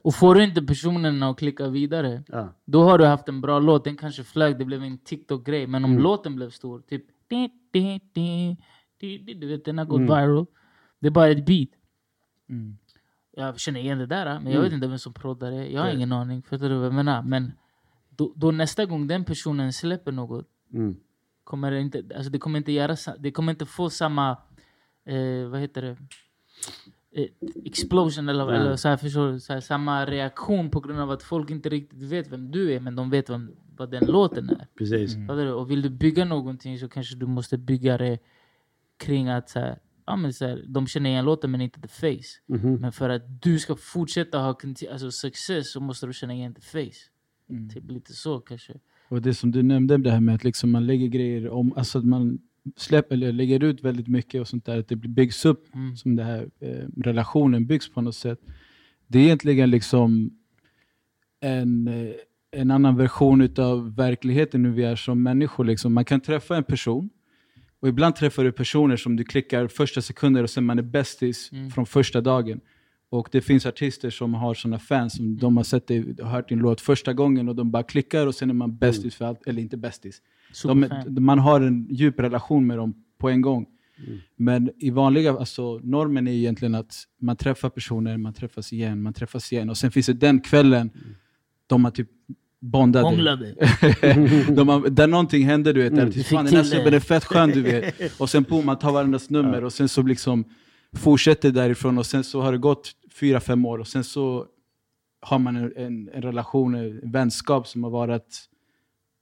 Och 0.02 0.16
får 0.16 0.36
du 0.36 0.44
inte 0.44 0.62
personen 0.62 1.24
att 1.24 1.38
klicka 1.38 1.68
vidare, 1.68 2.24
Ja. 2.28 2.54
då 2.66 2.84
har 2.84 2.98
du 2.98 3.06
haft 3.06 3.30
en 3.30 3.42
bra 3.42 3.60
låt. 3.60 3.84
Den 3.84 3.98
kanske 3.98 4.24
flög, 4.24 4.58
det 4.60 4.66
blev 4.66 4.84
en 4.84 4.98
TikTok-grej. 4.98 5.68
Men 5.68 5.86
om 5.86 5.92
Mm. 5.92 6.04
låten 6.04 6.36
blev 6.36 6.50
stor, 6.50 6.80
typ... 6.82 7.06
Du 9.40 9.48
vet, 9.48 9.66
den 9.66 9.78
har 9.78 9.86
gått 9.86 10.00
Mm. 10.00 10.08
viral. 10.18 10.46
Det 11.00 11.08
är 11.08 11.12
bara 11.12 11.28
ett 11.28 11.46
beat. 11.46 11.70
Mm. 12.50 12.78
Jag 13.32 13.60
känner 13.60 13.80
igen 13.80 13.98
det 13.98 14.06
där, 14.06 14.26
men 14.26 14.46
jag 14.46 14.52
Mm. 14.54 14.64
vet 14.64 14.74
inte 14.74 14.88
vem 14.88 14.98
som 15.00 15.14
proddar 15.14 15.52
det. 15.52 15.68
Jag 15.68 15.82
har 15.82 15.90
ingen 15.90 16.12
aning. 16.12 16.42
Fattar 16.42 16.70
du 16.70 16.76
vad 16.76 16.86
jag 16.86 16.94
menar? 16.94 17.24
Men 17.24 17.52
då, 18.10 18.34
då 18.36 18.52
nästa 18.52 18.86
gång 18.86 19.08
den 19.08 19.24
personen 19.26 19.74
släpper 19.74 20.12
något, 20.12 20.48
Mm. 20.74 20.96
kommer 21.44 21.72
det 21.72 21.80
inte, 21.82 22.04
alltså 22.16 22.32
det 22.32 22.40
kommer 22.40 22.58
inte 22.60 22.72
göra, 22.72 22.96
det 23.20 23.32
kommer 23.32 23.52
inte 23.52 23.66
få 23.66 23.90
samma, 23.90 24.38
eh, 25.06 25.48
vad 25.50 25.60
heter 25.60 25.82
det, 25.82 25.98
explosion 27.66 28.30
eller, 28.30 28.46
Nej. 28.46 28.56
eller 28.56 28.76
så 28.76 28.88
här, 28.88 28.98
förstår? 28.98 29.38
Så 29.38 29.54
här, 29.54 29.60
samma 29.60 30.06
reaktion 30.06 30.70
på 30.70 30.80
grund 30.80 31.00
av 31.00 31.12
att 31.12 31.24
folk 31.24 31.50
inte 31.50 31.70
riktigt 31.70 32.02
vet 32.02 32.32
vem 32.32 32.52
du 32.52 32.74
är, 32.74 32.80
men 32.80 32.96
de 32.96 33.10
vet 33.10 33.30
vem, 33.30 33.52
vad 33.78 33.92
den 33.92 34.06
låten 34.06 34.50
är. 34.50 34.68
Precis. 34.78 35.16
Du? 35.16 35.52
Och 35.52 35.72
vill 35.72 35.82
du 35.82 35.90
bygga 35.90 36.26
någonting 36.26 36.80
så 36.80 36.90
kanske 36.90 37.16
du 37.16 37.26
måste 37.26 37.58
bygga 37.58 37.98
det 37.98 38.20
kring 38.98 39.30
att 39.30 39.50
så 39.50 39.60
här, 39.60 39.80
ja, 40.06 40.16
men 40.16 40.34
så 40.34 40.46
här, 40.46 40.66
de 40.68 40.88
känner 40.88 41.10
igen 41.10 41.26
låten 41.26 41.52
men 41.52 41.62
inte 41.62 41.82
the 41.82 41.88
face. 41.88 42.40
Mhm. 42.46 42.76
Men 42.76 42.92
för 42.92 43.10
att 43.10 43.42
du 43.42 43.60
ska 43.60 43.76
fortsätta 43.76 44.38
ha 44.40 44.58
alltså, 44.92 45.12
success 45.12 45.72
så 45.72 45.80
måste 45.80 46.08
du 46.08 46.14
känna 46.14 46.34
igen 46.34 46.54
the 46.54 46.62
face. 46.62 47.02
Mm. 47.50 47.70
Typ 47.70 47.92
lite 47.92 48.14
så 48.14 48.40
kanske. 48.40 48.74
Och 49.10 49.22
det 49.22 49.34
som 49.34 49.52
du 49.52 49.64
nämnde, 49.64 49.98
det 49.98 50.12
här 50.12 50.22
med 50.22 50.36
att 50.36 50.44
liksom 50.44 50.72
man 50.72 50.86
lägger 50.86 51.08
grejer 51.08 51.50
om, 51.50 51.74
alltså 51.76 51.98
att 51.98 52.06
man 52.06 52.40
släpper 52.78 53.16
eller 53.16 53.32
lägger 53.32 53.64
ut 53.64 53.84
väldigt 53.84 54.08
mycket 54.08 54.42
och 54.42 54.48
sånt 54.48 54.66
där, 54.66 54.80
att 54.80 54.88
det 54.88 54.96
byggs 54.96 55.46
upp, 55.46 55.76
Mm. 55.76 55.96
som 55.96 56.16
det 56.16 56.24
här 56.24 56.50
eh, 56.60 56.88
relationen 56.98 57.66
byggs 57.66 57.90
på 57.94 58.02
något 58.02 58.16
sätt. 58.16 58.40
Det 59.08 59.20
är 59.20 59.24
egentligen 59.24 59.70
liksom 59.70 60.32
en, 61.40 61.88
eh, 61.88 62.14
en 62.52 62.72
annan 62.72 62.96
version 62.98 63.50
av 63.58 63.96
verkligheten 63.96 64.64
nu 64.64 64.72
vi 64.72 64.84
är 64.84 64.96
som 64.96 65.24
människor. 65.24 65.66
Liksom. 65.66 65.94
Man 65.94 66.06
kan 66.06 66.22
träffa 66.22 66.58
en 66.58 66.64
person 66.64 67.10
och 67.80 67.88
ibland 67.88 68.16
träffar 68.16 68.44
du 68.44 68.52
personer 68.52 68.98
som 68.98 69.16
du 69.16 69.24
klickar 69.24 69.68
första 69.68 70.02
sekunder 70.02 70.44
och 70.44 70.50
sen 70.50 70.66
man 70.66 70.80
är 70.80 70.84
bästis 70.84 71.52
Mm. 71.52 71.70
från 71.72 71.86
första 71.86 72.22
dagen. 72.22 72.60
Och 73.10 73.30
det 73.32 73.42
finns 73.42 73.66
artister 73.66 74.10
som 74.10 74.34
har 74.34 74.54
såna 74.54 74.80
fans 74.80 75.16
som 75.18 75.38
de 75.38 75.58
har 75.58 75.64
sett 75.64 75.88
dig, 75.88 76.16
hört 76.22 76.50
din 76.50 76.60
låt 76.60 76.82
första 76.82 77.14
gången 77.14 77.50
och 77.50 77.56
de 77.56 77.72
bara 77.72 77.84
klickar 77.84 78.28
och 78.28 78.36
sen 78.36 78.50
är 78.50 78.54
man 78.54 78.78
bästis 78.78 79.16
för 79.16 79.26
allt, 79.26 79.48
eller 79.48 79.62
inte 79.62 79.78
bästis. 79.78 80.22
De, 80.64 81.24
man 81.24 81.40
har 81.40 81.62
en 81.62 81.88
djup 81.90 82.20
relation 82.20 82.68
med 82.68 82.78
dem 82.78 82.94
på 83.18 83.30
en 83.30 83.42
gång. 83.42 83.66
Men 84.36 84.72
i 84.78 84.90
vanliga, 84.90 85.32
alltså 85.32 85.80
normen 85.84 86.28
är 86.28 86.32
egentligen 86.32 86.76
att 86.76 87.04
man 87.20 87.36
träffar 87.36 87.70
personer, 87.70 88.18
man 88.18 88.34
träffas 88.34 88.74
igen, 88.74 89.02
man 89.02 89.14
träffas 89.14 89.54
igen. 89.54 89.70
Och 89.70 89.78
sen 89.78 89.92
finns 89.92 90.06
det 90.06 90.14
den 90.14 90.40
kvällen, 90.40 90.92
de 91.68 91.84
har 91.84 91.92
typ 91.92 92.10
bondade. 92.60 93.06
Hånglade. 93.06 93.56
de 94.56 94.68
har, 94.68 94.90
där 94.90 95.08
någonting 95.08 95.46
hände, 95.46 95.74
du 95.74 95.82
vet. 95.82 95.96
Där, 95.96 96.06
Du 96.06 96.12
typ, 96.12 96.26
fick 96.26 96.38
fan, 96.38 96.46
den 96.46 96.56
här 96.56 96.64
till 96.64 96.72
det." 96.72 96.76
snubben 96.76 96.94
är 96.94 97.00
fett 97.00 97.26
skön, 97.26 97.50
du 97.50 97.62
vet. 97.62 98.20
Och 98.20 98.30
sen 98.30 98.44
boom, 98.44 98.66
man 98.66 98.80
tar 98.80 98.92
varandras 98.92 99.30
nummer 99.30 99.64
och 99.64 99.74
sen 99.74 99.90
så 99.90 100.02
liksom 100.02 100.46
fortsätter 100.94 101.52
därifrån 101.52 101.98
och 101.98 102.06
sen 102.06 102.24
så 102.24 102.42
har 102.42 102.52
det 102.52 102.58
gått 102.58 102.92
fyra, 103.12 103.40
fem 103.40 103.66
år 103.66 103.78
och 103.78 103.88
sen 103.88 104.04
så 104.04 104.46
har 105.22 105.40
man 105.40 105.56
en, 105.56 105.74
en, 105.76 106.10
en 106.14 106.22
relation, 106.22 106.76
en 106.76 107.12
vänskap 107.12 107.68
som 107.68 107.84
har 107.84 107.92
varit 107.92 108.42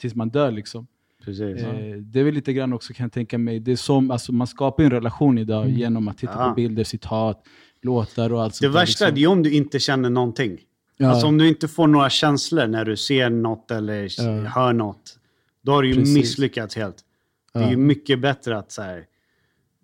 tills 0.01 0.15
man 0.15 0.29
dör 0.29 0.51
liksom. 0.51 0.87
Precis. 1.25 1.63
Eh, 1.63 1.95
det 1.97 2.19
är 2.19 2.23
väl 2.23 2.34
lite 2.34 2.53
grann 2.53 2.73
också 2.73 2.93
kan 2.93 3.03
jag 3.03 3.12
tänka 3.12 3.38
mig, 3.38 3.60
det 3.60 3.71
är 3.71 3.75
som, 3.75 4.12
alltså, 4.12 4.32
man 4.32 4.47
skapar 4.47 4.84
en 4.84 4.91
relation 4.91 5.38
idag 5.38 5.65
Mm. 5.65 5.77
genom 5.77 6.08
att 6.08 6.17
titta 6.17 6.34
Ja. 6.38 6.49
på 6.49 6.55
bilder, 6.55 6.84
citat, 6.84 7.43
låtar 7.82 8.34
och 8.34 8.43
allt 8.43 8.53
Det 8.53 8.58
sånt 8.58 8.73
där, 8.73 8.79
värsta 8.79 9.05
liksom. 9.05 9.23
är 9.23 9.27
om 9.27 9.43
du 9.43 9.51
inte 9.53 9.79
känner 9.79 10.10
någonting. 10.10 10.58
Ja. 10.97 11.08
Alltså 11.10 11.27
om 11.27 11.38
du 11.38 11.47
inte 11.47 11.67
får 11.67 11.88
några 11.88 12.10
känslor 12.10 12.67
när 12.67 12.86
du 12.86 12.97
ser 12.97 13.29
något 13.29 13.71
eller 13.71 14.08
Ja. 14.17 14.23
hör 14.49 14.73
något. 14.73 15.19
Då 15.62 15.71
har 15.71 15.82
du 15.82 15.88
ju 15.89 15.95
Precis. 15.95 16.15
misslyckats 16.15 16.75
helt. 16.75 16.97
Det 17.53 17.60
är 17.60 17.63
Ja. 17.63 17.69
ju 17.69 17.77
mycket 17.77 18.19
bättre 18.21 18.58
att 18.58 18.71
så 18.71 18.82
här, 18.82 19.05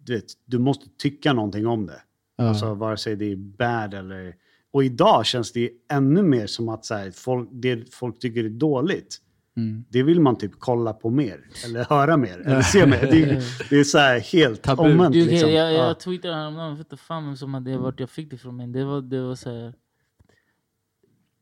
du, 0.06 0.14
vet, 0.16 0.26
du 0.46 0.60
måste 0.60 0.86
tycka 0.98 1.34
någonting 1.34 1.68
om 1.68 1.86
det. 1.86 2.02
Ja. 2.38 2.44
Alltså 2.50 2.74
vare 2.74 2.98
sig 2.98 3.16
det 3.16 3.32
är 3.32 3.36
bad 3.36 3.94
eller... 3.94 4.36
Och 4.72 4.84
idag 4.84 5.26
känns 5.26 5.52
det 5.52 5.70
ännu 5.92 6.24
mer 6.24 6.48
som 6.48 6.70
att 6.70 6.86
så 6.86 6.96
här, 6.96 7.12
folk, 7.12 7.50
det 7.52 7.94
folk 7.94 8.20
tycker 8.20 8.44
är 8.44 8.50
dåligt, 8.50 9.18
Mm. 9.58 9.86
det 9.90 10.04
vill 10.04 10.20
man 10.20 10.36
typ 10.38 10.52
kolla 10.60 10.94
på 10.94 11.10
mer. 11.10 11.48
Eller 11.66 11.84
höra 11.86 12.18
mer. 12.18 12.40
Eller 12.40 12.62
se 12.62 12.86
mer. 12.86 13.02
Det, 13.02 13.24
är- 13.24 13.44
det 13.70 13.80
är 13.80 13.84
så 13.84 13.98
här 13.98 14.20
helt 14.20 14.62
Tabu. 14.62 14.82
omvänt. 14.84 15.16
Liksom. 15.16 15.50
jag, 15.52 15.74
Ja. 15.74 15.88
jag 15.88 16.00
tweetade 16.00 16.34
häromdagen, 16.36 16.70
jag 16.70 16.76
vet 16.78 16.86
inte 16.92 16.98
fan 16.98 17.26
vem 17.26 17.38
som 17.38 17.54
hade 17.54 17.78
vart 17.78 18.00
jag 18.00 18.10
fick 18.10 18.32
det 18.32 18.38
från 18.38 18.56
men 18.58 18.72
det 18.72 18.84
var, 18.86 19.02
det 19.02 19.22
var 19.22 19.36
så 19.36 19.50
här. 19.52 19.74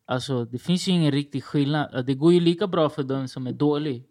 Alltså 0.06 0.46
det 0.46 0.58
finns 0.60 0.88
ju 0.88 0.92
ingen 0.92 1.12
riktig 1.12 1.44
skillnad. 1.44 2.06
Det 2.06 2.14
går 2.14 2.34
ju 2.34 2.40
lika 2.40 2.68
bra 2.68 2.90
för 2.90 3.04
den 3.04 3.28
som 3.28 3.48
är 3.48 3.52
dålig 3.52 4.08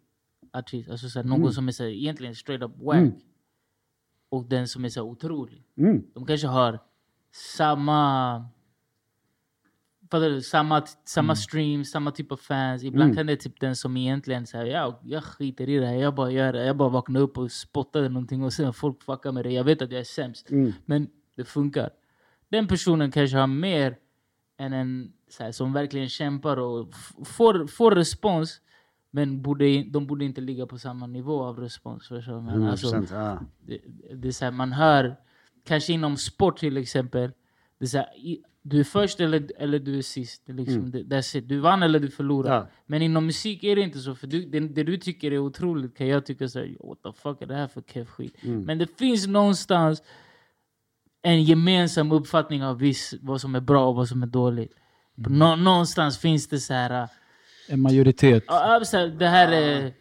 artist. 0.52 0.90
Alltså 0.90 1.08
så 1.08 1.18
här, 1.18 1.26
någon 1.26 1.40
Mm. 1.40 1.52
som 1.52 1.68
är 1.68 1.72
så 1.72 1.82
här, 1.82 1.90
egentligen 1.90 2.34
straight 2.34 2.62
up 2.62 2.72
wack. 2.82 2.96
Mm. 2.96 3.12
Och 4.28 4.44
den 4.48 4.68
som 4.68 4.84
är 4.84 4.88
så 4.88 5.00
här, 5.00 5.06
otrolig. 5.06 5.62
Mm. 5.76 6.02
De 6.14 6.26
kanske 6.26 6.46
har 6.46 6.78
samma... 7.56 8.46
Fattar 10.12 10.30
du? 10.30 10.42
Samma, 10.42 10.82
samma 11.04 11.36
streams, 11.36 11.90
samma 11.90 12.10
typ 12.10 12.32
av 12.32 12.36
fans. 12.36 12.84
Ibland 12.84 13.04
Mm. 13.04 13.16
kan 13.16 13.26
det 13.26 13.36
typ 13.36 13.60
den 13.60 13.76
som 13.76 13.96
egentligen 13.96 14.46
säger 14.46 14.66
jag, 14.66 14.94
jag 15.02 15.24
skiter 15.24 15.68
i 15.68 15.78
det 15.78 15.86
här, 15.86 15.94
jag 15.94 16.14
bara 16.14 16.30
gör 16.30 16.52
det. 16.52 16.64
Jag 16.64 16.76
bara 16.76 16.88
vaknar 16.88 17.20
upp 17.20 17.38
och 17.38 17.52
spottar 17.52 18.08
någonting 18.08 18.42
och 18.44 18.52
sen 18.52 18.72
folk 18.72 19.02
fuckar 19.02 19.32
med 19.32 19.44
det. 19.44 19.52
Jag 19.52 19.64
vet 19.64 19.82
att 19.82 19.92
jag 19.92 20.00
är 20.00 20.04
sämst. 20.04 20.50
Mm. 20.50 20.72
Men 20.84 21.08
det 21.36 21.44
funkar. 21.44 21.90
Den 22.48 22.66
personen 22.66 23.10
kanske 23.10 23.36
har 23.36 23.46
mer 23.46 23.96
än 24.58 24.72
en 24.72 25.12
så 25.30 25.42
här, 25.44 25.52
som 25.52 25.72
verkligen 25.72 26.08
kämpar 26.08 26.56
och 26.56 26.94
får, 27.24 27.66
får 27.66 27.90
respons. 27.90 28.60
Men 29.10 29.42
borde, 29.42 29.82
de 29.82 30.06
borde 30.06 30.24
inte 30.24 30.40
ligga 30.40 30.66
på 30.66 30.78
samma 30.78 31.06
nivå 31.06 31.42
av 31.42 31.60
respons. 31.60 32.08
Förstår? 32.08 32.32
100%. 32.32 32.70
Alltså, 32.70 33.14
ja. 33.14 33.40
det, 33.66 33.78
det 34.14 34.28
är 34.28 34.32
så 34.32 34.44
här, 34.44 34.52
man 34.52 34.72
hör, 34.72 35.16
kanske 35.64 35.92
inom 35.92 36.16
sport 36.16 36.58
till 36.58 36.76
exempel, 36.76 37.30
det 37.78 37.84
är 37.84 37.88
så 37.88 37.98
här, 37.98 38.16
i, 38.16 38.42
du 38.62 38.80
är 38.80 38.84
först 38.84 39.20
eller, 39.20 39.48
eller 39.58 39.78
du 39.78 39.98
är 39.98 40.02
sist. 40.02 40.42
Det 40.46 40.52
är 40.52 40.56
liksom, 40.56 40.90
det, 40.90 41.02
that's 41.02 41.36
it. 41.36 41.48
Du 41.48 41.58
vann 41.58 41.82
eller 41.82 41.98
du 42.00 42.10
förlorar. 42.10 42.54
Ja. 42.56 42.68
Men 42.86 43.02
inom 43.02 43.26
musik 43.26 43.64
är 43.64 43.76
det 43.76 43.82
inte 43.82 43.98
så. 43.98 44.14
För 44.14 44.26
du, 44.26 44.44
det, 44.44 44.60
det 44.60 44.82
du 44.82 44.96
tycker 44.96 45.32
är 45.32 45.38
otroligt 45.38 45.96
kan 45.96 46.06
jag 46.06 46.26
tycka 46.26 46.48
så 46.48 46.58
här, 46.58 46.76
what 46.88 47.02
the 47.02 47.20
fuck 47.22 47.42
är 47.42 47.46
det 47.46 47.54
här 47.54 47.68
för 47.68 47.82
keff 47.82 48.08
skit? 48.08 48.34
Mm. 48.42 48.62
Men 48.62 48.78
det 48.78 48.98
finns 48.98 49.26
någonstans 49.26 50.02
en 51.22 51.42
gemensam 51.44 52.12
uppfattning 52.12 52.64
av 52.64 52.78
viss, 52.78 53.14
vad 53.20 53.40
som 53.40 53.54
är 53.54 53.60
bra 53.60 53.86
och 53.88 53.94
vad 53.94 54.08
som 54.08 54.22
är 54.22 54.26
dåligt. 54.26 54.72
Mm. 55.18 55.38
Nå, 55.38 55.56
någonstans 55.56 56.18
finns 56.18 56.48
det 56.48 56.58
så 56.60 56.74
här, 56.74 57.08
En 57.68 57.80
majoritet. 57.80 58.44
det 59.18 59.26
här 59.28 59.52
är 59.52 59.92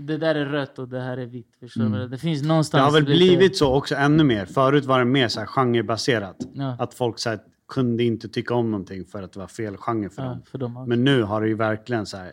det 0.00 0.16
där 0.16 0.34
är 0.34 0.44
rött 0.46 0.78
och 0.78 0.88
det 0.88 1.00
här 1.00 1.16
är 1.16 1.26
vitt. 1.26 1.56
Förstår? 1.60 1.82
Mm. 1.86 2.10
Det 2.10 2.18
finns 2.18 2.40
Det 2.42 2.48
någonstans... 2.48 2.84
har 2.84 2.92
väl 3.00 3.02
lite- 3.02 3.16
blivit 3.36 3.56
så 3.56 3.74
också 3.74 3.94
ännu 3.94 4.24
mer. 4.24 4.46
Förut 4.46 4.84
var 4.84 4.98
det 4.98 5.04
mer 5.04 5.28
så 5.28 5.40
här 5.40 5.46
genrebaserat. 5.46 6.36
Ja. 6.54 6.76
Att 6.78 6.94
folk 6.94 7.18
så 7.18 7.30
här, 7.30 7.38
kunde 7.68 8.04
inte 8.04 8.28
tycka 8.28 8.54
om 8.54 8.70
någonting 8.70 9.04
för 9.04 9.22
att 9.22 9.32
det 9.32 9.38
var 9.40 9.46
fel 9.46 9.76
genre 9.76 10.08
för 10.10 10.22
Ja, 10.22 10.28
dem. 10.28 10.42
för 10.44 10.58
dem. 10.58 10.84
Men 10.88 11.04
nu 11.04 11.22
har 11.22 11.40
det 11.40 11.48
ju 11.48 11.54
verkligen 11.54 12.06
så 12.06 12.16
här 12.16 12.32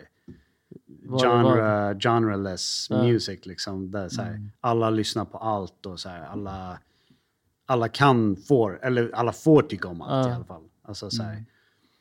genre, 1.20 1.96
genreless 2.00 2.88
Ja. 2.90 3.04
music. 3.04 3.46
Liksom, 3.46 3.92
där 3.92 4.10
så 4.10 4.22
här, 4.22 4.50
Alla 4.62 4.90
lyssnar 4.90 5.26
på 5.26 5.38
allt 5.38 5.86
och 5.86 6.00
så 6.00 6.10
här, 6.10 6.22
alla, 6.26 6.80
alla 7.66 7.88
kan, 7.90 8.36
får, 8.36 8.80
eller 8.86 9.12
alla 9.16 9.32
får 9.34 9.62
tycka 9.62 9.88
om 9.88 10.02
allt 10.02 10.28
Ja. 10.28 10.32
i 10.32 10.36
alla 10.36 10.46
fall. 10.46 10.64
Alltså, 10.84 11.10
så 11.10 11.24
här, 11.24 11.46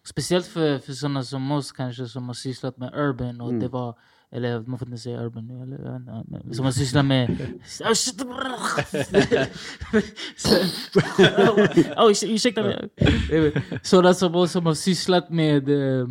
Speciellt 0.04 0.46
för, 0.46 0.78
för 0.78 0.92
sådana 0.92 1.24
som 1.24 1.50
oss 1.52 1.72
kanske 1.72 2.06
som 2.08 2.26
har 2.26 2.34
sysslat 2.34 2.76
med 2.76 2.94
urban 2.94 3.40
och 3.40 3.48
Mm. 3.48 3.60
det 3.60 3.68
var 3.68 3.98
eller 4.32 4.60
man 4.60 4.78
får 4.78 4.88
inte 4.88 5.00
säga 5.00 5.22
urban 5.22 5.46
nu, 5.46 5.62
eller, 5.62 5.96
inte, 5.96 6.24
men 6.28 6.54
som 6.54 6.64
har 6.64 6.72
sysslat 6.72 7.04
med... 7.04 7.30
Oh, 11.48 11.60
oh, 12.04 12.10
urs- 12.10 12.26
ursäkta 12.26 12.62
mig. 12.62 12.88
Sådana 13.82 14.14
som 14.14 14.48
som 14.48 14.66
har 14.66 14.74
sysslat 14.74 15.30
med 15.30 15.68
eh, 15.68 16.06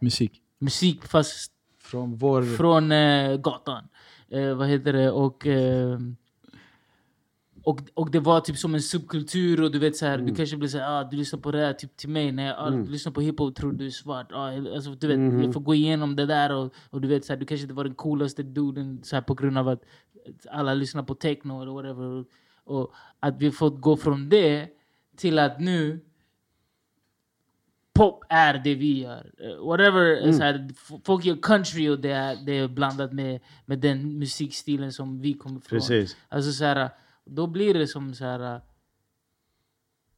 Musik. 0.00 0.42
musik 0.58 1.04
fast 1.04 1.52
Från 1.82 2.16
vår... 2.16 2.42
från 2.42 2.92
eh, 2.92 3.36
gatan. 3.36 3.84
Eh, 4.30 4.54
vad 4.54 4.68
heter 4.68 4.92
det? 4.92 5.10
Och, 5.10 5.46
eh, 5.46 5.98
och, 7.62 7.80
och 7.94 8.10
det 8.10 8.20
var 8.20 8.40
typ 8.40 8.56
som 8.56 8.74
en 8.74 8.82
subkultur 8.82 9.62
och 9.62 9.70
du 9.70 9.78
vet 9.78 9.96
så 9.96 10.06
här, 10.06 10.18
du 10.18 10.34
kanske 10.34 10.56
blir 10.56 10.68
så 10.68 10.78
här, 10.78 11.00
ah, 11.00 11.04
du 11.04 11.16
lyssnar 11.16 11.40
på 11.40 11.50
det 11.50 11.58
här 11.58 11.72
typ 11.72 11.96
till 11.96 12.08
mig 12.08 12.32
när 12.32 12.46
jag 12.46 12.56
ah, 12.58 12.70
du 12.70 12.90
lyssnar 12.90 13.12
på 13.12 13.20
hiphop 13.20 13.56
tror 13.56 13.72
du 13.72 13.86
är 13.86 13.90
svart. 13.90 14.32
Ah, 14.32 14.52
alltså, 14.74 14.90
du 14.90 15.06
vet, 15.06 15.44
Jag 15.44 15.54
får 15.54 15.60
gå 15.60 15.74
igenom 15.74 16.16
det 16.16 16.26
där 16.26 16.52
och, 16.52 16.74
och 16.90 17.00
du 17.00 17.08
vet 17.08 17.24
så 17.24 17.32
här, 17.32 17.40
du 17.40 17.46
kanske 17.46 17.62
inte 17.62 17.74
var 17.74 17.84
den 17.84 17.94
coolaste 17.94 18.42
duden 18.42 19.00
så 19.02 19.16
här, 19.16 19.22
på 19.22 19.34
grund 19.34 19.58
av 19.58 19.68
att 19.68 19.82
alla 20.50 20.74
lyssnar 20.74 21.02
på 21.02 21.14
techno 21.14 21.62
eller 21.62 21.72
whatever. 21.72 22.24
Och 22.64 22.92
att 23.20 23.42
vi 23.42 23.50
fått 23.50 23.80
gå 23.80 23.96
från 23.96 24.28
det 24.28 24.68
till 25.16 25.38
att 25.38 25.60
nu 25.60 26.00
pop 27.92 28.24
är 28.28 28.54
det 28.64 28.74
vi 28.74 29.00
gör. 29.00 29.32
Eh, 29.38 29.66
whatever, 29.66 30.32
så 30.32 30.42
här, 30.42 30.68
folk 31.04 31.24
gör 31.24 31.36
country 31.42 31.88
och 31.88 32.00
det 32.00 32.10
är, 32.10 32.36
det 32.46 32.58
är 32.58 32.68
blandat 32.68 33.12
med, 33.12 33.40
med 33.66 33.78
den 33.78 34.18
musikstilen 34.18 34.92
som 34.92 35.20
vi 35.20 35.34
kommer 35.34 35.58
ifrån. 35.58 35.78
precis. 35.78 36.16
Alltså 36.28 36.52
så 36.52 36.64
här, 36.64 36.90
då 37.26 37.46
blir 37.46 37.74
det 37.74 37.86
som 37.86 38.14
så 38.14 38.24
här. 38.24 38.60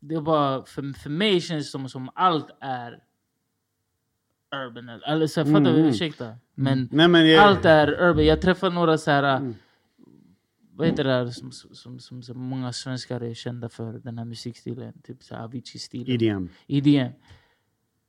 Det 0.00 0.14
är 0.14 0.20
bara, 0.20 0.64
för, 0.64 0.92
för 0.98 1.10
mig 1.10 1.40
känns 1.40 1.66
det 1.66 1.70
som, 1.70 1.88
som 1.88 2.10
allt 2.14 2.50
är 2.60 3.02
urban. 4.54 4.88
Eller 4.88 5.26
så 5.26 5.40
här, 5.40 5.52
fattar 5.52 5.60
du? 5.72 5.78
Mm. 5.78 5.86
Ursäkta. 5.90 6.36
Men 6.54 6.88
Nej, 6.92 7.08
men 7.08 7.28
jag, 7.28 7.44
allt 7.44 7.64
är 7.64 8.00
urban. 8.02 8.24
Jag 8.24 8.40
träffar 8.40 8.70
några 8.70 8.98
så 8.98 9.10
här. 9.10 9.54
Vad 10.74 10.86
heter 10.86 11.04
det 11.04 11.10
här 11.10 11.26
som, 11.26 11.52
som, 11.52 11.98
som, 12.00 12.22
som 12.22 12.40
många 12.40 12.72
svenskar 12.72 13.20
är 13.20 13.34
kända 13.34 13.68
för? 13.68 13.92
Den 13.92 14.18
här 14.18 14.24
musikstilen. 14.24 15.02
Typ 15.02 15.22
så 15.22 15.34
Avicii-stilen. 15.36 16.14
EDM. 16.14 16.48
EDM. 16.66 17.12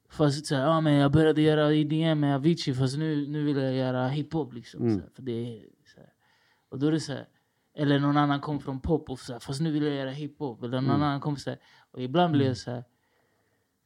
Fast 0.10 0.46
så 0.46 0.56
här, 0.56 0.62
ja, 0.62 0.82
men 0.82 0.94
jag 0.94 1.12
började 1.12 1.42
göra 1.42 1.74
EDM 1.74 2.20
med 2.20 2.36
Avicii 2.36 2.74
fast 2.74 2.98
nu, 2.98 3.28
nu 3.28 3.44
vill 3.44 3.58
jag 3.58 3.74
göra 3.76 4.08
hiphop. 4.08 4.54
Liksom, 4.54 4.82
Mm. 4.82 4.96
så 4.96 5.02
här, 5.02 5.10
för 5.16 5.22
det 5.22 5.62
så 5.94 6.00
här. 6.00 6.10
Och 6.70 6.80
då 6.80 6.88
är 6.88 6.92
det 6.92 7.00
så 7.00 7.12
här, 7.14 7.28
eller 7.76 8.00
någon 8.00 8.18
annan 8.18 8.40
kom 8.42 8.60
från 8.60 8.80
pop 8.80 9.10
och 9.10 9.20
så 9.20 9.34
här, 9.34 9.40
fast 9.40 9.62
nu 9.62 9.72
vill 9.72 9.84
jag 9.84 9.96
göra 9.96 10.10
hiphop. 10.12 10.64
Eller 10.64 10.82
någon 10.82 10.90
Mm. 10.90 11.02
annan 11.04 11.20
kom 11.22 11.38
så 11.38 11.50
här. 11.50 11.60
Och 11.92 12.02
ibland 12.02 12.32
blir 12.32 12.46
jag 12.46 12.58
så 12.58 12.72
här, 12.72 12.84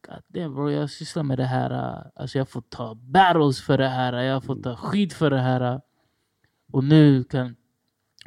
God 0.08 0.24
damn 0.28 0.54
bro, 0.56 0.72
jag 0.72 0.90
sysslar 0.90 1.24
med 1.24 1.38
det 1.38 1.46
här. 1.46 1.72
äh, 1.72 2.06
Alltså 2.16 2.38
jag 2.38 2.50
får 2.50 2.62
ta 2.62 2.96
battles 2.96 3.62
för 3.62 3.78
det 3.78 3.88
här. 3.88 4.14
Jag 4.14 4.44
får 4.44 4.56
ta 4.56 4.76
skit 4.76 5.14
för 5.14 5.30
det 5.30 5.40
här. 5.40 5.82
Och 6.72 6.84
nu 6.84 7.24
kan 7.24 7.56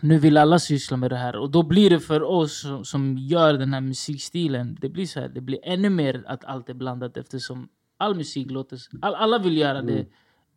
nu 0.03 0.19
vill 0.19 0.37
alla 0.37 0.59
syssla 0.59 0.97
med 0.97 1.11
det 1.11 1.17
här. 1.17 1.37
Och 1.37 1.51
då 1.51 1.63
blir 1.63 1.91
det 1.91 2.01
för 2.01 2.23
oss 2.23 2.61
som, 2.61 2.85
som 2.85 3.19
gör 3.19 3.53
den 3.55 3.73
här 3.75 3.81
musikstilen, 3.81 4.79
det 4.81 4.89
blir 4.89 5.07
så 5.07 5.21
här, 5.21 5.29
det 5.29 5.41
blir 5.41 5.59
ännu 5.63 5.91
mer 5.91 6.25
att 6.27 6.45
allt 6.45 6.69
är 6.69 6.75
blandat 6.75 7.17
eftersom 7.17 7.69
all 7.97 8.15
musik 8.17 8.51
låter... 8.51 8.79
All, 9.03 9.15
alla 9.15 9.39
vill 9.39 9.57
göra 9.59 9.83
det. 9.83 10.07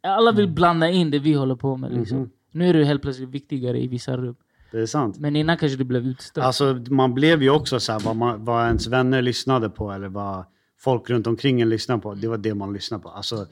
Alla 0.02 0.32
vill 0.32 0.48
blanda 0.50 0.90
in 0.90 1.12
det 1.12 1.20
vi 1.20 1.34
håller 1.34 1.56
på 1.56 1.78
med. 1.78 1.94
Liksom. 1.94 2.30
Nu 2.52 2.70
är 2.70 2.74
det 2.74 2.86
helt 2.86 3.02
plötsligt 3.02 3.30
viktigare 3.30 3.82
i 3.84 3.88
vissa 3.88 4.18
rum. 4.18 4.36
Det 4.74 4.82
är 4.82 4.86
sant. 4.86 5.20
Men 5.20 5.36
innan 5.36 5.58
kanske 5.58 5.78
det 5.78 5.84
blev 5.84 6.08
utstött. 6.08 6.44
Alltså, 6.44 6.82
man 6.90 7.14
blev 7.14 7.44
ju 7.44 7.50
också 7.50 7.80
så 7.80 7.92
här, 7.92 8.00
vad, 8.00 8.16
man, 8.16 8.46
vad 8.46 8.66
ens 8.66 8.88
vänner 8.88 9.22
lyssnade 9.22 9.70
på 9.70 9.92
eller 9.92 10.08
vad 10.08 10.46
folk 10.80 11.10
runt 11.10 11.28
omkring 11.28 11.62
en 11.62 11.70
lyssnade 11.70 12.02
på. 12.02 12.14
Det 12.14 12.28
var 12.28 12.38
det 12.38 12.54
man 12.54 12.74
lyssnade 12.74 13.04
på. 13.04 13.10
Alltså, 13.10 13.48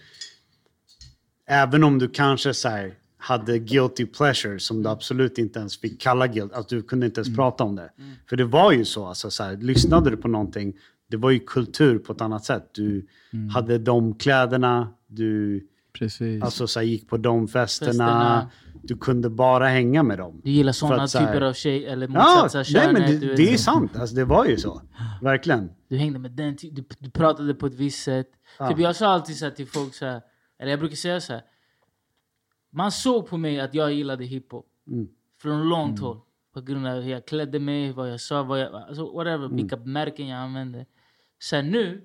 även 1.48 1.84
om 1.84 2.00
du 2.00 2.10
kanske 2.10 2.54
så 2.54 2.70
här, 2.70 2.94
hade 3.18 3.60
guilty 3.60 4.06
pleasure 4.06 4.60
som 4.60 4.84
du 4.84 4.90
absolut 4.90 5.38
inte 5.38 5.60
ens 5.60 5.80
fick 5.80 6.02
kalla 6.02 6.28
guilt, 6.28 6.54
att 6.54 6.70
du 6.70 6.82
kunde 6.82 7.06
inte 7.06 7.22
ens 7.22 7.36
prata 7.36 7.64
om 7.64 7.76
det. 7.76 7.92
För 8.30 8.36
det 8.36 8.46
var 8.46 8.72
ju 8.72 8.86
så, 8.86 9.06
alltså, 9.06 9.32
så 9.32 9.44
här, 9.44 9.58
lyssnade 9.58 10.10
du 10.10 10.18
på 10.18 10.28
någonting, 10.28 10.74
det 11.08 11.18
var 11.18 11.32
ju 11.32 11.40
kultur 11.40 12.00
på 12.00 12.14
ett 12.14 12.22
annat 12.22 12.46
sätt. 12.46 12.70
Du 12.72 13.08
hade 13.54 13.78
de 13.78 14.16
kläderna, 14.16 14.94
du 15.08 15.62
Precis. 15.94 16.44
alltså, 16.44 16.68
så 16.68 16.80
här, 16.80 16.88
gick 16.88 17.10
på 17.10 17.18
de 17.18 17.48
festerna, 17.48 17.92
Festerna. 17.92 18.50
Du 18.84 18.98
kunde 18.98 19.30
bara 19.30 19.68
hänga 19.68 20.04
med 20.04 20.18
dem. 20.18 20.42
du 20.44 20.52
gillar 20.52 20.72
sådana 20.72 21.04
att 21.04 21.10
så 21.10 21.20
här- 21.20 21.28
typer 21.28 21.42
av 21.42 21.54
tjej, 21.54 21.86
eller 21.86 22.08
Ja, 22.08 22.14
motsatsa 22.14 22.58
nej, 22.58 22.66
könet. 22.66 22.94
men 22.94 23.20
du 23.20 23.28
det, 23.28 23.36
det 23.36 23.54
är 23.54 23.58
sant. 23.58 23.96
Alltså, 23.96 24.16
det 24.16 24.26
var 24.26 24.46
ju 24.46 24.58
så. 24.58 24.82
Verkligen. 25.22 25.72
Du 25.88 25.98
hängde 25.98 26.20
med 26.20 26.32
den, 26.32 26.56
du, 26.62 26.84
du 27.00 27.10
pratade 27.10 27.54
på 27.54 27.66
ett 27.66 27.74
visst 27.76 28.04
sätt. 28.04 28.28
Typ 28.70 28.80
jag 28.80 28.96
sa 28.96 29.08
alltid 29.08 29.38
så 29.38 29.50
till 29.52 29.68
folk, 29.68 29.94
så 29.96 30.06
här, 30.06 30.22
eller 30.60 30.72
jag 30.72 30.80
brukar 30.80 30.96
säga 30.96 31.22
så 31.22 31.34
här. 31.34 31.42
Man 32.72 32.92
såg 32.92 33.28
på 33.28 33.38
mig 33.38 33.60
att 33.60 33.74
jag 33.74 33.94
gillade 33.94 34.26
hiphop. 34.26 34.66
Från 35.42 35.70
långt 35.70 36.00
håll. 36.00 36.20
På 36.54 36.62
grund 36.62 36.88
av 36.88 37.02
hur 37.02 37.12
jag 37.12 37.26
klädde 37.26 37.60
mig, 37.60 37.92
vad 37.92 38.12
jag 38.12 38.22
sa, 38.22 38.44
vad 38.44 38.60
jag, 38.60 38.74
alltså 38.76 39.12
whatever, 39.18 39.48
vilka 39.48 39.78
märken 39.78 40.28
jag 40.28 40.40
använde. 40.40 40.86
Sen 41.44 41.68
nu, 41.70 42.02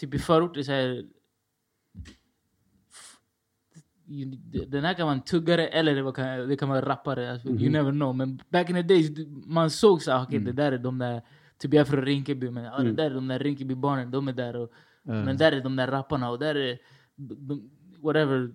typ 0.00 0.14
i 0.14 0.18
förorter, 0.18 0.62
så 0.62 0.72
här, 0.72 0.98
f- 0.98 1.04
ju- 1.04 1.13
den 4.66 4.84
här 4.84 4.94
kan 4.94 5.06
vara 5.06 5.14
en 5.16 5.22
tuggare 5.22 5.66
eller 5.68 5.94
det, 6.04 6.12
kan- 6.12 6.48
det 6.48 6.56
kan 6.56 6.68
vara 6.68 6.88
rappare. 6.88 7.32
Alltså, 7.32 7.48
You 7.48 7.70
never 7.70 7.90
know. 7.92 8.14
Men 8.16 8.42
back 8.48 8.70
in 8.70 8.76
the 8.76 8.82
days, 8.82 9.10
man 9.46 9.70
såg 9.70 10.02
så 10.02 10.10
här, 10.12 10.22
okej 10.22 10.38
det 10.38 10.52
där 10.52 10.72
är 10.72 10.78
de 10.78 10.98
där, 10.98 11.22
typ 11.58 11.74
jag 11.74 11.80
är 11.80 11.84
från 11.84 12.04
Rinkeby, 12.04 12.50
men 12.50 12.64
ja, 12.64 12.78
det 12.78 12.92
där 12.92 13.04
är 13.10 13.14
de 13.14 13.28
där 13.28 13.38
Rinkeby-barnen, 13.38 14.10
de 14.10 14.28
är 14.28 14.32
där. 14.32 14.56
Och, 14.56 14.70
Men 15.02 15.36
där 15.36 15.52
är 15.52 15.60
de 15.60 15.76
där 15.76 15.86
rapparna 15.86 16.30
och 16.30 16.38
där 16.38 16.54
är 16.54 16.78
de, 17.16 17.34
de, 17.48 17.70
whatever, 18.02 18.50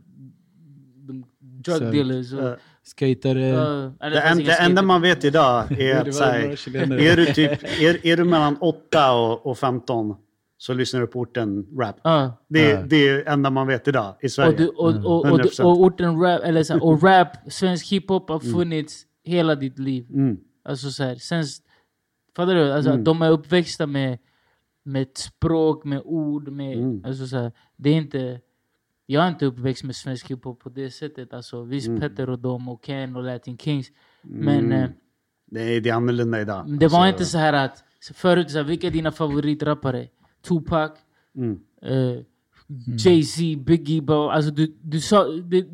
de 0.95 1.25
drug 1.39 1.77
Så, 1.77 1.91
dealers. 1.91 2.33
Och, 2.33 2.47
eh, 2.49 2.55
Skatare. 2.83 3.45
Eller 3.45 4.09
Det, 4.09 4.21
en, 4.21 4.37
det 4.37 4.59
enda 4.61 4.81
man 4.81 5.01
vet 5.01 5.23
idag 5.23 5.71
är 5.81 6.01
att 6.01 6.15
så 6.15 6.23
här, 6.23 6.39
är, 7.01 7.15
du 7.15 7.25
typ, 7.25 7.63
är, 7.63 8.05
är 8.07 8.17
du 8.17 8.23
mellan 8.23 8.57
8 8.61 9.13
och, 9.13 9.45
och 9.45 9.57
15 9.57 10.15
så 10.61 10.73
lyssnar 10.73 11.01
du 11.01 11.07
på 11.07 11.19
orten 11.19 11.67
rap. 11.79 11.95
Ja. 12.03 12.45
Det, 12.47 12.69
Ja. 12.69 12.81
det 12.81 13.07
är 13.07 13.15
det 13.17 13.23
enda 13.23 13.49
man 13.49 13.67
vet 13.67 13.87
idag 13.87 14.15
i 14.21 14.29
Sverige. 14.29 14.49
Och, 14.51 14.57
du, 14.57 14.67
och, 14.67 15.05
och, 15.05 15.31
och, 15.31 15.39
100%. 15.39 15.61
och, 15.63 15.81
orten 15.81 16.21
rap, 16.21 16.41
eller 16.43 16.63
så 16.63 16.73
här, 16.73 16.83
och 16.83 17.03
rap, 17.03 17.27
svensk 17.47 17.87
hiphop 17.91 18.29
har 18.29 18.39
funnits 18.39 19.05
hela 19.23 19.55
ditt 19.55 19.79
liv. 19.79 20.05
Mm. 20.13 20.37
Alltså 20.63 20.91
så 20.91 21.03
här, 21.03 21.15
sen, 21.15 21.43
fattar 22.35 22.55
du? 22.55 22.71
Alltså, 22.73 22.97
De 22.97 23.21
är 23.21 23.29
uppväxta 23.31 23.87
med, 23.87 24.17
med 24.83 25.07
språk, 25.17 25.85
med 25.85 26.01
ord, 26.05 26.47
med, 26.51 26.77
Mm. 26.77 27.05
alltså 27.05 27.27
så 27.27 27.37
här, 27.37 27.51
det 27.77 27.89
är 27.89 27.95
inte... 27.95 28.39
Jag 29.05 29.23
är 29.23 29.29
inte 29.29 29.45
uppväxt 29.45 29.83
med 29.83 29.95
svensk 29.95 30.31
hiphop 30.31 30.59
på 30.59 30.69
det 30.69 30.91
sättet. 30.91 31.33
Alltså, 31.33 31.63
visst, 31.63 31.87
Mm. 31.87 31.99
Petter 31.99 32.29
och 32.29 32.39
dem 32.39 32.69
och 32.69 32.83
Ken 32.83 33.15
och 33.15 33.23
Latin 33.23 33.57
Kings. 33.57 33.87
Men 34.21 34.71
eh, 34.71 34.89
Nej, 35.51 35.79
det 35.81 35.89
är 35.89 35.93
annorlunda 35.93 36.41
idag. 36.41 36.79
det 36.79 36.87
var 36.87 36.99
Alltså, 36.99 37.07
inte 37.13 37.25
så 37.25 37.37
här 37.37 37.53
att... 37.53 37.83
Förut, 38.13 38.51
så 38.51 38.57
här, 38.57 38.63
vilka 38.65 38.87
är 38.87 38.91
dina 38.91 39.11
favoritrappare? 39.11 40.07
Tupac, 40.47 40.91
Mm. 41.35 41.59
eh, 41.81 42.21
Jay-Z, 42.97 43.41
Biggie, 43.65 44.01
bro. 44.01 44.29
Alltså 44.29 44.51
du, 44.51 44.75
du 44.81 44.99
sa... 45.01 45.23
Det, 45.23 45.65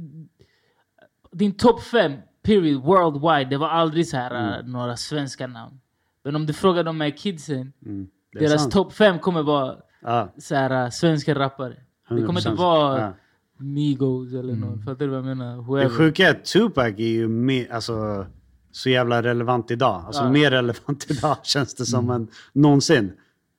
din 1.31 1.51
topp 1.53 1.81
fem, 1.83 2.13
period, 2.43 2.81
worldwide, 2.83 3.49
det 3.49 3.57
var 3.57 3.69
aldrig 3.69 4.07
så 4.07 4.17
här 4.17 4.59
eh, 4.59 4.65
några 4.67 4.97
svenska 4.97 5.47
namn. 5.47 5.79
Men 6.23 6.35
om 6.35 6.45
du 6.45 6.53
frågar 6.53 6.83
de 6.83 7.01
här 7.01 7.09
kidsen, 7.09 7.73
Mm. 7.85 8.07
Det 8.33 8.39
deras 8.39 8.69
topp 8.69 8.93
fem 8.93 9.19
kommer 9.19 9.43
vara 9.43 9.75
Ja, 10.01 10.33
så 10.37 10.55
här, 10.55 10.83
eh, 10.85 10.89
svenska 10.89 11.35
rappare. 11.35 11.73
Det 12.09 12.21
kommer 12.21 12.39
inte 12.39 12.49
100%. 12.49 12.55
vara 12.57 12.99
Ja. 13.01 13.13
Migos 13.57 14.33
eller 14.33 14.53
någon. 14.55 14.79
Fattar 14.81 14.99
du 15.05 15.07
vad 15.07 15.17
jag 15.17 15.25
menar? 15.25 15.55
Det 15.55 15.61
Whoever. 15.61 15.89
sjuka 15.89 16.27
är 16.27 16.31
att 16.31 16.45
Tupac 16.45 16.85
är 16.97 17.07
ju 17.07 17.27
mer, 17.27 17.71
alltså, 17.71 18.25
så 18.71 18.89
jävla 18.89 19.23
relevant 19.23 19.71
idag. 19.71 20.03
Alltså 20.05 20.23
Ja. 20.23 20.29
mer 20.31 20.51
relevant 20.51 21.05
idag 21.11 21.37
känns 21.43 21.75
det 21.75 21.85
som 21.85 22.09
än 22.09 22.27
någonsin. 22.53 23.13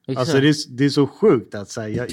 Exakt. 0.06 0.18
Alltså 0.20 0.40
det 0.40 0.48
är, 0.48 0.76
det 0.76 0.84
är 0.84 0.88
så 0.88 1.06
sjukt 1.06 1.54
att 1.54 1.68
säga. 1.68 2.06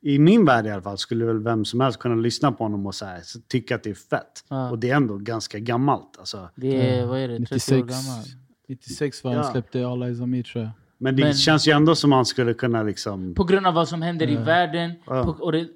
I 0.00 0.18
min 0.18 0.44
värld 0.44 0.66
i 0.66 0.70
alla 0.70 0.82
fall 0.82 0.98
skulle 0.98 1.24
väl 1.24 1.42
vem 1.42 1.64
som 1.64 1.80
helst 1.80 1.98
kunna 1.98 2.14
lyssna 2.14 2.52
på 2.52 2.64
honom 2.64 2.86
och 2.86 2.94
så 2.94 3.04
här, 3.04 3.20
tycka 3.48 3.74
att 3.74 3.82
det 3.82 3.90
är 3.90 3.94
fett. 3.94 4.44
Ja. 4.48 4.70
Och 4.70 4.78
det 4.78 4.90
är 4.90 4.96
ändå 4.96 5.16
ganska 5.18 5.58
gammalt. 5.58 6.16
Alltså. 6.18 6.48
det 6.56 6.98
är, 6.98 7.06
vad 7.06 7.18
är 7.20 7.28
det, 7.28 7.38
30 7.46 7.74
år 7.74 7.78
96, 7.78 7.78
gammal. 7.78 8.24
96 8.68 9.24
var 9.24 9.34
han 9.34 9.44
Ja. 9.44 9.52
släppte 9.52 9.86
All 9.86 10.02
Eyes 10.02 10.20
On 10.20 10.30
Me 10.30 10.42
tror 10.42 10.64
jag. 10.64 10.70
Men 10.98 11.16
det 11.16 11.24
Men- 11.24 11.34
känns 11.34 11.68
ju 11.68 11.72
ändå 11.72 11.94
som 11.94 12.10
man 12.10 12.26
skulle 12.26 12.54
kunna 12.54 12.82
liksom... 12.82 13.34
På 13.34 13.44
grund 13.44 13.66
av 13.66 13.74
vad 13.74 13.88
som 13.88 14.02
händer 14.02 14.30
i 14.30 14.36
världen. 14.36 14.92
Ja. 15.06 15.24
På, 15.24 15.30
och 15.44 15.52
det, 15.52 15.68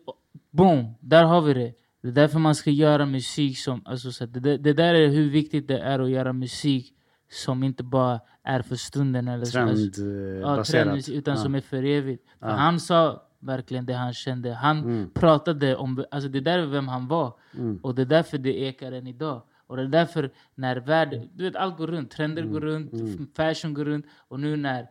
boom, 0.50 0.94
där 1.00 1.24
har 1.24 1.40
vi 1.40 1.54
det. 1.54 1.72
Det 2.02 2.08
är 2.08 2.12
därför 2.12 2.38
man 2.38 2.54
ska 2.54 2.70
göra 2.70 3.06
musik 3.06 3.58
som... 3.58 3.82
Alltså, 3.84 4.12
så 4.12 4.24
att 4.24 4.32
det, 4.42 4.56
det 4.58 4.72
där 4.72 4.94
är 4.94 5.08
hur 5.08 5.30
viktigt 5.30 5.68
det 5.68 5.78
är 5.78 5.98
att 5.98 6.10
göra 6.10 6.32
musik 6.32 6.92
som 7.28 7.62
inte 7.62 7.82
bara 7.82 8.20
är 8.42 8.62
för 8.62 8.76
stunden. 8.76 9.28
Eller 9.28 9.44
så, 9.44 9.58
alltså, 9.60 10.02
ja, 10.42 10.64
trendmusik, 10.64 11.14
utan 11.14 11.34
Ja. 11.36 11.40
som 11.42 11.54
är 11.54 11.60
för 11.60 11.82
evigt. 11.84 12.24
För 12.40 12.48
Ja. 12.48 12.54
Han 12.54 12.80
sa 12.80 13.22
verkligen 13.38 13.86
det 13.86 13.92
han 13.94 14.12
kände. 14.12 14.52
Han 14.54 14.78
Mm. 14.78 15.10
pratade 15.14 15.76
om... 15.76 16.04
Alltså 16.10 16.28
det 16.28 16.40
där 16.40 16.58
är 16.58 16.66
vem 16.66 16.88
han 16.88 17.08
var. 17.08 17.34
Mm. 17.54 17.78
Och 17.82 17.94
det 17.94 18.02
är 18.02 18.06
därför 18.06 18.38
det 18.38 18.60
ekar 18.60 18.92
än 18.92 19.06
idag. 19.06 19.42
Och 19.66 19.76
det 19.76 19.82
är 19.82 19.86
därför 19.86 20.30
när 20.54 20.76
världen... 20.76 21.28
Du 21.34 21.44
vet, 21.44 21.56
allt 21.56 21.76
går 21.78 21.86
runt. 21.86 22.10
Trender 22.10 22.42
Mm. 22.42 22.52
går 22.54 22.60
runt, 22.60 22.90
fashion 23.36 23.74
går 23.74 23.84
runt. 23.84 24.06
Och 24.28 24.40
nu 24.40 24.56
när 24.56 24.86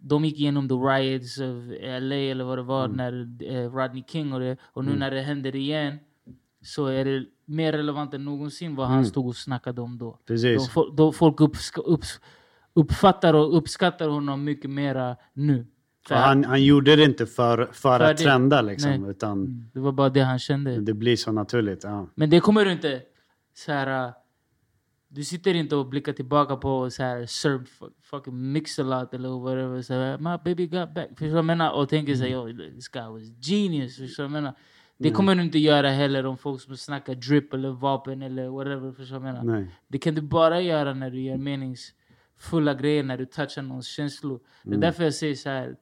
de 0.00 0.24
gick 0.24 0.38
igenom 0.38 0.68
the 0.68 0.74
riots 0.74 1.38
of 1.38 1.56
LA 2.00 2.14
eller 2.16 2.44
vad 2.44 2.58
det 2.58 2.62
var 2.62 2.84
Mm. 2.84 2.96
när 2.96 3.12
eh, 3.52 3.70
Rodney 3.74 4.04
King 4.08 4.32
och 4.32 4.40
det. 4.40 4.56
Och 4.62 4.84
nu 4.84 4.96
när 4.96 5.10
det 5.10 5.20
händer 5.20 5.56
igen 5.56 5.98
så 6.62 6.86
är 6.86 7.04
det 7.04 7.24
mer 7.52 7.72
relevant 7.72 8.14
än 8.14 8.24
någonsin 8.24 8.74
vad 8.76 8.86
han 8.88 9.06
stod 9.06 9.26
och 9.26 9.36
snackade 9.36 9.80
om 9.80 9.98
då. 9.98 10.06
Mm. 10.08 10.18
Precis. 10.26 10.74
Då, 10.74 10.90
då 10.96 11.12
folk 11.12 11.40
uppska, 11.40 11.80
upps, 11.80 12.20
uppfattar 12.74 13.34
och 13.34 13.56
uppskattar 13.56 14.08
honom 14.08 14.44
mycket 14.44 14.70
mera 14.70 15.16
nu. 15.32 15.66
Han, 16.08 16.44
han 16.44 16.62
gjorde 16.64 16.96
det 16.96 17.04
inte 17.04 17.26
för, 17.26 17.56
för, 17.66 17.72
För 17.72 18.00
att 18.00 18.16
det- 18.16 18.22
trenda 18.24 18.62
liksom. 18.62 18.90
nej. 18.90 19.10
Utan 19.10 19.70
Det 19.74 19.80
var 19.80 19.92
bara 19.92 20.08
det 20.08 20.20
han 20.20 20.38
kände. 20.38 20.80
det 20.80 20.94
blir 20.94 21.16
så 21.16 21.32
naturligt. 21.32 21.84
Ja. 21.84 22.06
Men 22.14 22.30
det 22.30 22.40
kommer 22.40 22.64
du 22.64 22.72
inte 22.72 23.02
så 23.54 23.72
här. 23.72 24.06
äh, 24.06 24.12
Du 25.08 25.24
sitter 25.24 25.54
inte 25.54 25.76
och 25.76 25.86
blickar 25.88 26.12
tillbaka 26.12 26.56
på 26.56 26.90
så 26.90 27.02
här 27.02 27.20
fu- 27.26 27.90
fucking 28.02 28.52
mix 28.52 28.78
a 28.78 28.82
lot 28.82 29.14
eller 29.14 29.28
whatever. 29.28 29.82
Så 29.82 29.94
här, 29.94 30.18
My 30.18 30.38
baby 30.44 30.66
got 30.66 30.94
back. 30.94 31.08
Förstår 31.08 31.26
du 31.26 31.30
vad 31.32 31.38
jag 31.38 31.44
menar? 31.44 31.72
Och 31.72 31.88
tänker 31.88 32.14
så 32.14 32.22
här, 32.22 32.30
yo, 32.30 32.70
this 32.74 32.88
guy 32.88 33.02
was 33.02 33.22
genius. 33.50 33.96
Förstår 33.96 34.22
du 34.24 34.28
vad 34.28 34.36
jag 34.36 34.42
menar? 34.42 34.54
Det 34.98 35.10
kommer 35.10 35.34
du 35.34 35.42
inte 35.42 35.58
göra 35.58 35.90
heller 35.90 36.26
om 36.26 36.38
folk 36.38 36.60
som 36.60 36.76
snackar 36.76 37.14
drip 37.14 37.54
eller 37.54 37.70
vapen 37.70 38.22
eller 38.22 38.48
whatever. 38.48 38.92
Förstår 38.92 39.16
jag 39.16 39.22
menar? 39.22 39.44
Nej. 39.44 39.70
Det 39.88 39.98
kan 39.98 40.14
du 40.14 40.22
bara 40.22 40.60
göra 40.60 40.94
när 40.94 41.10
du 41.10 41.20
gör 41.20 41.36
meningsfulla 41.36 42.74
grejer, 42.74 43.02
när 43.02 43.18
du 43.18 43.26
touchar 43.26 43.62
någons 43.62 43.86
känslor. 43.86 44.40
Det 44.62 44.74
är 44.74 44.78
därför 44.78 45.04
jag 45.04 45.14
säger 45.14 45.34
så 45.34 45.48
här, 45.48 45.76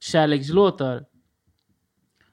kärlekslåtar 0.00 1.04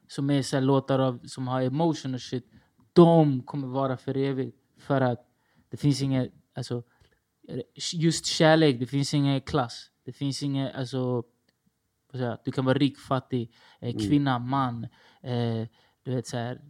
som 0.08 0.30
är 0.30 0.42
så 0.42 0.56
här 0.56 0.62
låtar 0.62 1.00
av, 1.00 1.20
som 1.24 1.48
har 1.48 1.62
emotion 1.62 2.14
och 2.14 2.22
shit, 2.22 2.52
de 2.94 3.44
kommer 3.44 3.68
vara 3.68 3.98
för 3.98 4.18
evigt. 4.18 4.58
För 4.78 5.02
att 5.02 5.26
det 5.70 5.78
finns 5.78 6.02
inget, 6.02 6.34
alltså, 6.56 6.84
just 7.94 8.26
kärlek, 8.26 8.80
det 8.80 8.86
finns 8.86 9.14
ingen 9.14 9.42
klass. 9.42 9.92
Det 10.06 10.12
finns 10.12 10.44
inget, 10.44 10.76
alltså, 10.76 11.24
du 12.44 12.52
kan 12.52 12.66
vara 12.66 12.78
rik, 12.78 12.98
fattig, 12.98 13.54
eh, 13.80 13.98
kvinna, 13.98 14.40
man, 14.40 14.88
eh, 15.22 15.68
du 16.10 16.16
vet 16.16 16.28
så 16.28 16.38
här, 16.38 16.62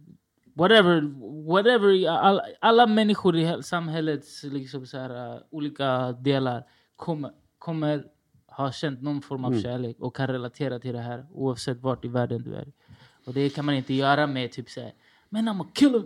whatever, 0.54 1.00
whatever, 1.46 2.08
alla, 2.08 2.42
alla 2.60 2.86
människor 2.86 3.36
i 3.36 3.62
samhällets 3.62 4.42
liksom 4.42 4.86
så 4.86 4.98
här, 4.98 5.34
uh, 5.34 5.40
olika 5.50 6.12
delar 6.12 6.64
kommer, 6.96 7.30
kommer 7.58 8.04
ha 8.46 8.72
känt 8.72 9.02
någon 9.02 9.22
form 9.22 9.44
av 9.44 9.60
kärlek 9.60 9.96
och 10.00 10.16
kan 10.16 10.26
relatera 10.26 10.78
till 10.78 10.92
det 10.92 11.00
här 11.00 11.26
oavsett 11.32 11.80
vart 11.80 12.04
i 12.04 12.08
världen 12.08 12.42
du 12.42 12.54
är. 12.54 12.72
Och 13.24 13.34
det 13.34 13.50
kan 13.50 13.64
man 13.64 13.74
inte 13.74 13.94
göra 13.94 14.26
med 14.26 14.52
typ 14.52 14.70
såhär, 14.70 14.92
men 15.28 15.48
I'm 15.48 15.62
a 15.62 15.66
killer. 15.74 16.04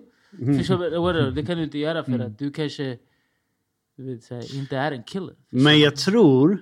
Förstår 0.58 0.78
du? 0.78 0.98
Whatever. 0.98 1.30
Det 1.30 1.46
kan 1.46 1.56
du 1.56 1.64
inte 1.64 1.78
göra 1.78 2.04
för 2.04 2.18
att 2.18 2.38
du 2.38 2.50
kanske 2.50 2.98
du 3.96 4.04
vet, 4.04 4.30
här, 4.30 4.56
inte 4.56 4.76
är 4.76 4.92
en 4.92 5.02
killer. 5.02 5.34
Men 5.50 5.80
jag 5.80 5.96
tror 5.96 6.58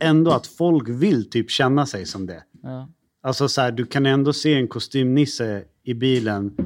ändå 0.00 0.30
att 0.30 0.46
folk 0.46 0.88
vill 0.88 1.30
typ 1.30 1.50
känna 1.50 1.86
sig 1.86 2.06
som 2.06 2.26
det. 2.26 2.44
Ja. 2.62 2.88
Alltså 3.24 3.48
så 3.48 3.60
här, 3.60 3.72
du 3.72 3.86
kan 3.86 4.06
ändå 4.06 4.32
se 4.32 4.54
en 4.54 4.68
kostymnisse 4.68 5.64
i 5.82 5.94
bilen, 5.94 6.56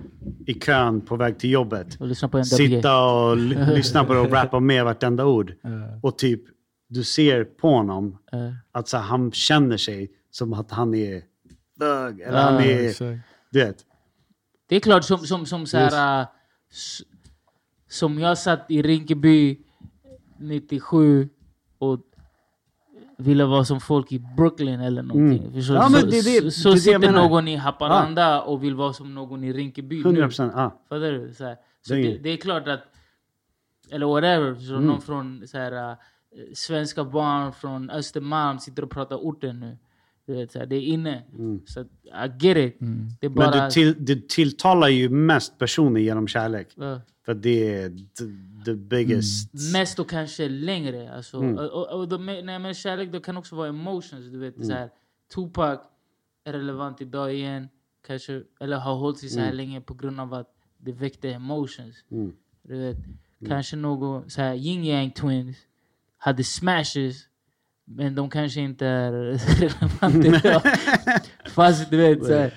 i 0.47 0.55
kön 0.55 1.01
på 1.01 1.17
väg 1.17 1.39
till 1.39 1.51
jobbet. 1.51 2.01
Och. 2.01 2.47
Sitta 2.47 3.05
och 3.05 3.37
lyssna 3.77 4.05
på 4.05 4.15
det 4.15 4.21
och 4.21 4.31
rappa 4.33 4.61
med 4.61 4.85
vartenda 4.85 5.25
ord. 5.27 5.55
Och 6.03 6.19
typ, 6.19 6.43
du 6.89 7.05
ser 7.05 7.45
på 7.45 7.69
honom 7.71 8.19
Eh, 8.33 8.53
att 8.73 8.89
så 8.89 8.97
här, 8.97 9.05
han 9.05 9.33
känner 9.33 9.77
sig 9.77 10.11
som 10.31 10.53
att 10.53 10.71
han 10.71 10.95
är 10.95 11.23
thug. 11.81 12.21
Eller 12.21 12.39
Ja, 12.39 12.45
han 12.45 12.55
är, 12.63 12.89
Exakt. 12.89 13.21
du 13.51 13.59
vet. 13.65 13.77
Det 14.69 14.77
är 14.77 14.81
klart 14.81 15.05
som, 15.05 15.19
som, 15.19 15.47
som 15.47 15.67
så 15.67 15.77
här, 15.79 16.21
äh, 16.21 16.27
s- 16.73 17.03
Som 17.89 18.19
jag 18.19 18.39
satt 18.39 18.67
i 18.71 18.83
Rinkeby 18.83 19.59
97 20.39 21.29
och 21.79 22.01
ville 23.21 23.45
vara 23.45 23.65
som 23.65 23.81
folk 23.81 24.13
i 24.13 24.19
Brooklyn 24.19 24.81
eller 24.81 25.03
någonting. 25.03 25.39
Mm. 25.43 25.53
Förstår 25.53 25.77
Ja, 25.77 25.89
men 25.89 26.01
så 26.01 26.07
det 26.07 26.23
det- 26.23 26.51
så, 26.51 26.61
så 26.61 26.71
det 26.71 26.79
sitter 26.79 27.13
någon 27.13 27.49
i 27.49 27.57
Haparanda 27.57 28.43
och 28.43 28.63
vill 28.65 28.75
vara 28.75 28.93
som 28.93 29.15
någon 29.15 29.45
i 29.45 29.53
Rinkeby 29.53 29.97
nu. 29.97 30.03
100 30.03 30.23
procent. 30.27 30.53
Ja. 30.57 30.83
Fattar 30.89 31.13
du? 31.13 31.29
Så, 31.35 31.55
så 31.83 31.95
Det 31.95 32.01
är 32.15 32.19
det, 32.19 32.31
är 32.31 32.37
klart 32.37 32.69
att, 32.69 32.81
eller 33.91 34.07
whatever, 34.07 34.55
så 34.55 34.73
Mm. 34.75 34.87
någon 34.87 35.01
från 35.01 35.43
så 35.49 35.59
här, 35.59 35.91
äh, 35.91 35.97
svenska 36.55 37.05
barn 37.05 37.53
från 37.53 37.91
Östermalm 37.91 38.59
sitter 38.59 38.83
och 38.85 38.91
pratar 38.91 39.17
orten 39.17 39.61
nu. 39.61 39.79
Du 40.29 40.35
vet, 40.35 40.53
så 40.53 40.59
här, 40.59 40.67
det 40.67 40.77
är 40.77 40.81
inne. 40.81 41.23
Så 41.67 41.81
att, 41.81 41.87
I 42.05 42.47
get 42.47 42.57
it. 42.57 42.77
Det 43.21 43.27
är 43.27 43.31
bara... 43.31 43.47
Mm. 43.47 43.59
Men 43.59 43.69
du, 43.69 43.73
till, 43.73 44.05
du 44.05 44.21
tilltalar 44.21 44.89
ju 44.89 45.09
mest 45.09 45.59
personer 45.59 46.01
genom 46.01 46.29
kärlek. 46.29 46.69
Ja. 46.77 47.01
För 47.25 47.35
det 47.35 47.75
är 47.75 47.89
the, 47.89 48.25
the 48.65 48.75
biggest... 48.75 49.53
Mest 49.73 49.99
och 49.99 50.11
kanske 50.11 50.49
längre. 50.49 51.15
Alltså, 51.15 51.37
Mm. 51.39 51.59
och, 51.59 51.65
och, 51.73 52.01
och 52.01 52.09
de, 52.09 52.27
när 52.27 52.35
jag 52.35 52.45
menar 52.45 52.73
kärlek, 52.73 53.13
det 53.13 53.21
kan 53.21 53.37
också 53.37 53.57
vara 53.57 53.69
emotions. 53.69 54.25
Du 54.33 54.39
vet, 54.39 54.57
Mm. 54.57 54.69
så 54.69 54.75
här, 54.75 54.91
Tupac 55.35 55.79
är 56.45 56.53
relevant 56.53 57.01
idag 57.01 57.35
igen. 57.35 57.69
Kanske, 58.07 58.43
eller 58.61 58.77
har 58.77 58.95
hållit 58.95 59.19
sig 59.19 59.29
så 59.29 59.41
här 59.41 59.53
länge 59.53 59.81
på 59.81 59.95
grund 59.95 60.21
av 60.21 60.35
att 60.35 60.55
det 60.79 60.93
väckte 60.93 61.31
emotions. 61.31 62.05
Mm. 62.11 62.33
Du 62.63 62.79
vet, 62.79 62.97
Kanske 63.47 63.77
någon, 63.77 64.31
så 64.31 64.41
här, 64.43 64.55
Yin 64.55 64.85
Yang 64.85 65.11
Twins 65.15 65.57
hade 66.19 66.45
smashes. 66.45 67.28
Men 67.91 68.15
de 68.15 68.31
kanske 68.31 68.61
inte 68.61 68.87
är 68.87 69.13
relevanta 69.61 70.49
idag. 70.49 70.63
Fast 71.47 71.91
du 71.91 71.97
vet, 71.97 72.27
så 72.27 72.35
här, 72.35 72.55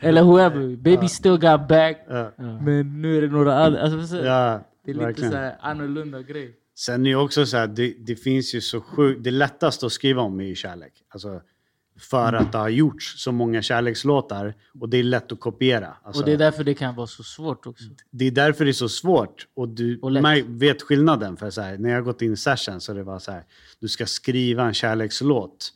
eller 0.00 0.22
whoever. 0.22 0.76
Baby 0.76 1.08
still 1.08 1.38
got 1.38 1.68
back. 1.68 1.96
Men 2.36 3.02
nu 3.02 3.16
är 3.16 3.22
det 3.22 3.28
några 3.28 3.64
andra. 3.64 3.80
Alltså, 3.80 4.06
så, 4.06 4.16
ja, 4.16 4.60
det 4.84 4.90
är 4.90 4.94
lite 4.94 5.06
verkligen. 5.06 5.30
så 5.30 5.36
här 5.36 5.56
annorlunda 5.60 6.22
grej. 6.22 6.56
Sen 6.74 7.06
är 7.06 7.10
det 7.10 7.16
också 7.16 7.46
så 7.46 7.56
här, 7.56 7.66
det, 7.66 7.94
det 8.06 8.16
finns 8.16 8.54
ju 8.54 8.60
så 8.60 8.80
sjukt... 8.80 9.24
Det 9.24 9.30
lättaste 9.30 9.86
att 9.86 9.92
skriva 9.92 10.22
om 10.22 10.40
är 10.40 10.44
ju 10.44 10.54
kärlek. 10.54 10.92
Alltså, 11.08 11.40
för 12.00 12.32
att 12.32 12.52
det 12.52 12.58
har 12.58 12.68
gjorts 12.68 13.22
så 13.22 13.32
många 13.32 13.62
kärlekslåtar 13.62 14.54
och 14.80 14.88
det 14.88 14.96
är 14.96 15.02
lätt 15.02 15.32
att 15.32 15.40
kopiera. 15.40 15.94
Alltså, 16.02 16.22
Och 16.22 16.26
det 16.26 16.32
är 16.32 16.38
därför 16.38 16.64
det 16.64 16.74
kan 16.74 16.94
vara 16.94 17.06
så 17.06 17.22
svårt 17.22 17.66
också. 17.66 17.84
det 18.10 18.24
är 18.24 18.30
därför 18.30 18.64
det 18.64 18.70
är 18.70 18.72
så 18.72 18.88
svårt. 18.88 19.46
Och 19.54 19.68
du 19.68 19.98
Och 20.00 20.10
vet 20.46 20.82
skillnaden. 20.82 21.36
För 21.36 21.50
så 21.50 21.60
här, 21.60 21.78
när 21.78 21.90
jag 21.90 22.04
gått 22.04 22.22
in 22.22 22.32
i 22.32 22.36
session 22.36 22.80
så 22.80 22.92
det 22.92 23.02
var 23.02 23.18
så 23.18 23.32
här, 23.32 23.44
du 23.80 23.88
ska 23.88 24.06
skriva 24.06 24.64
en 24.64 24.74
kärlekslåt. 24.74 25.72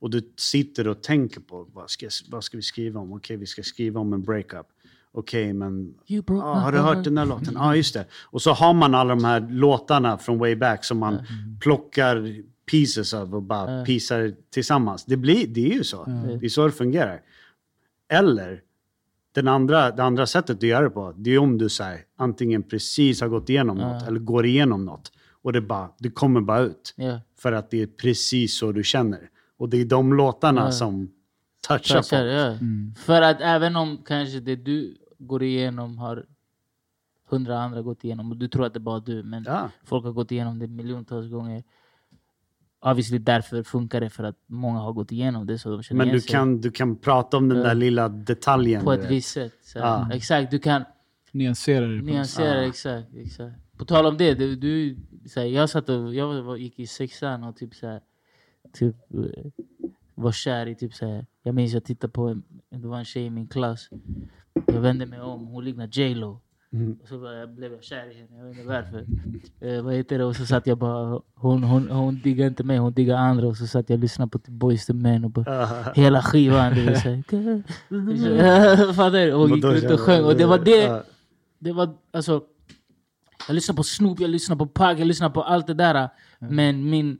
Och 0.00 0.10
du 0.10 0.32
sitter 0.36 0.88
och 0.88 1.02
tänker 1.02 1.40
på 1.40 1.68
vad 1.72 1.90
ska, 1.90 2.08
vad 2.30 2.44
ska 2.44 2.56
vi 2.56 2.62
skriva 2.62 3.00
om? 3.00 3.12
Okej, 3.12 3.36
vi 3.36 3.46
ska 3.46 3.62
skriva 3.62 4.00
om 4.00 4.12
en 4.12 4.22
breakup. 4.22 4.66
Okej, 5.12 5.52
men 5.52 5.94
broke 6.08 6.32
Ja, 6.32 6.54
my 6.54 6.60
har 6.60 6.72
du 6.72 6.78
hört 6.78 7.04
den 7.04 7.14
där 7.14 7.26
låten? 7.26 7.54
Ja, 7.54 7.76
just 7.76 7.94
det. 7.94 8.04
Och 8.24 8.42
så 8.42 8.52
har 8.52 8.74
man 8.74 8.94
alla 8.94 9.14
de 9.14 9.24
här 9.24 9.40
låtarna 9.50 10.18
från 10.18 10.38
way 10.38 10.56
back 10.56 10.84
som 10.84 10.98
man 10.98 11.18
plockar 11.60 12.42
pieces 12.70 13.14
av 13.14 13.34
och 13.34 13.42
bara 13.42 13.84
piecar 13.84 14.34
tillsammans. 14.50 15.04
Det, 15.04 15.16
blir, 15.16 15.46
det 15.46 15.70
är 15.70 15.74
ju 15.74 15.84
så. 15.84 16.04
Det 16.40 16.46
är 16.46 16.48
så 16.48 16.66
det 16.66 16.72
fungerar. 16.72 17.20
Eller, 18.08 18.62
den 19.34 19.48
andra, 19.48 19.90
det 19.90 20.02
andra 20.04 20.26
sättet 20.26 20.56
att 20.56 20.62
göra 20.62 20.84
det 20.84 20.90
på, 20.90 21.14
det 21.16 21.30
är 21.30 21.38
om 21.38 21.58
du 21.58 21.68
säger 21.68 22.00
antingen 22.16 22.62
precis 22.62 23.20
har 23.20 23.28
gått 23.28 23.48
igenom 23.48 23.76
något 23.76 24.08
eller 24.08 24.20
går 24.20 24.46
igenom 24.46 24.84
något. 24.84 25.12
Och 25.42 25.52
det, 25.52 25.60
bara, 25.60 25.88
det 25.98 26.10
kommer 26.10 26.40
bara 26.40 26.60
ut. 26.60 26.94
Ja. 26.96 27.20
För 27.38 27.52
att 27.52 27.70
det 27.70 27.82
är 27.82 27.86
precis 27.86 28.58
så 28.58 28.72
du 28.72 28.84
känner. 28.84 29.30
Och 29.58 29.68
det 29.68 29.80
är 29.80 29.84
de 29.84 30.12
låtarna 30.12 30.60
Ja. 30.64 30.72
som 30.72 31.10
touchar 31.68 31.94
Touchar, 32.02 32.22
på. 32.22 32.26
ja. 32.26 32.68
För 33.04 33.22
att 33.22 33.40
även 33.40 33.76
om 33.76 33.98
kanske 34.06 34.40
det 34.40 34.56
du 34.56 34.96
går 35.18 35.42
igenom 35.42 35.98
har 35.98 36.26
hundra 37.30 37.58
andra 37.62 37.82
gått 37.82 38.04
igenom 38.04 38.30
och 38.30 38.36
du 38.36 38.48
tror 38.48 38.66
att 38.66 38.74
det 38.74 38.78
är 38.78 38.80
bara 38.80 39.00
du, 39.00 39.22
men 39.22 39.44
Ja. 39.46 39.70
folk 39.84 40.04
har 40.04 40.12
gått 40.12 40.32
igenom 40.32 40.58
det 40.58 40.66
miljontals 40.66 41.30
gånger. 41.30 41.64
Obviously 42.80 43.18
därför 43.18 43.62
funkar 43.62 44.00
det 44.00 44.10
för 44.10 44.24
att 44.24 44.36
många 44.46 44.78
har 44.78 44.92
gått 44.92 45.12
igenom 45.12 45.46
det 45.46 45.58
så 45.58 45.70
de 45.70 45.82
känner 45.82 45.98
Men 45.98 46.06
igen 46.06 46.16
du 46.16 46.20
sig 46.20 46.30
kan, 46.30 46.60
du 46.60 46.70
kan 46.70 46.96
prata 46.96 47.36
om 47.36 47.48
den 47.48 47.58
där 47.62 47.74
lilla 47.74 48.08
detaljen. 48.08 48.84
på 48.84 48.92
ett 48.92 49.00
vet. 49.04 49.10
visst 49.10 49.30
sätt. 49.30 49.52
Så, 49.62 49.78
Ja. 49.78 50.08
Exakt, 50.12 50.50
du 50.50 50.58
kan 50.58 50.84
Nyansera 51.32 51.86
det. 51.86 52.02
nyansera, 52.02 52.64
exakt, 52.66 53.08
exakt. 53.16 53.54
På 53.78 53.84
tal 53.84 54.06
om 54.06 54.16
det, 54.16 54.34
du, 54.34 54.56
du, 54.56 54.96
så 55.28 55.40
här, 55.40 55.46
jag 55.46 55.70
satt 55.70 55.88
och, 55.88 56.14
jag 56.14 56.42
var, 56.42 56.56
gick 56.56 56.78
i 56.78 56.86
sexan 56.86 57.44
och 57.44 57.56
typ 57.56 57.74
så 57.74 57.86
här, 57.86 58.00
typ 58.72 58.96
eh, 59.14 59.50
var 60.14 60.32
kär 60.32 60.66
i 60.66 60.74
typ 60.74 60.94
så 60.94 61.06
här. 61.06 61.26
jag 61.42 61.54
minns 61.54 61.72
jag 61.72 61.84
tittade 61.84 62.12
på, 62.12 62.22
en, 62.28 62.42
det 62.70 62.88
var 62.88 62.98
en 62.98 63.04
tjej 63.04 63.24
i 63.24 63.30
min 63.30 63.48
klass. 63.48 63.88
Jag 64.66 64.80
vände 64.80 65.06
mig 65.06 65.20
om, 65.20 65.46
hon 65.46 65.64
liknade 65.64 66.00
J 66.00 66.14
Lo. 66.14 66.40
Mm. 66.72 66.96
Och 67.02 67.08
så 67.08 67.18
var 67.18 67.32
jag, 67.32 67.50
blev 67.50 67.72
jag 67.72 67.82
kär 67.84 68.10
i 68.10 68.14
henne, 68.14 68.38
jag 68.38 68.44
vet 68.44 68.56
inte 68.56 68.68
varför. 68.68 69.04
Eh, 69.60 69.82
vad 69.82 69.94
heter 69.94 70.18
det? 70.18 70.24
Och 70.24 70.36
så 70.36 70.46
satt 70.46 70.66
jag 70.66 70.78
bara, 70.78 71.20
hon, 71.34 71.62
hon, 71.62 71.90
hon 71.90 72.20
diggar 72.24 72.46
inte 72.46 72.64
mig, 72.64 72.78
hon 72.78 72.92
diggar 72.92 73.16
andra. 73.16 73.46
Och 73.46 73.56
så 73.56 73.66
satt 73.66 73.90
jag 73.90 73.96
och 73.96 74.00
lyssnade 74.00 74.30
på 74.30 74.38
typ 74.38 74.54
Boyz 74.54 74.90
II 74.90 74.96
Men 74.96 75.24
och 75.24 75.30
bara, 75.30 75.92
hela 75.94 76.22
skivan. 76.22 76.74
Det 76.74 76.84
var 76.86 76.94
så 76.94 77.08
här, 77.08 78.92
Fattar 78.92 79.26
du? 79.26 79.32
Och 79.32 79.50
gick 79.50 79.64
runt 79.64 79.90
och 79.90 80.00
sjöng. 80.00 80.24
Och 80.24 80.36
det 80.36 80.46
var 80.46 80.58
det, 80.58 80.82
Ja. 80.82 81.02
det 81.58 81.72
var 81.72 81.94
alltså... 82.10 82.42
Jag 83.48 83.54
lyssnar 83.54 83.76
på 83.76 83.82
Snoop, 83.82 84.20
jag 84.20 84.30
lyssnar 84.30 84.56
på 84.56 84.66
Pug, 84.66 85.00
jag 85.00 85.06
lyssnar 85.06 85.30
på 85.30 85.42
allt 85.42 85.66
det 85.66 85.74
där. 85.74 86.08
Men 86.38 86.90
min... 86.90 87.18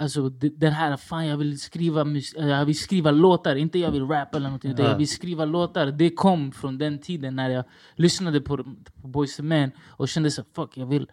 Alltså 0.00 0.28
den 0.30 0.72
här, 0.72 0.96
fan 0.96 1.26
jag 1.26 1.36
vill 1.36 1.60
skriva 1.60 2.00
äh, 2.00 2.48
jag 2.48 2.64
vill 2.64 2.78
skriva 2.78 3.10
låtar, 3.10 3.56
inte 3.56 3.78
jag 3.78 3.90
vill 3.90 4.06
rappa 4.06 4.36
eller 4.36 4.48
någonting. 4.48 4.70
utan 4.70 4.86
Jag 4.86 4.96
vill 4.96 5.08
skriva 5.08 5.44
låtar. 5.44 5.86
Det 5.86 6.10
kom 6.10 6.52
från 6.52 6.78
den 6.78 6.98
tiden 6.98 7.36
när 7.36 7.50
jag 7.50 7.64
lyssnade 7.94 8.40
på, 8.40 8.56
på 9.02 9.08
Boyz 9.08 9.40
II 9.40 9.46
Men 9.46 9.70
och 9.88 10.08
kände 10.08 10.30
så 10.30 10.44
fuck 10.54 10.76
jag 10.76 10.86
vill 10.86 11.06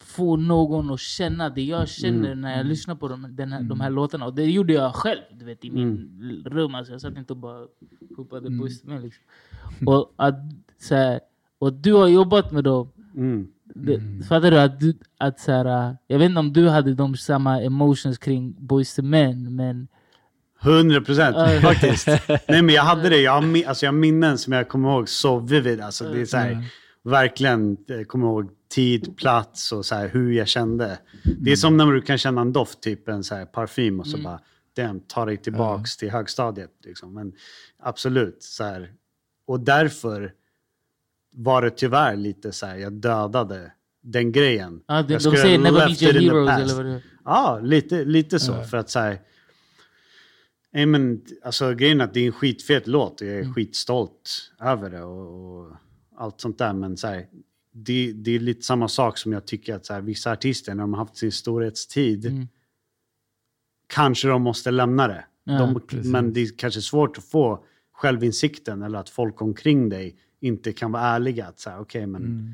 få 0.00 0.36
någon 0.36 0.90
att 0.90 1.00
känna 1.00 1.50
det 1.50 1.62
jag 1.62 1.88
känner 1.88 2.34
när 2.34 2.56
jag 2.56 2.66
lyssnar 2.66 2.94
på 2.94 3.08
de, 3.08 3.36
den 3.36 3.52
här, 3.52 3.62
de 3.62 3.80
här 3.80 3.90
låtarna. 3.90 4.26
Och 4.26 4.34
det 4.34 4.44
gjorde 4.44 4.72
jag 4.72 4.94
själv 4.94 5.22
du 5.32 5.44
vet, 5.44 5.64
i 5.64 5.70
min 5.70 6.42
rum. 6.46 6.74
Alltså, 6.74 6.92
jag 6.92 7.00
satt 7.00 7.16
inte 7.16 7.32
och 7.32 7.36
bara 7.36 7.66
hoppade 8.16 8.46
mm. 8.46 8.68
Men. 8.84 9.02
Liksom. 9.02 9.24
Och, 9.86 10.12
att, 10.16 10.34
så 10.78 10.94
här, 10.94 11.20
och 11.58 11.72
du 11.72 11.92
har 11.92 12.08
jobbat 12.08 12.52
med 12.52 12.64
dem. 12.64 12.88
Mm. 13.76 14.22
Fattar 14.22 14.50
du? 14.50 14.60
Att, 14.60 14.80
du 14.80 14.94
att 15.18 15.40
så 15.40 15.52
här, 15.52 15.88
äh, 15.88 15.94
jag 16.06 16.18
vet 16.18 16.26
inte 16.26 16.40
om 16.40 16.52
du 16.52 16.68
hade 16.68 16.94
de 16.94 17.16
samma 17.16 17.62
emotions 17.62 18.18
kring 18.18 18.54
Boyz 18.58 18.98
II 18.98 19.04
Men, 19.04 19.56
men 19.56 19.88
100 20.62 21.00
procent 21.00 21.36
faktiskt. 21.62 22.06
Nej 22.48 22.62
men 22.62 22.68
jag 22.68 22.82
hade 22.82 23.08
det. 23.08 23.20
Jag 23.20 23.32
har, 23.32 23.68
alltså, 23.68 23.86
jag 23.86 23.92
har 23.92 23.98
minnen 23.98 24.38
som 24.38 24.52
jag 24.52 24.68
kommer 24.68 24.88
ihåg 24.88 25.08
så 25.08 25.38
vivid. 25.38 25.80
Alltså, 25.80 26.04
det 26.04 26.20
är 26.20 26.24
så 26.24 26.36
här, 26.36 26.64
Verkligen, 27.06 27.76
jag 27.86 28.08
kommer 28.08 28.26
ihåg 28.26 28.50
tid, 28.68 29.16
plats 29.16 29.72
och 29.72 29.86
så 29.86 29.94
här, 29.94 30.08
hur 30.08 30.32
jag 30.32 30.48
kände. 30.48 30.98
Det 31.38 31.52
är 31.52 31.56
som 31.56 31.76
när 31.76 31.92
du 31.92 32.02
kan 32.02 32.18
känna 32.18 32.40
en 32.40 32.52
doft, 32.52 32.80
typ 32.80 33.08
en 33.08 33.24
så 33.24 33.34
här, 33.34 33.44
parfym 33.44 34.00
och 34.00 34.06
så 34.06 34.18
bara 34.18 34.40
den 34.76 35.00
tar 35.00 35.26
dig 35.26 35.36
tillbaks 35.36 35.96
till 35.96 36.10
högstadiet. 36.10 36.70
Liksom. 36.84 37.14
Men 37.14 37.32
absolut, 37.78 38.42
så 38.42 38.64
här. 38.64 38.92
Och 39.46 39.60
därför 39.60 40.32
var 41.38 41.62
det 41.62 41.70
tyvärr 41.70 42.16
lite 42.16 42.52
så 42.52 42.66
här, 42.66 42.76
jag 42.76 42.92
dödade 42.92 43.72
den 44.02 44.32
grejen. 44.32 44.82
ja, 44.86 44.94
de, 44.94 44.98
Jag 44.98 45.08
de 45.08 45.20
skulle 45.20 45.36
säger 45.38 45.58
never 45.58 45.88
left 45.88 46.02
meet 46.02 46.14
your 46.14 46.22
heroes 46.32 46.48
past. 46.48 46.62
eller 46.62 46.74
vad 46.74 46.84
det 46.84 46.92
är. 46.92 47.02
Ja, 47.24 47.60
lite, 47.62 48.04
lite 48.04 48.38
så. 48.40 48.62
För 48.62 48.76
att 48.76 48.90
så 48.90 48.98
här, 48.98 49.18
men, 50.86 51.20
alltså, 51.44 51.74
grejen 51.74 52.00
är 52.00 52.04
att 52.04 52.14
det 52.14 52.20
är 52.20 52.26
en 52.26 52.32
skitfet 52.32 52.86
låt 52.86 53.20
och 53.20 53.26
jag 53.26 53.34
är 53.36 53.40
Mm. 53.40 53.54
skitstolt 53.54 54.52
över 54.60 54.90
det 54.90 55.02
och, 55.02 55.60
och 55.66 55.76
allt 56.16 56.40
sånt 56.40 56.58
där. 56.58 56.72
Men 56.72 56.96
så 56.96 57.06
här, 57.06 57.26
det, 57.72 58.12
det 58.12 58.30
är 58.30 58.38
lite 58.40 58.62
samma 58.62 58.88
sak 58.88 59.18
som 59.18 59.32
jag 59.32 59.46
tycker 59.46 59.74
att 59.74 59.86
så 59.86 59.94
här, 59.94 60.00
vissa 60.00 60.32
artister, 60.32 60.74
när 60.74 60.82
de 60.82 60.92
har 60.94 61.00
haft 61.00 61.16
sin 61.16 61.32
storhetstid, 61.32 62.26
Mm. 62.26 62.48
kanske 63.86 64.28
de 64.28 64.42
måste 64.42 64.70
lämna 64.70 65.08
det. 65.08 65.24
Ja, 65.44 65.58
de, 65.90 66.10
men 66.10 66.32
det 66.32 66.40
är 66.40 66.48
kanske 66.58 66.80
svårt 66.80 67.18
att 67.18 67.24
få 67.24 67.64
självinsikten 67.92 68.82
eller 68.82 68.98
att 68.98 69.08
folk 69.10 69.42
omkring 69.42 69.88
dig 69.88 70.16
inte 70.40 70.72
kan 70.72 70.92
vara 70.92 71.02
ärliga. 71.02 71.46
Att 71.46 71.58
säga, 71.60 71.80
okej, 71.80 72.06
men 72.06 72.22
Mm. 72.22 72.50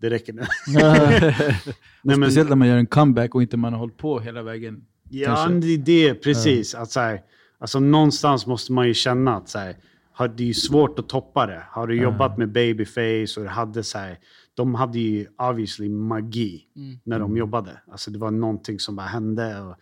det 0.00 0.10
räcker 0.10 0.32
nu. 0.32 0.42
Nej, 0.74 1.36
men- 2.02 2.16
Speciellt 2.22 2.48
när 2.48 2.56
man 2.56 2.68
gör 2.68 2.76
en 2.76 2.86
comeback 2.86 3.34
och 3.34 3.42
inte 3.42 3.56
man 3.56 3.72
har 3.72 3.80
hållit 3.80 3.96
på 3.96 4.20
hela 4.20 4.42
vägen. 4.42 4.84
Ja, 5.10 5.48
det 5.48 5.66
är 5.74 5.78
det. 5.78 6.14
Precis. 6.14 6.74
Att, 6.74 6.90
så 6.90 7.00
här, 7.00 7.22
alltså, 7.58 7.80
någonstans 7.80 8.46
måste 8.46 8.72
man 8.72 8.86
ju 8.88 8.94
känna 8.94 9.36
att 9.36 9.48
så 9.48 9.58
här, 9.58 9.76
har, 10.12 10.28
det 10.28 10.48
är 10.48 10.52
svårt 10.52 10.98
att 10.98 11.08
toppa 11.08 11.46
det. 11.46 11.62
Har 11.70 11.86
du 11.86 12.02
jobbat 12.02 12.38
med 12.38 12.52
Babyface 12.52 13.36
och 13.40 13.42
du 13.42 13.48
hade 13.48 13.82
så 13.82 13.98
här, 13.98 14.18
de 14.54 14.74
hade 14.74 14.98
ju 14.98 15.26
obviously 15.38 15.88
magi 15.88 16.62
Mm. 16.76 16.98
när 17.04 17.18
de 17.20 17.36
jobbade. 17.36 17.70
Alltså, 17.90 18.10
det 18.10 18.18
var 18.18 18.30
någonting 18.30 18.78
som 18.78 18.96
bara 18.96 19.06
hände. 19.06 19.60
Och 19.60 19.76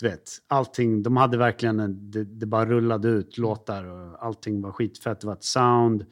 du 0.00 0.08
vet, 0.08 0.30
allting, 0.48 1.02
de 1.02 1.16
hade 1.16 1.36
verkligen, 1.38 1.80
en, 1.80 2.10
det, 2.10 2.24
det 2.24 2.46
bara 2.46 2.66
rullade 2.66 3.08
ut 3.08 3.38
låtar 3.38 3.84
och 3.84 4.24
allting 4.24 4.60
var 4.62 4.72
skitfett. 4.72 5.20
Det 5.20 5.26
var 5.26 5.34
ett 5.34 5.44
sound. 5.44 6.04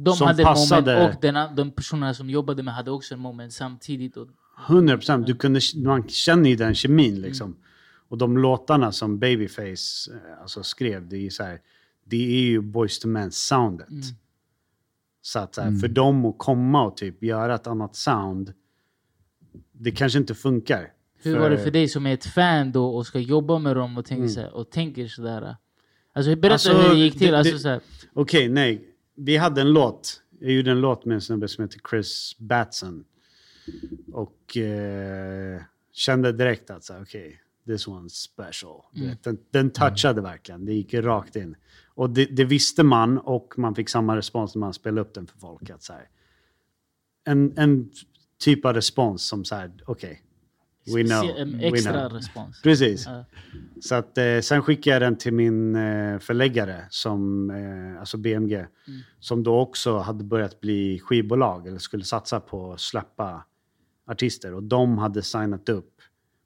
De 0.00 0.16
som 0.16 0.26
hade 0.26 0.42
passade- 0.44 0.94
moment 0.94 1.14
och 1.16 1.20
den, 1.22 1.54
de 1.56 1.70
personerna 1.70 2.14
som 2.14 2.30
jobbade 2.30 2.62
med 2.62 2.74
hade 2.74 2.90
också 2.90 3.14
en 3.14 3.20
moment 3.20 3.52
samtidigt. 3.52 4.16
Och, 4.16 4.28
100 4.68 4.96
procent. 4.96 5.26
Du 5.26 5.34
kunde, 5.34 5.60
man 5.76 6.08
känner 6.08 6.50
ju 6.50 6.56
den 6.56 6.74
kemin 6.74 7.20
liksom. 7.20 7.56
Och 8.08 8.18
de 8.18 8.38
låtarna 8.38 8.92
som 8.92 9.18
Babyface 9.18 10.10
eh, 10.14 10.42
alltså, 10.42 10.62
skrev, 10.62 11.08
det 11.08 11.16
är 11.16 11.20
ju 11.20 11.30
så 11.30 11.42
här, 11.42 11.60
det 12.04 12.16
är 12.36 12.40
ju 12.40 12.60
Boyz 12.60 13.04
II 13.04 13.10
Men 13.10 13.30
soundet. 13.30 13.88
Så 15.22 15.38
att 15.38 15.54
så 15.54 15.60
här, 15.62 15.72
för 15.72 15.88
dem 15.88 16.24
att 16.24 16.34
komma 16.38 16.82
och 16.86 16.96
typ 16.96 17.22
göra 17.22 17.54
ett 17.54 17.66
annat 17.66 17.96
sound, 17.96 18.52
det 19.72 19.90
kanske 19.90 20.18
inte 20.18 20.34
funkar. 20.34 20.92
hur 21.22 21.38
var 21.38 21.50
det 21.50 21.58
för 21.58 21.70
dig 21.70 21.88
som 21.88 22.06
är 22.06 22.14
ett 22.14 22.26
fan 22.26 22.72
då 22.72 22.86
och 22.96 23.06
ska 23.06 23.18
jobba 23.18 23.58
med 23.58 23.76
dem 23.76 23.98
och, 23.98 24.04
tänker 24.04 24.28
så 24.28 24.40
här, 24.40 24.54
och 24.54 24.70
tänker 24.70 25.06
sådär? 25.06 25.56
Alltså 26.12 26.36
berätta 26.36 26.52
Alltså, 26.52 26.72
hur 26.72 26.88
det 26.88 27.00
gick 27.00 27.18
till. 27.18 27.34
alltså, 27.34 27.52
det- 27.54 27.58
så 27.60 27.68
här, 27.68 27.80
Okej, 28.12 28.48
nej. 28.48 28.87
Vi 29.18 29.36
hade 29.36 29.60
en 29.60 29.72
låt. 29.72 30.22
Jag 30.40 30.52
gjorde 30.52 30.70
en 30.70 30.80
låt 30.80 31.04
med 31.04 31.14
en 31.14 31.20
snubbe 31.20 31.48
som 31.48 31.64
heter 31.64 31.80
Chris 31.90 32.36
Batson. 32.38 33.04
Och 34.12 34.56
eh, 34.56 35.62
kände 35.92 36.32
direkt 36.32 36.70
att 36.70 36.90
okej, 36.90 37.40
this 37.66 37.86
one's 37.86 38.08
special. 38.08 38.82
Vet, 38.92 39.22
Den, 39.22 39.38
den 39.50 39.70
touchade 39.70 40.20
verkligen. 40.20 40.64
Det 40.64 40.72
gick 40.72 40.94
rakt 40.94 41.36
in. 41.36 41.56
Och 41.86 42.10
det, 42.10 42.24
det 42.24 42.44
visste 42.44 42.82
man 42.82 43.18
och 43.18 43.54
man 43.56 43.74
fick 43.74 43.88
samma 43.88 44.16
respons 44.16 44.54
när 44.54 44.60
man 44.60 44.74
spelade 44.74 45.00
upp 45.00 45.14
den 45.14 45.26
för 45.26 45.38
folk. 45.38 45.70
Att 45.70 45.82
så 45.82 45.92
här, 45.92 46.08
en, 47.24 47.58
en 47.58 47.90
typ 48.38 48.64
av 48.64 48.74
respons 48.74 49.26
som 49.26 49.44
så 49.44 49.54
här, 49.54 49.72
okej, 49.86 50.22
we 50.96 51.04
know. 51.04 51.36
en 51.36 51.58
we 51.58 51.66
extra 51.66 51.92
know. 51.92 52.12
respons. 52.12 52.62
Precis. 52.62 53.06
Ja. 53.06 53.24
Så 53.80 53.94
att, 53.94 54.18
eh, 54.18 54.40
sen 54.40 54.62
skickade 54.62 54.94
jag 54.94 55.02
den 55.02 55.16
till 55.16 55.32
min 55.32 55.76
eh, 55.76 56.18
förläggare, 56.18 56.86
som, 56.90 57.50
eh, 57.50 58.00
alltså 58.00 58.16
BMG, 58.16 58.66
som 59.20 59.42
då 59.42 59.58
också 59.60 59.98
hade 59.98 60.24
börjat 60.24 60.60
bli 60.60 60.98
skivbolag 60.98 61.66
eller 61.66 61.78
skulle 61.78 62.04
satsa 62.04 62.40
på 62.40 62.72
att 62.72 62.80
släppa 62.80 63.44
artister. 64.06 64.54
Och 64.54 64.62
de 64.62 64.98
hade 64.98 65.22
signat 65.22 65.68
upp 65.68 65.94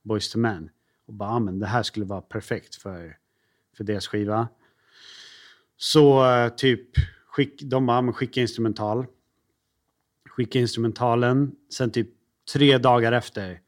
Boys 0.02 0.32
to 0.32 0.38
Men. 0.38 0.70
Och 1.06 1.14
bara, 1.14 1.30
ah, 1.30 1.38
men 1.38 1.58
det 1.58 1.66
här 1.66 1.82
skulle 1.82 2.06
vara 2.06 2.20
perfekt 2.20 2.74
för, 2.74 3.16
för 3.76 3.84
deras 3.84 4.06
skiva. 4.06 4.48
Så 5.76 6.30
eh, 6.30 6.48
typ, 6.48 6.88
skick, 7.26 7.62
de 7.62 7.86
bara, 7.86 7.98
ah, 7.98 8.02
men 8.02 8.14
skicka 8.14 8.40
instrumental. 8.40 9.06
Skicka 10.28 10.58
instrumentalen. 10.58 11.52
Sen 11.72 11.90
typ 11.90 12.08
tre 12.52 12.78
dagar 12.78 13.12
efter, 13.12 13.60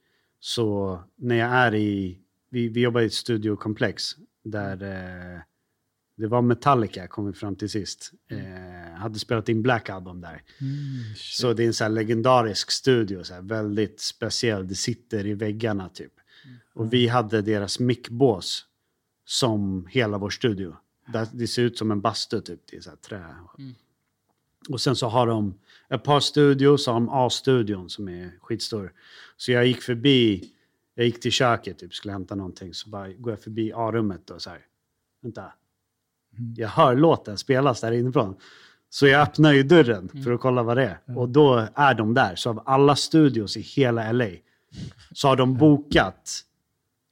så 0.46 1.00
när 1.16 1.34
jag 1.36 1.50
är 1.50 1.74
i, 1.74 2.18
vi, 2.50 2.68
vi 2.68 2.80
jobbar 2.80 3.00
i 3.00 3.06
ett 3.06 3.12
studiokomplex 3.12 4.02
där 4.44 4.82
eh, 4.82 5.40
det 6.16 6.26
var 6.26 6.42
Metallica 6.42 7.06
kom 7.08 7.26
vi 7.26 7.32
fram 7.32 7.56
till 7.56 7.70
sist. 7.70 8.12
Eh, 8.30 8.94
hade 9.00 9.18
spelat 9.18 9.48
in 9.48 9.62
Black 9.62 9.90
Album 9.90 10.20
där. 10.20 10.42
Så 11.16 11.52
det 11.52 11.62
är 11.62 11.66
en 11.66 11.74
så 11.74 11.88
legendarisk 11.88 12.70
studio, 12.70 13.22
så 13.24 13.40
väldigt 13.42 14.00
speciell. 14.00 14.68
Det 14.68 14.74
sitter 14.74 15.26
i 15.26 15.34
väggarna 15.34 15.88
typ. 15.88 16.12
Och 16.74 16.92
vi 16.92 17.08
hade 17.08 17.42
deras 17.42 17.80
mickbås 17.80 18.66
som 19.24 19.86
hela 19.90 20.18
vår 20.18 20.30
studio. 20.30 20.76
Där- 21.12 21.28
Det 21.32 21.46
ser 21.46 21.62
ut 21.62 21.78
som 21.78 21.90
en 21.90 22.00
bastu 22.00 22.40
typ, 22.40 22.60
det 22.70 22.76
är 22.76 22.80
så 22.80 22.90
här 22.90 22.96
trä. 22.96 23.24
Och 24.68 24.80
sen 24.80 24.96
så 24.96 25.08
har 25.08 25.26
de 25.26 25.54
ett 25.88 26.02
par 26.02 26.20
studios, 26.20 26.84
så 26.84 26.92
har 26.92 27.00
de 27.00 27.08
A-studion 27.08 27.90
som 27.90 28.08
är 28.08 28.30
skitstor. 28.40 28.92
Så 29.36 29.52
jag 29.52 29.66
gick 29.66 29.82
förbi, 29.82 30.50
jag 30.94 31.06
gick 31.06 31.20
till 31.20 31.32
köket 31.32 31.78
typ, 31.78 31.94
skulle 31.94 32.12
hämta 32.12 32.34
någonting, 32.34 32.74
så 32.74 32.90
bara 32.90 33.12
går 33.12 33.32
jag 33.32 33.40
förbi 33.40 33.72
A-rummet 33.72 34.30
och 34.30 34.42
så 34.42 34.50
här, 34.50 34.60
vänta. 35.22 35.52
Jag 36.56 36.68
hör 36.68 36.96
låten 36.96 37.38
spelas 37.38 37.80
där 37.80 37.92
inifrån. 37.92 38.36
Så 38.90 39.06
jag 39.06 39.22
öppnar 39.22 39.52
ju 39.52 39.62
dörren 39.62 40.08
för 40.24 40.32
att 40.32 40.40
kolla 40.40 40.62
vad 40.62 40.76
det 40.76 40.84
är. 40.84 41.16
Och 41.18 41.28
då 41.28 41.68
är 41.74 41.94
de 41.94 42.14
där. 42.14 42.36
Så 42.36 42.50
av 42.50 42.62
alla 42.66 42.96
studios 42.96 43.56
i 43.56 43.60
hela 43.60 44.12
LA 44.12 44.28
så 45.12 45.28
har 45.28 45.36
de 45.36 45.56
bokat 45.56 46.44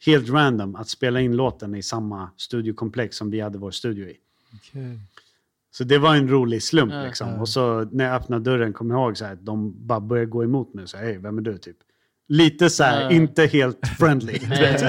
helt 0.07 0.29
random 0.29 0.77
att 0.77 0.89
spela 0.89 1.21
in 1.21 1.37
låten 1.37 1.75
i 1.75 1.83
samma 1.83 2.31
studiokomplex 2.37 3.17
som 3.17 3.31
vi 3.31 3.41
hade 3.41 3.59
vår 3.59 3.71
studio 3.71 4.09
i. 4.09 4.17
Okej. 4.55 4.99
Så 5.75 5.85
det 5.85 5.99
var 5.99 6.15
en 6.17 6.29
rolig 6.29 6.63
slump 6.63 6.93
Ja. 6.93 7.03
liksom. 7.03 7.29
Och 7.41 7.49
så 7.49 7.89
när 7.93 8.05
jag 8.05 8.15
öppnade 8.15 8.51
dörren 8.51 8.73
kom 8.73 8.91
jag 8.91 9.01
ihåg 9.01 9.17
så 9.17 9.25
här, 9.25 9.33
att 9.33 9.45
de 9.47 9.87
bara 9.87 10.01
började 10.01 10.31
gå 10.31 10.45
emot 10.45 10.75
mig 10.75 10.83
och 10.83 10.91
säga 10.91 11.03
hej, 11.05 11.19
vem 11.19 11.39
är 11.39 11.43
du? 11.43 11.59
Typ. 11.59 11.77
Lite 12.29 12.71
så 12.71 12.85
här, 12.85 13.01
Ja. 13.03 13.11
inte 13.11 13.47
helt 13.47 13.89
friendly. 13.99 14.39
Så, 14.79 14.87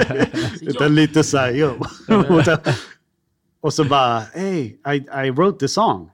Utan 0.70 0.94
lite 0.94 1.24
så 1.24 1.38
här, 1.38 1.52
yo. 1.52 1.70
och 3.60 3.74
så 3.74 3.84
bara, 3.84 4.18
hey, 4.18 4.60
I, 4.94 5.26
I 5.26 5.30
wrote 5.30 5.58
the 5.58 5.68
song. 5.68 6.10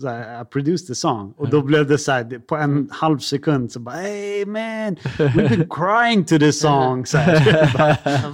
Så 0.00 0.08
här, 0.08 0.42
I 0.42 0.44
produced 0.44 0.86
the 0.86 0.94
song. 0.94 1.34
Och 1.36 1.48
då 1.50 1.62
blev 1.62 1.86
det 1.86 1.98
så 1.98 2.12
här, 2.12 2.38
på 2.38 2.56
en 2.56 2.88
halv 2.92 3.18
sekund 3.18 3.72
så 3.72 3.80
bara, 3.80 3.94
hey 3.94 4.46
man, 4.46 4.60
we've 5.18 5.48
been 5.48 5.68
crying 5.68 6.24
to 6.24 6.38
this 6.38 6.60
song. 6.60 7.06
Så 7.06 7.18
här, 7.18 7.72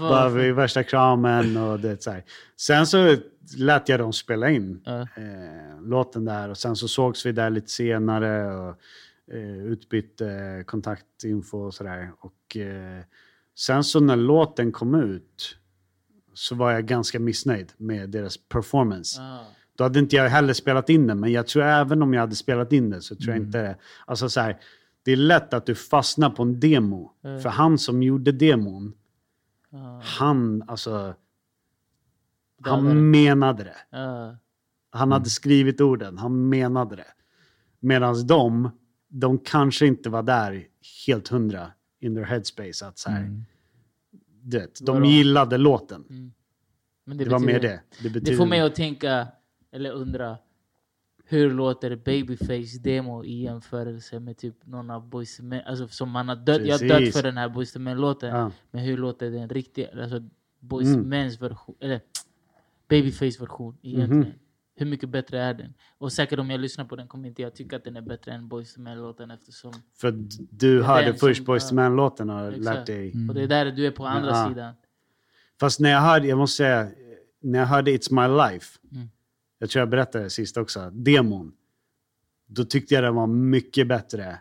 bara, 0.00 0.08
bara 0.30 0.52
värsta 0.52 0.82
kramen 0.82 1.56
och 1.56 1.80
det 1.80 2.02
så 2.02 2.11
här. 2.11 2.24
Sen 2.61 2.86
så 2.86 3.16
lät 3.57 3.88
jag 3.88 4.01
dem 4.01 4.12
spela 4.12 4.51
in 4.51 4.82
Ja. 4.84 5.01
eh, 5.01 5.82
låten 5.82 6.24
där 6.24 6.48
och 6.48 6.59
sen 6.59 6.76
så 6.76 6.88
sågs 6.88 7.26
vi 7.26 7.32
där 7.32 7.51
lite 7.51 7.70
senare 7.70 8.55
och 8.57 8.76
eh, 9.34 9.62
utbytte 9.64 10.64
kontaktinfo 10.66 11.59
och 11.59 11.74
sådär. 11.74 12.12
Och 12.18 12.57
eh, 12.57 13.01
sen 13.59 13.84
så 13.84 14.01
när 14.01 14.16
låten 14.16 14.72
kom 14.72 14.94
ut 14.94 15.57
så 16.34 16.55
var 16.55 16.70
jag 16.72 16.86
ganska 16.86 17.20
missnöjd 17.20 17.72
med 17.76 18.11
deras 18.11 18.36
performance. 18.48 19.20
Ah. 19.22 19.38
Då 19.76 19.84
hade 19.84 19.98
inte 19.98 20.16
jag 20.16 20.28
heller 20.28 20.53
spelat 20.53 20.88
in 20.90 21.07
den, 21.07 21.20
men 21.20 21.32
jag 21.32 21.46
tror 21.46 21.62
även 21.62 22.03
om 22.03 22.14
jag 22.14 22.20
hade 22.20 22.36
spelat 22.36 22.72
in 22.72 22.90
den 22.90 23.03
så 23.03 23.16
tror 23.16 23.28
jag 23.34 23.36
inte... 23.44 23.76
Alltså 24.07 24.28
så 24.28 24.40
här, 24.40 24.59
det 25.05 25.12
är 25.12 25.16
lätt 25.16 25.55
att 25.55 25.66
du 25.66 25.74
fastnar 25.74 26.30
på 26.30 26.42
en 26.42 26.61
demo. 26.61 27.12
För 27.22 27.48
han 27.48 27.78
som 27.78 28.03
gjorde 28.03 28.32
demon, 28.32 28.92
Ah. 29.72 30.01
han, 30.05 30.62
alltså... 30.66 31.14
Han 32.64 33.11
menade 33.11 33.64
det. 33.64 33.96
Ah. 33.98 34.36
Han 34.92 35.12
hade 35.12 35.30
skrivit 35.30 35.80
orden, 35.80 36.18
han 36.18 36.48
menade 36.48 36.96
det. 36.96 37.06
Medan 37.80 38.26
de, 38.26 38.70
de 39.08 39.38
kanske 39.38 39.86
inte 39.86 40.11
var 40.11 40.22
där 40.22 40.66
helt 41.06 41.28
hundra 41.28 41.72
in 42.00 42.14
their 42.14 42.24
headspace. 42.24 42.86
Att 42.86 42.98
så 42.98 43.11
här, 43.11 43.42
du 44.42 44.58
vet, 44.58 44.78
de 44.86 44.92
Vadå? 44.92 45.06
gillade 45.06 45.58
låten. 45.58 46.32
Men 47.04 47.16
Det, 47.16 47.24
var 47.28 47.38
mer 47.38 47.46
betyder- 47.46 47.61
det. 47.68 47.68
Det, 48.02 48.08
Det 48.08 48.11
betyder, 48.11 48.36
får 48.36 48.46
mig 48.46 48.61
att 48.61 48.74
tänka, 48.74 49.28
eller 49.72 49.90
undra, 49.92 50.38
hur 51.24 51.50
låter 51.54 51.96
Babyface 51.96 52.78
demo 52.80 53.24
i 53.24 53.42
jämförelse 53.42 54.20
med 54.20 54.36
typ 54.38 54.66
någon 54.66 54.90
av 54.90 55.08
Boyz 55.08 55.40
II? 55.40 55.62
Alltså 55.66 55.88
som 55.88 56.11
man 56.11 56.28
har 56.28 56.36
dött, 56.36 56.66
jag 56.66 56.78
har 56.78 56.88
dött 56.88 57.12
för 57.14 57.22
den 57.22 57.36
här 57.36 57.48
Boyz 57.48 57.76
II 57.76 57.82
Men-låten. 57.82 58.30
Ja. 58.36 58.52
Men 58.70 58.84
hur 58.84 58.96
låter 58.96 59.30
den 59.30 59.48
riktiga, 59.48 60.02
alltså 60.02 60.22
Boyz 60.61 60.88
Mm. 60.88 61.08
Mens 61.08 61.40
version, 61.42 61.74
eller 61.80 62.00
Babyface 62.91 63.41
version 63.41 63.76
egentligen? 63.82 64.34
Hur 64.76 64.86
mycket 64.86 65.09
bättre 65.09 65.41
är 65.43 65.55
den? 65.55 65.74
Och 65.99 66.12
säkert 66.12 66.38
om 66.38 66.51
jag 66.51 66.61
lyssnar 66.61 66.84
på 66.84 66.97
den 66.97 67.09
kommer 67.09 67.28
inte 67.28 67.43
jag 67.43 67.55
tycka 67.55 67.76
att 67.76 67.84
den 67.84 67.97
är 67.97 68.01
bättre 68.03 68.32
än 68.32 68.49
Boyz 68.49 68.76
II 68.78 68.82
Men-låten 68.82 69.30
eftersom... 69.30 69.72
För 69.97 70.14
du 70.51 70.82
hörde 70.82 71.14
först 71.14 71.45
Boyz 71.45 71.62
II 71.64 71.68
ja. 71.70 71.74
Men-låten 71.74 72.30
och 72.30 72.59
lärt 72.59 72.86
dig. 72.86 73.14
Och 73.28 73.34
det 73.34 73.43
är 73.43 73.49
där 73.49 73.66
du 73.72 73.86
är 73.86 73.91
på 73.91 74.07
andra 74.07 74.30
Ja. 74.30 74.49
sidan. 74.49 74.74
Fast 75.61 75.80
när 75.80 75.91
jag 75.91 76.01
hörde, 76.01 76.28
jag 76.28 76.38
måste 76.38 76.57
säga, 76.57 76.88
när 77.41 77.59
jag 77.59 77.66
hörde 77.66 77.91
It's 77.91 78.12
My 78.12 78.53
Life, 78.53 78.78
Mm. 78.93 79.09
jag 79.59 79.70
tror 79.70 79.80
jag 79.80 79.88
berättade 79.91 80.24
det 80.24 80.30
sist 80.30 80.57
också, 80.57 80.91
demon, 80.91 81.53
då 82.47 82.64
tyckte 82.64 82.95
jag 82.95 83.05
den 83.05 83.14
var 83.14 83.26
mycket 83.26 83.88
bättre 83.88 84.38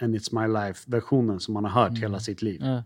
än 0.00 0.14
It's 0.14 0.40
My 0.40 0.52
Life-versionen 0.52 1.40
som 1.40 1.54
man 1.54 1.64
har 1.64 1.82
hört 1.82 1.98
hela 1.98 2.20
sitt 2.20 2.42
liv. 2.42 2.60
Ja. 2.64 2.84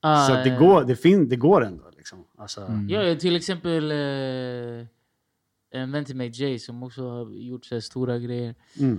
Ah, 0.00 0.26
Så 0.26 0.32
det, 0.34 0.56
går, 0.58 0.84
det, 0.84 0.96
fin, 0.96 1.28
det 1.28 1.36
går 1.36 1.64
ändå. 1.64 1.90
Liksom. 1.96 2.24
Alltså, 2.36 2.60
Ja, 2.88 3.02
ja, 3.02 3.14
till 3.16 3.36
exempel 3.36 3.90
eh, 3.90 4.86
en 5.70 5.92
vän 5.92 6.04
till 6.04 6.16
mig, 6.16 6.30
Jay, 6.34 6.58
som 6.58 6.82
också 6.82 7.08
har 7.10 7.30
gjort 7.30 7.64
så 7.64 7.74
här 7.74 7.80
stora 7.80 8.18
grejer. 8.18 8.54
mm. 8.80 8.98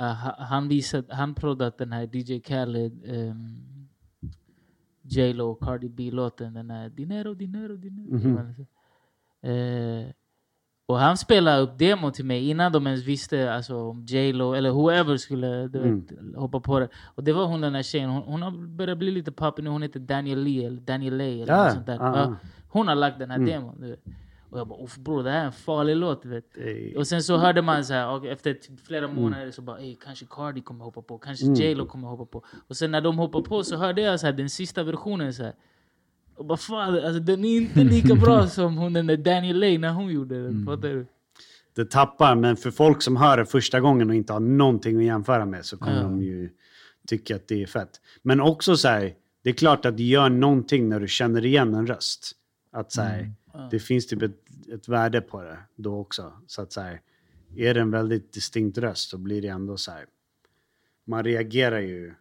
Uh, 0.00 0.06
ha- 0.06 0.36
han 0.44 0.68
visade, 0.68 1.14
han 1.14 1.34
proddat 1.34 1.78
den 1.78 1.92
här 1.92 2.08
DJ 2.16 2.40
Khaled, 2.40 2.92
um, 3.10 3.88
J.Lo, 5.02 5.54
Cardi 5.54 5.88
B-låten. 5.88 6.54
Den 6.54 6.70
här 6.70 6.88
Dinero, 6.88 7.34
Dinero, 7.34 7.76
Dinero. 7.76 8.14
Mhm. 8.16 8.66
Eh, 9.42 10.06
och 10.86 10.98
han 10.98 11.16
spelade 11.16 11.60
upp 11.62 11.78
demo 11.78 12.10
till 12.10 12.24
mig 12.24 12.48
innan 12.50 12.72
de 12.72 12.86
ens 12.86 13.04
visste 13.04 13.52
alltså, 13.54 13.76
om 13.76 14.04
J.Lo 14.08 14.52
eller 14.54 14.70
whoever 14.70 15.16
skulle 15.16 15.68
du 15.68 15.78
Mm. 15.78 16.00
vet, 16.00 16.36
hoppa 16.36 16.60
på 16.60 16.80
det. 16.80 16.88
Och 17.14 17.24
det 17.24 17.32
var 17.32 17.44
hon 17.46 17.60
den 17.60 17.74
här 17.74 17.82
tjejen, 17.82 18.10
hon, 18.10 18.22
hon 18.22 18.42
har 18.42 18.50
börjat 18.50 18.98
bli 18.98 19.10
lite 19.10 19.32
poppig 19.32 19.62
nu. 19.64 19.70
Hon 19.70 19.82
heter 19.82 20.00
Daniel 20.00 20.38
Lee 20.42 20.66
eller 20.66 20.80
Daniel 20.80 21.16
Lay 21.16 21.42
eller 21.42 21.52
Ja, 21.52 21.64
något 21.64 21.72
sånt 21.72 21.86
där. 21.86 21.94
ja. 22.00 22.34
hon 22.68 22.88
har 22.88 22.94
lagt 22.94 23.18
den 23.18 23.30
här 23.30 23.38
Mm. 23.38 23.50
demon. 23.50 23.74
Vet. 23.80 24.00
Och 24.50 24.58
jag 24.58 24.68
bara, 24.68 24.84
uff 24.84 24.96
bror 24.96 25.22
det 25.22 25.30
här 25.30 25.40
är 25.40 25.44
en 25.44 25.52
farlig 25.52 25.96
låt. 25.96 26.24
Vet. 26.24 26.44
Och 26.96 27.06
sen 27.06 27.22
så 27.22 27.36
hörde 27.36 27.62
man 27.62 27.84
så 27.84 27.94
här, 27.94 28.08
och 28.10 28.26
efter 28.26 28.56
flera 28.86 29.08
månader 29.08 29.50
så 29.50 29.62
bara, 29.62 29.78
"Ey, 29.78 29.94
kanske 30.04 30.26
Cardi 30.30 30.60
kommer 30.60 30.84
hoppa 30.84 31.02
på, 31.02 31.18
kanske 31.18 31.44
Mm. 31.46 31.54
J.Lo 31.60 31.86
kommer 31.86 32.08
hoppa 32.08 32.24
på. 32.24 32.42
Och 32.68 32.76
sen 32.76 32.90
när 32.90 33.00
de 33.00 33.18
hoppar 33.18 33.40
på 33.42 33.62
så 33.64 33.76
hörde 33.76 34.02
jag 34.02 34.20
så 34.20 34.26
här, 34.26 34.32
den 34.32 34.50
sista 34.50 34.82
versionen 34.82 35.34
så 35.34 35.42
här. 35.42 35.52
Och 36.36 36.44
bara 36.44 36.58
fan, 36.58 36.94
alltså, 36.94 37.20
den 37.20 37.44
är 37.44 37.56
inte 37.56 37.84
lika 37.84 38.14
bra 38.14 38.46
som 38.48 38.76
hon 38.76 38.92
den 38.92 39.06
där 39.06 39.16
Daniel 39.16 39.60
Lay 39.60 39.78
när 39.78 39.92
hon 39.92 40.12
gjorde 40.12 40.42
den. 40.42 40.64
Fattar 40.66 40.88
du? 40.88 41.06
Det 41.74 41.90
tappar, 41.90 42.34
men 42.34 42.56
för 42.56 42.70
folk 42.70 43.02
som 43.02 43.16
hör 43.16 43.36
det 43.36 43.46
första 43.46 43.80
gången 43.80 44.10
och 44.10 44.16
inte 44.16 44.32
har 44.32 44.40
någonting 44.40 44.96
att 44.98 45.04
jämföra 45.04 45.46
med 45.46 45.64
så 45.64 45.76
kommer 45.76 45.96
Ja. 45.96 46.02
de 46.02 46.22
ju 46.22 46.50
tycka 47.06 47.36
att 47.36 47.48
det 47.48 47.62
är 47.62 47.66
fett. 47.66 48.00
Men 48.22 48.40
också 48.40 48.76
så 48.76 48.88
här, 48.88 49.14
det 49.42 49.50
är 49.50 49.54
klart 49.54 49.84
att 49.84 49.96
det 49.96 50.02
gör 50.02 50.28
någonting 50.28 50.88
när 50.88 51.00
du 51.00 51.08
känner 51.08 51.44
igen 51.46 51.74
en 51.74 51.86
röst. 51.86 52.32
Att 52.72 52.92
så 52.92 53.02
här, 53.02 53.32
det 53.70 53.78
finns 53.78 54.06
typ 54.06 54.22
ett, 54.22 54.40
ett 54.72 54.88
värde 54.88 55.20
på 55.20 55.42
det 55.42 55.58
då 55.76 55.98
också. 56.00 56.32
Så 56.46 56.62
att 56.62 56.72
så 56.72 56.80
här, 56.80 57.00
är 57.56 57.74
det 57.74 57.80
en 57.80 57.90
väldigt 57.90 58.32
distinkt 58.32 58.78
röst 58.78 59.10
så 59.10 59.18
blir 59.18 59.42
det 59.42 59.48
ändå 59.48 59.76
så 59.76 59.90
här, 59.90 60.04
man 61.04 61.24
reagerar 61.24 61.80
ju 61.80 62.14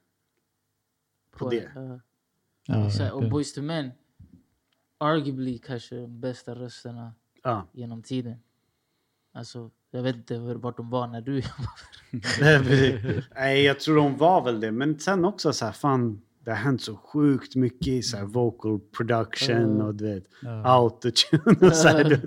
på 1.38 1.49
det. 1.49 1.72
Ja. 1.76 2.89
Ja, 2.99 3.11
och. 3.11 3.30
Boyz 3.30 3.57
II 3.57 3.63
Men, 3.63 3.91
arguably 4.98 5.58
kanske 5.58 5.96
de 5.96 6.20
bästa 6.20 6.56
rösterna 6.56 7.14
Ja. 7.43 7.68
genom 7.72 8.04
tiden. 8.04 8.36
Alltså, 9.34 9.72
jag 9.91 10.04
vet 10.04 10.16
inte 10.16 10.38
vart 10.39 10.78
de 10.78 10.89
var 10.89 11.08
när 11.08 11.22
du 11.22 11.41
Nej, 13.36 13.64
jag 13.64 13.80
tror 13.80 13.96
de 13.96 14.18
var 14.18 14.43
väl 14.43 14.60
det. 14.60 14.72
Men 14.72 15.00
sen 15.00 15.26
också 15.26 15.54
så 15.54 15.66
här, 15.66 15.72
fan, 15.72 16.22
det 16.39 16.52
har 16.52 16.58
hänt 16.58 16.82
så 16.82 16.96
sjukt 16.96 17.56
mycket 17.56 17.88
i 17.88 18.02
så 18.02 18.18
här 18.18 18.26
vocal 18.26 18.80
production 18.80 19.82
och 19.82 19.96
du 19.96 20.14
vet, 20.14 20.24
autotune 20.64 21.68
och 21.68 21.76
så 21.76 21.88
här. 21.88 22.04
Det, 22.04 22.22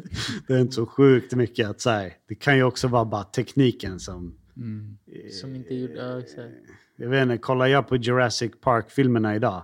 det 0.47 0.53
har 0.53 0.59
hänt 0.59 0.75
så 0.75 0.87
sjukt 0.87 1.35
mycket 1.35 1.69
att 1.69 1.81
så 1.81 1.91
här, 1.91 2.17
det 2.29 2.35
kan 2.35 2.57
ju 2.57 2.63
också 2.63 2.89
vara 2.89 3.05
bara 3.05 3.25
tekniken 3.25 4.01
som... 4.01 4.35
som 5.41 5.55
inte 5.57 5.75
gjorde... 5.75 5.95
Ja, 5.95 6.19
exakt. 6.19 6.55
Jag 6.97 7.09
vet 7.09 7.23
inte, 7.23 7.39
kollar 7.39 7.67
jag 7.67 7.89
på 7.89 7.97
Jurassic 7.97 8.53
Park-filmerna 8.61 9.37
idag, 9.37 9.63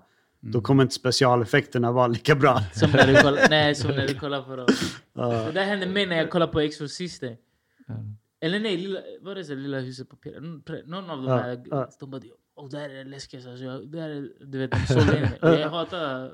då 0.52 0.60
kommer 0.60 0.82
inte 0.82 0.94
specialeffekterna 0.94 1.92
vara 1.92 2.06
lika 2.06 2.34
bra. 2.34 2.60
Som 2.72 2.90
när 2.90 3.06
du 3.06 3.22
kollar, 3.22 3.46
nej, 3.50 3.74
som 3.74 3.90
när 3.90 4.06
du 4.06 4.14
kollar 4.14 4.42
på 4.42 4.56
dem. 4.56 4.66
Det 5.46 5.52
där 5.52 5.64
hände 5.64 5.86
mig 5.86 6.06
när 6.06 6.16
jag 6.16 6.30
kollade 6.30 6.52
på 6.52 6.60
Exorcisten. 6.60 7.36
Eller 8.40 8.60
nej, 8.60 8.76
lilla, 8.76 9.00
vad 9.20 9.30
är 9.32 9.34
det 9.34 9.44
så, 9.44 9.54
Lilla 9.54 9.80
huset 9.80 10.08
på 10.08 10.16
Peter? 10.16 10.40
Någon- 10.86 11.10
av 11.10 11.22
de 11.22 11.28
här, 11.28 11.62
ja. 11.70 11.90
de 12.00 12.10
bara 12.10 12.20
Åh, 12.56 12.68
det 12.70 12.78
här 12.78 12.90
är 12.90 13.04
det 13.04 13.10
läskigaste. 13.10 13.50
Alltså, 13.50 13.64
jag, 13.64 13.88
det 13.88 14.00
här 14.00 14.10
är, 14.10 14.28
du 14.40 14.58
vet, 14.58 14.70
de 14.70 14.94
sålde 14.94 15.16
in 15.16 15.22
mig. 15.22 15.38
Och 15.42 15.48
Jag 15.48 15.70
hatar 15.70 16.24
eh, 16.24 16.30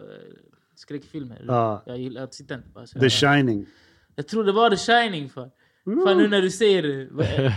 skräckfilmer. 0.74 1.44
Ja. 1.48 1.82
Jag 1.86 1.98
gillar 1.98 2.22
att 2.22 2.34
sitta 2.34 2.54
inte 2.54 2.68
bara 2.68 2.86
så 2.86 2.98
The 2.98 3.04
här. 3.04 3.08
Shining. 3.08 3.66
Jag 4.14 4.28
tror 4.28 4.44
det 4.44 4.52
var 4.52 4.70
The 4.70 4.76
Shining 4.76 5.28
fan. 5.28 5.50
Fan 6.04 6.18
nu 6.18 6.28
när 6.28 6.42
du 6.42 6.50
säger 6.50 6.82
det. 6.82 7.54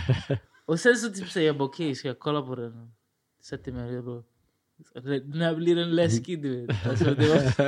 Och 0.66 0.80
sen 0.80 0.96
så 0.96 1.10
typ 1.10 1.30
säger 1.30 1.46
jag 1.46 1.56
bara 1.56 1.64
okej, 1.64 1.94
ska 1.94 2.08
jag 2.08 2.18
kolla 2.18 2.42
på 2.42 2.54
den? 2.54 2.92
Sätter 3.42 3.72
mig 3.72 3.88
och 3.88 3.94
jag 3.94 4.04
bara... 4.04 4.22
När 5.24 5.54
blir 5.56 5.76
den 5.76 5.94
läskig 5.96 6.42
du 6.42 6.66
vet? 6.66 6.76
Alltså, 6.86 7.04
det 7.04 7.28
var, 7.28 7.64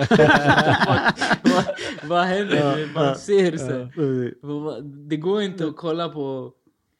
vad, 0.87 1.13
vad, 1.55 2.09
vad 2.09 2.25
händer? 2.27 2.95
Man 2.95 3.17
ser 3.17 3.57
så. 3.57 3.65
här. 3.65 5.09
Det 5.09 5.17
går 5.17 5.43
inte 5.43 5.67
att 5.67 5.77
kolla 5.77 6.09
på... 6.09 6.53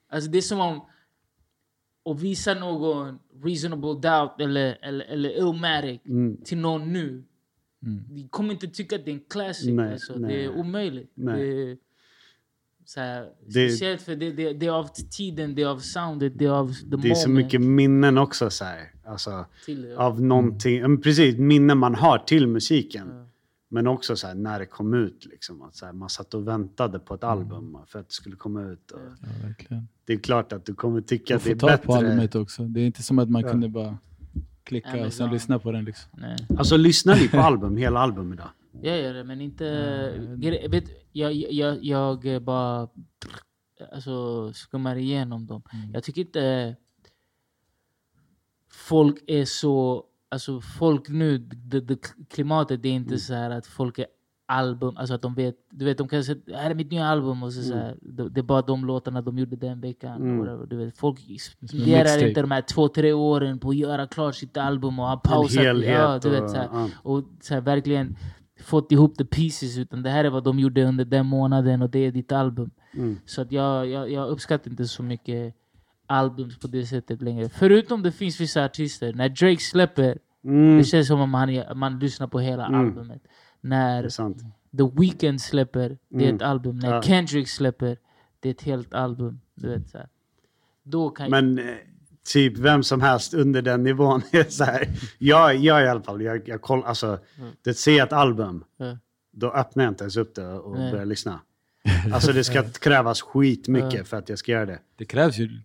Alltså 0.09 0.29
det 0.31 0.37
är 0.37 0.41
som 0.41 0.59
om... 0.59 0.81
att 2.11 2.21
visa 2.21 2.53
någon 2.53 3.19
reasonable 3.43 3.93
doubt 4.09 4.41
eller, 4.41 4.77
eller, 4.81 5.05
eller 5.05 5.29
illmatic 5.37 6.01
till 6.45 6.57
någon 6.57 6.93
nu. 6.93 7.23
De 8.09 8.27
kommer 8.29 8.53
inte 8.53 8.67
tycka 8.67 8.95
att 8.95 9.05
det 9.05 9.11
är 9.11 9.13
en 9.15 9.21
classic. 9.29 9.69
Nej, 9.69 9.91
alltså. 9.91 10.13
nej. 10.17 10.35
Det 10.37 10.43
är 10.43 10.49
omöjligt. 10.49 11.11
Nej. 11.15 11.39
Det 11.41 11.71
är, 11.71 11.77
så 12.85 12.99
här, 12.99 13.21
Det- 13.45 13.51
speciellt 13.51 14.01
för 14.01 14.15
det, 14.15 14.31
det, 14.31 14.53
det 14.53 14.65
är 14.65 14.71
av 14.71 14.87
tiden, 15.17 15.55
det 15.55 15.61
är 15.61 15.67
av 15.67 15.79
soundet, 15.79 16.33
det 16.37 16.45
är 16.45 16.49
av 16.49 16.73
the 16.73 16.95
Det 16.97 17.09
är 17.09 17.15
så 17.15 17.29
moment 17.29 17.45
mycket 17.45 17.61
minnen 17.61 18.17
också 18.17 18.49
så 18.49 18.65
här. 18.65 18.91
Alltså, 19.07 19.45
till 19.65 19.81
det. 19.81 19.97
av 19.97 20.21
någonting, 20.21 20.81
men 20.81 21.01
precis, 21.01 21.37
minnen 21.37 21.77
man 21.77 21.95
har 21.95 22.17
till 22.17 22.47
musiken. 22.47 23.23
Men 23.69 23.87
också 23.87 24.15
så 24.15 24.27
här, 24.27 24.35
när 24.35 24.59
det 24.59 24.65
kom 24.65 24.93
ut. 24.93 25.25
Liksom, 25.25 25.61
att 25.61 25.75
så 25.75 25.85
här, 25.85 25.93
man 25.93 26.09
satt 26.09 26.33
och 26.33 26.47
väntade 26.47 26.99
på 26.99 27.13
ett 27.13 27.23
album 27.23 27.77
för 27.87 27.99
att 27.99 28.07
det 28.07 28.13
skulle 28.13 28.35
komma 28.35 28.63
ut. 28.63 28.91
Och 28.91 28.99
Ja, 29.69 29.83
det 30.05 30.13
är 30.13 30.17
klart 30.17 30.53
att 30.53 30.65
du 30.65 30.73
kommer 30.73 31.01
tycka 31.01 31.35
att 31.35 31.43
det 31.43 31.49
är 31.51 31.55
få 31.55 31.59
tag 31.67 31.81
på 31.83 31.93
bättre. 31.93 32.07
albumet 32.07 32.35
också. 32.35 32.63
Det 32.63 32.79
är 32.81 32.85
inte 32.85 33.03
som 33.03 33.19
att 33.19 33.29
man 33.29 33.43
kunde 33.43 33.69
bara 33.69 33.97
klicka 34.63 34.87
och 34.89 34.93
sen 34.93 35.01
Amazon. 35.03 35.29
lyssna 35.33 35.59
på 35.59 35.71
den. 35.71 35.85
Liksom. 35.85 36.09
Nej. 36.13 36.37
Alltså 36.57 36.77
lyssnar 36.77 37.15
ni 37.15 37.27
på 37.27 37.37
album, 37.37 37.77
hela 37.77 37.99
album 37.99 38.33
idag? 38.33 38.49
Jag 38.81 39.01
gör 39.01 39.13
det, 39.13 39.23
men 39.23 39.41
inte... 39.41 39.63
Gre- 40.37 40.69
vet, 40.69 40.83
jag, 41.11 41.33
jag, 41.33 41.85
jag 41.85 42.41
bara 42.43 42.89
alltså, 43.91 44.53
skummar 44.53 44.95
igenom 44.95 45.47
dem. 45.47 45.61
Jag 45.93 46.03
tycker 46.03 46.21
inte 46.21 46.75
folk 48.77 49.17
är 49.27 49.45
så... 49.45 50.03
Alltså 50.29 50.61
folk 50.61 51.09
nu, 51.09 51.37
det, 51.37 51.81
det, 51.81 51.97
klimatet 52.29 52.83
det 52.83 52.89
är 52.89 52.93
inte 52.93 53.17
så 53.17 53.33
här 53.33 53.49
att 53.49 53.67
folk 53.67 53.99
är 53.99 54.05
album, 54.47 54.97
alltså 54.97 55.13
att 55.13 55.21
de 55.21 55.33
vet, 55.35 55.55
du 55.69 55.85
vet 55.85 55.97
de 55.97 56.07
kan 56.07 56.23
säga 56.23 56.37
det 56.45 56.55
här 56.55 56.69
är 56.71 56.75
mitt 56.75 56.91
nya 56.91 57.05
album 57.05 57.43
och 57.43 57.53
så, 57.53 57.61
så 57.63 57.73
här, 57.75 57.95
det, 58.01 58.29
det 58.29 58.39
är 58.39 58.43
bara 58.43 58.61
de 58.61 58.85
låtarna 58.85 59.21
de 59.21 59.37
gjorde 59.39 59.55
den 59.55 59.81
veckan. 59.81 60.21
Whatever, 60.39 60.65
du 60.65 60.77
vet. 60.77 60.97
Folk 60.97 61.19
spenderar 61.19 62.27
inte 62.27 62.41
de 62.41 62.51
här 62.51 62.61
två, 62.61 62.87
tre 62.87 63.13
åren 63.13 63.59
på 63.59 63.69
att 63.69 63.75
göra 63.75 64.07
klart 64.07 64.35
sitt 64.35 64.57
album 64.57 64.99
och 64.99 65.05
ha 65.05 65.17
pausat. 65.17 65.63
ja, 65.91 66.19
du 66.19 66.29
vet, 66.29 66.43
och- 66.43 66.49
så 66.49 66.55
här, 66.57 66.89
och 67.03 67.23
så 67.41 67.53
här, 67.53 67.61
verkligen 67.61 68.15
fått 68.61 68.91
ihop 68.91 69.17
the 69.17 69.25
pieces. 69.25 69.77
Utan 69.77 70.03
det 70.03 70.09
här 70.09 70.23
är 70.23 70.29
vad 70.29 70.43
de 70.43 70.59
gjorde 70.59 70.83
under 70.85 71.05
den 71.05 71.25
månaden 71.25 71.81
och 71.81 71.89
det 71.89 71.99
är 71.99 72.11
ditt 72.11 72.31
album. 72.31 72.71
Mm. 72.93 73.19
Så 73.25 73.41
att 73.41 73.51
jag, 73.51 73.87
jag, 73.87 74.11
jag 74.11 74.29
uppskattar 74.29 74.71
inte 74.71 74.85
så 74.85 75.03
mycket 75.03 75.55
albums 76.07 76.59
på 76.59 76.67
det 76.67 76.85
sättet 76.85 77.21
längre. 77.21 77.49
Förutom 77.49 78.03
det 78.03 78.11
finns 78.11 78.41
vissa 78.41 78.65
artister. 78.65 79.13
När 79.13 79.29
Drake 79.29 79.61
släpper, 79.61 80.17
Mm, 80.43 80.77
det 80.77 80.83
känns 80.83 81.07
som 81.07 81.21
om 81.21 81.29
man, 81.29 81.49
man 81.75 81.99
lyssnar 81.99 82.27
på 82.27 82.39
hela 82.39 82.65
albumet. 82.65 83.21
det 83.23 83.29
När. 83.69 84.09
The 84.77 84.99
Weeknd 85.01 85.41
släpper, 85.41 85.97
det 86.09 86.29
är 86.29 86.33
ett 86.33 86.41
album. 86.41 86.79
När 86.79 86.93
Ja. 86.93 87.01
Kendrick 87.01 87.49
släpper, 87.49 87.97
det 88.39 88.49
är 88.49 88.53
ett 88.53 88.61
helt 88.61 88.93
album. 88.93 89.39
Du 89.55 89.69
vet, 89.69 89.89
så 89.89 89.97
här. 89.97 90.07
Då 90.83 91.09
kan 91.09 91.29
Men 91.31 91.59
eh, 91.59 91.65
typ 92.33 92.57
vem 92.57 92.83
som 92.83 93.01
helst 93.01 93.33
under 93.33 93.61
den 93.61 93.83
nivån 93.83 94.21
är 94.31 94.43
så 94.43 94.63
här. 94.63 94.87
Jag, 95.17 95.55
jag 95.55 95.83
i 95.83 95.87
alla 95.87 96.01
fall, 96.01 96.21
jag, 96.21 96.47
jag 96.49 96.61
koll, 96.61 96.83
alltså, 96.85 97.19
det 97.63 97.73
ser 97.73 98.03
ett 98.03 98.13
album, 98.13 98.63
Ja. 98.77 98.97
då 99.31 99.51
öppnar 99.51 99.83
jag 99.83 99.91
inte 99.91 100.03
ens 100.03 100.17
upp 100.17 100.35
det 100.35 100.47
och 100.47 100.77
Nej. 100.79 100.91
börjar 100.91 101.05
lyssna. 101.05 101.39
Alltså 102.13 102.33
det 102.33 102.43
ska 102.43 102.63
krävas 102.81 103.21
skitmycket 103.21 104.07
för 104.07 104.17
att 104.17 104.29
jag 104.29 104.39
ska 104.39 104.51
göra 104.51 104.65
det. 104.65 104.79
Det 104.95 105.05
krävs 105.05 105.37
ju 105.37 105.59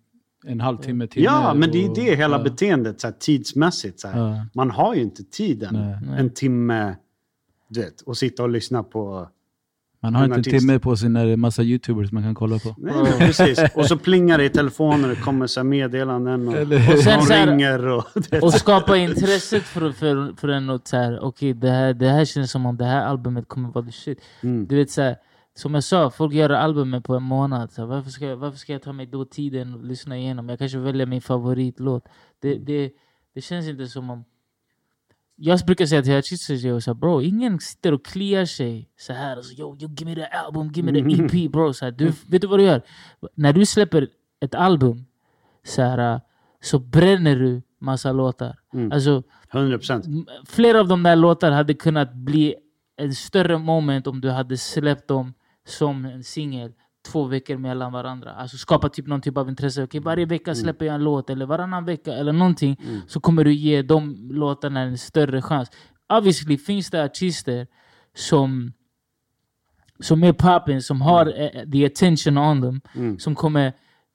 en 0.47 0.61
halvtimme 0.61 1.07
till. 1.07 1.22
Ja, 1.24 1.55
men 1.55 1.70
det 1.72 1.84
är 1.84 1.88
och- 1.90 1.97
det 1.97 2.16
hela 2.16 2.36
ja. 2.38 2.43
beteendet 2.43 3.01
så 3.01 3.07
här, 3.07 3.14
tidsmässigt. 3.14 4.01
Så 4.01 4.09
här. 4.09 4.18
Ja. 4.20 4.47
Man 4.55 4.70
har 4.70 4.95
ju 4.95 5.03
inte 5.03 5.24
tiden, 5.24 5.74
Nej. 6.07 6.20
en 6.20 6.30
timme, 6.30 6.97
du 7.68 7.80
vet, 7.80 8.01
och 8.01 8.16
sitta 8.16 8.43
och 8.43 8.49
lyssna 8.51 8.82
på... 8.82 9.28
Man 10.05 10.14
har 10.14 10.24
en 10.24 10.34
inte 10.34 10.51
en 10.51 10.59
timme 10.59 10.78
på 10.78 10.97
sig 10.97 11.09
när 11.09 11.26
det 11.26 11.32
är 11.32 11.36
massa 11.36 11.62
youtubers 11.62 12.12
man 12.12 12.22
kan 12.22 12.34
kolla 12.34 12.59
på. 12.59 12.74
Nej, 12.78 12.95
men 12.95 13.12
precis. 13.18 13.61
Och 13.74 13.86
så 13.86 13.97
plingar 13.99 14.38
det 14.38 14.45
i 14.45 14.49
telefonen 14.49 15.05
och 15.05 15.11
det 15.11 15.16
kommer 15.22 15.47
så 15.47 15.61
här 15.61 15.64
meddelanden 15.64 16.49
och, 16.49 16.55
Eller- 16.57 16.93
Och 16.93 16.99
sen 16.99 17.14
någon 17.18 17.26
så 17.26 17.32
här- 17.32 17.47
ringer 17.47 17.86
och... 17.88 18.05
Och 18.43 18.55
skapa 18.55 18.97
intresset 18.97 19.62
för, 19.62 19.93
för, 19.93 20.34
för 20.36 20.49
en 20.49 20.70
att 20.70 20.88
så 20.88 20.97
här, 20.97 21.20
okej 21.24 21.55
det, 21.55 21.70
här, 21.70 21.95
det 21.95 22.09
här 22.09 22.24
känns 22.24 22.51
som 22.51 22.66
om 22.66 22.76
det 22.76 22.84
här 22.84 23.07
albumet 23.07 23.49
kommer 23.49 23.68
vara 23.68 23.84
the 23.84 23.93
shit. 23.93 24.18
Mm. 24.43 24.66
Du 24.66 24.76
vet 24.76 24.90
så 24.90 25.03
här, 25.03 25.16
som 25.55 25.74
jag 25.74 25.84
sa, 25.84 26.11
folk 26.11 26.34
gör 26.34 26.50
albumet 26.50 27.05
på 27.05 27.14
en 27.16 27.22
månad. 27.22 27.72
Så 27.72 27.86
varför, 27.86 28.11
ska 28.11 28.26
jag, 28.26 28.36
varför 28.36 28.59
ska 28.59 28.72
jag 28.72 28.82
ta 28.82 28.92
mig 28.92 29.07
då 29.07 29.24
tiden 29.24 29.74
och 29.74 29.84
lyssna 29.84 30.18
igenom? 30.18 30.48
Jag 30.48 30.59
kanske 30.59 30.78
väljer 30.78 31.07
min 31.07 31.20
favoritlåt. 31.20 32.09
Det, 32.40 32.55
det, 32.55 32.92
det 33.34 33.40
känns 33.40 33.66
inte 33.68 33.86
som 33.86 34.11
om... 34.11 34.24
Jag 35.36 35.61
brukar 35.66 35.86
säga 35.86 36.03
till 36.03 36.16
artister, 36.18 36.80
så 36.80 36.90
här, 36.90 36.94
bro, 36.94 37.22
ingen 37.22 37.61
sitter 37.61 37.94
och 37.94 38.05
kliar 38.05 38.44
sig 38.44 38.88
så 38.96 39.12
här. 39.12 39.36
Alltså, 39.36 39.53
yo, 39.55 39.76
yo, 39.80 39.88
give 39.88 40.05
me 40.11 40.14
the 40.14 40.24
album, 40.24 40.68
give 40.72 40.92
me 40.92 41.00
the 41.16 41.22
EP 41.46 41.53
bro. 41.53 41.72
Så 41.72 41.84
här, 41.84 41.92
du, 41.92 42.12
vet 42.26 42.42
du 42.42 42.46
vad 42.46 42.59
du 42.59 42.64
gör? 42.64 42.82
När 43.34 43.53
du 43.53 43.66
släpper 43.66 44.09
ett 44.40 44.55
album 44.55 45.05
så, 45.64 45.82
här, 45.82 46.20
så 46.61 46.78
bränner 46.78 47.36
du 47.36 47.62
massa 47.78 48.12
låtar. 48.12 48.59
Alltså, 48.92 49.22
100 49.53 49.78
procent. 49.78 50.07
M- 50.07 50.26
Flera 50.46 50.80
av 50.80 50.88
de 50.88 51.03
där 51.03 51.16
låtarna 51.16 51.57
hade 51.57 51.74
kunnat 51.74 52.14
bli 52.14 52.55
en 52.96 53.14
större 53.14 53.59
moment 53.59 54.07
om 54.07 54.20
du 54.20 54.30
hade 54.30 54.57
släppt 54.57 55.09
dem 55.09 55.34
som 55.66 56.04
en 56.04 56.24
singel 56.24 56.72
två 57.06 57.24
veckor 57.24 57.56
mellan 57.56 57.92
varandra. 57.92 58.32
Alltså 58.32 58.56
skapa 58.56 58.88
typ 58.88 59.06
någon 59.06 59.20
typ 59.20 59.36
av 59.36 59.48
intresse. 59.48 59.82
Okej, 59.82 60.00
varje 60.00 60.26
vecka 60.26 60.54
släpper 60.54 60.86
jag 60.86 60.94
en 60.94 61.04
låt 61.04 61.30
eller 61.30 61.46
varannan 61.46 61.84
vecka 61.84 62.12
eller 62.12 62.32
någonting. 62.32 62.76
Så 63.06 63.20
kommer 63.20 63.44
du 63.44 63.54
ge 63.54 63.82
de 63.82 64.28
låtarna 64.30 64.80
en 64.80 64.98
större 64.98 65.42
chans. 65.42 65.70
Obviously 66.12 66.58
finns 66.58 66.90
det 66.90 67.04
artister 67.04 67.66
som 68.14 68.72
som 70.00 70.24
är 70.24 70.32
poppin, 70.32 70.82
som 70.82 71.00
har 71.00 71.26
eh, 71.26 71.70
the 71.72 71.86
attention 71.86 72.38
on 72.38 72.62
them. 72.62 72.80
Som 73.18 73.34
kommer 73.34 73.72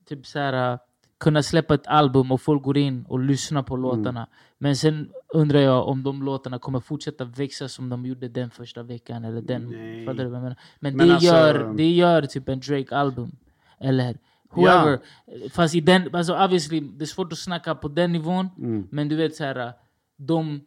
typ 0.10 0.26
så 0.26 0.40
här, 0.40 0.74
uh, 0.74 0.80
kunna 1.20 1.44
släppa 1.44 1.74
ett 1.74 1.88
album 1.88 2.32
och 2.32 2.42
folk 2.42 2.64
går 2.64 2.78
in 2.78 3.06
och 3.10 3.20
lyssnar 3.20 3.64
på 3.64 3.76
låtarna. 3.76 4.28
Men 4.58 4.76
sen 4.76 5.10
undrar 5.34 5.60
jag 5.60 5.88
om 5.88 6.04
de 6.04 6.24
låtarna 6.24 6.60
kommer 6.60 6.80
fortsätta 6.80 7.26
växa 7.26 7.68
som 7.68 7.90
de 7.90 8.06
gjorde 8.06 8.28
den 8.28 8.50
första 8.50 8.84
veckan. 8.84 9.26
Eller 9.26 9.42
den, 9.42 9.70
Nej. 9.70 10.06
fattar 10.06 10.24
du 10.24 10.30
vad 10.30 10.38
jag 10.38 10.44
menar? 10.44 10.58
Men, 10.80 10.98
Men 10.98 11.08
det, 11.08 11.14
alltså- 11.14 11.28
gör, 11.28 11.74
det 11.74 11.90
gör 11.92 12.22
typ 12.22 12.50
en 12.50 12.60
Drake-album. 12.60 13.32
Eller 13.80 14.18
whoever. 14.52 15.00
Fast 15.50 15.76
i 15.76 15.82
den, 15.82 16.16
alltså 16.16 16.38
obviously, 16.44 16.80
det 16.80 17.04
är 17.04 17.06
svårt 17.06 17.32
att 17.32 17.38
snacka 17.40 17.76
på 17.76 17.88
den 17.88 18.12
nivån. 18.12 18.50
Men 18.92 19.10
du 19.10 19.16
vet 19.16 19.36
så 19.36 19.44
här, 19.44 19.74
de 20.18 20.62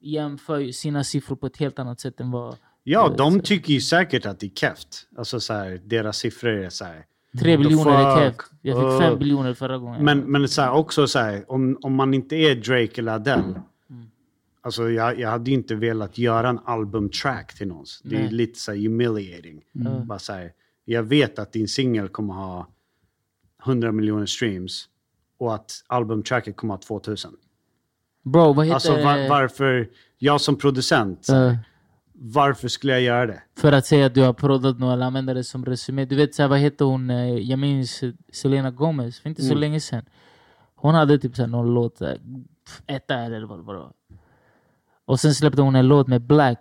jämför 0.00 0.72
sina 0.72 1.04
siffror 1.04 1.36
på 1.36 1.46
ett 1.46 1.56
helt 1.56 1.78
annat 1.78 2.00
sätt 2.00 2.20
än 2.20 2.30
vad 2.30 2.56
Ja, 2.84 3.14
de 3.18 3.40
tycker 3.40 3.72
ju 3.72 3.80
säkert 3.80 4.26
att 4.26 4.40
det 4.40 4.46
är 4.46 4.50
keft. 4.50 5.08
Alltså 5.18 5.40
så 5.40 5.52
här, 5.52 5.80
deras 5.84 6.16
siffror 6.16 6.50
är 6.50 6.68
så 6.68 6.84
här. 6.84 7.04
Tre 7.40 7.56
biljoner 7.56 7.92
är 7.92 8.30
keft. 8.30 8.50
Jag 8.62 8.76
fick 8.76 8.84
Uh. 8.84 8.98
fem 8.98 9.18
biljoner 9.18 9.54
förra 9.54 9.78
gången. 9.78 10.04
Men, 10.04 10.18
men 10.18 10.48
så 10.48 10.62
här, 10.62 10.72
också 10.72 11.06
så 11.06 11.18
här, 11.18 11.52
om, 11.52 11.78
om 11.82 11.94
man 11.94 12.14
inte 12.14 12.36
är 12.36 12.54
Drake 12.54 13.00
eller 13.00 13.12
Adele. 13.12 13.42
Mm. 13.42 13.62
Alltså 14.60 14.90
jag, 14.90 15.20
jag 15.20 15.30
hade 15.30 15.50
ju 15.50 15.56
inte 15.56 15.74
velat 15.74 16.18
göra 16.18 16.48
en 16.48 16.58
albumtrack 16.64 17.54
till 17.54 17.68
någon. 17.68 17.84
Det 18.04 18.16
är 18.16 18.30
lite 18.30 18.58
så 18.58 18.72
här 18.72 18.78
humiliating. 18.78 19.62
Mm. 19.74 20.06
Bara 20.06 20.18
så 20.18 20.32
här, 20.32 20.52
jag 20.84 21.02
vet 21.02 21.38
att 21.38 21.52
din 21.52 21.68
singel 21.68 22.08
kommer 22.08 22.34
ha 22.34 22.68
100 23.66 23.92
miljoner 23.92 24.26
streams 24.26 24.88
och 25.38 25.54
att 25.54 25.84
albumtracket 25.86 26.56
kommer 26.56 26.74
ha 26.74 26.80
2000. 26.80 27.32
Bro, 28.24 28.52
vad 28.52 28.66
heter... 28.66 28.74
Alltså 28.74 28.92
var, 28.92 29.28
varför, 29.28 29.88
jag 30.18 30.40
som 30.40 30.56
producent, 30.56 31.28
Eh, 31.28 31.54
varför 32.24 32.68
skulle 32.68 32.92
jag 32.92 33.02
göra 33.02 33.26
det? 33.26 33.42
för 33.56 33.72
att 33.72 33.86
säga 33.86 34.06
att 34.06 34.14
du 34.14 34.20
har 34.22 34.32
proddat 34.32 34.78
några 34.78 34.92
eller 34.92 35.06
använda 35.06 35.34
det 35.34 35.44
som 35.44 35.64
resumé. 35.64 36.04
Du 36.04 36.16
vet, 36.16 36.34
så 36.34 36.42
här, 36.42 36.48
vad 36.48 36.58
heter 36.58 36.84
hon? 36.84 37.10
eh, 37.10 37.16
Jag 37.38 37.58
minns 37.58 38.02
eh, 38.02 38.12
Selena 38.32 38.70
Gomez, 38.70 39.20
för 39.20 39.28
inte 39.28 39.42
så 39.42 39.48
Mm. 39.48 39.60
länge 39.60 39.80
sedan. 39.80 40.04
Hon 40.74 40.94
hade 40.94 41.18
typ 41.18 41.36
så 41.36 41.42
här, 41.42 41.48
någon 41.48 41.74
låt, 41.74 41.98
pff, 41.98 42.82
etta 42.86 43.14
eller 43.14 43.46
vad 43.46 43.58
det 43.58 43.62
var. 43.62 43.92
Och 45.04 45.20
sen 45.20 45.34
släppte 45.34 45.62
hon 45.62 45.76
en 45.76 45.88
låt 45.88 46.08
med 46.08 46.22
Black, 46.22 46.58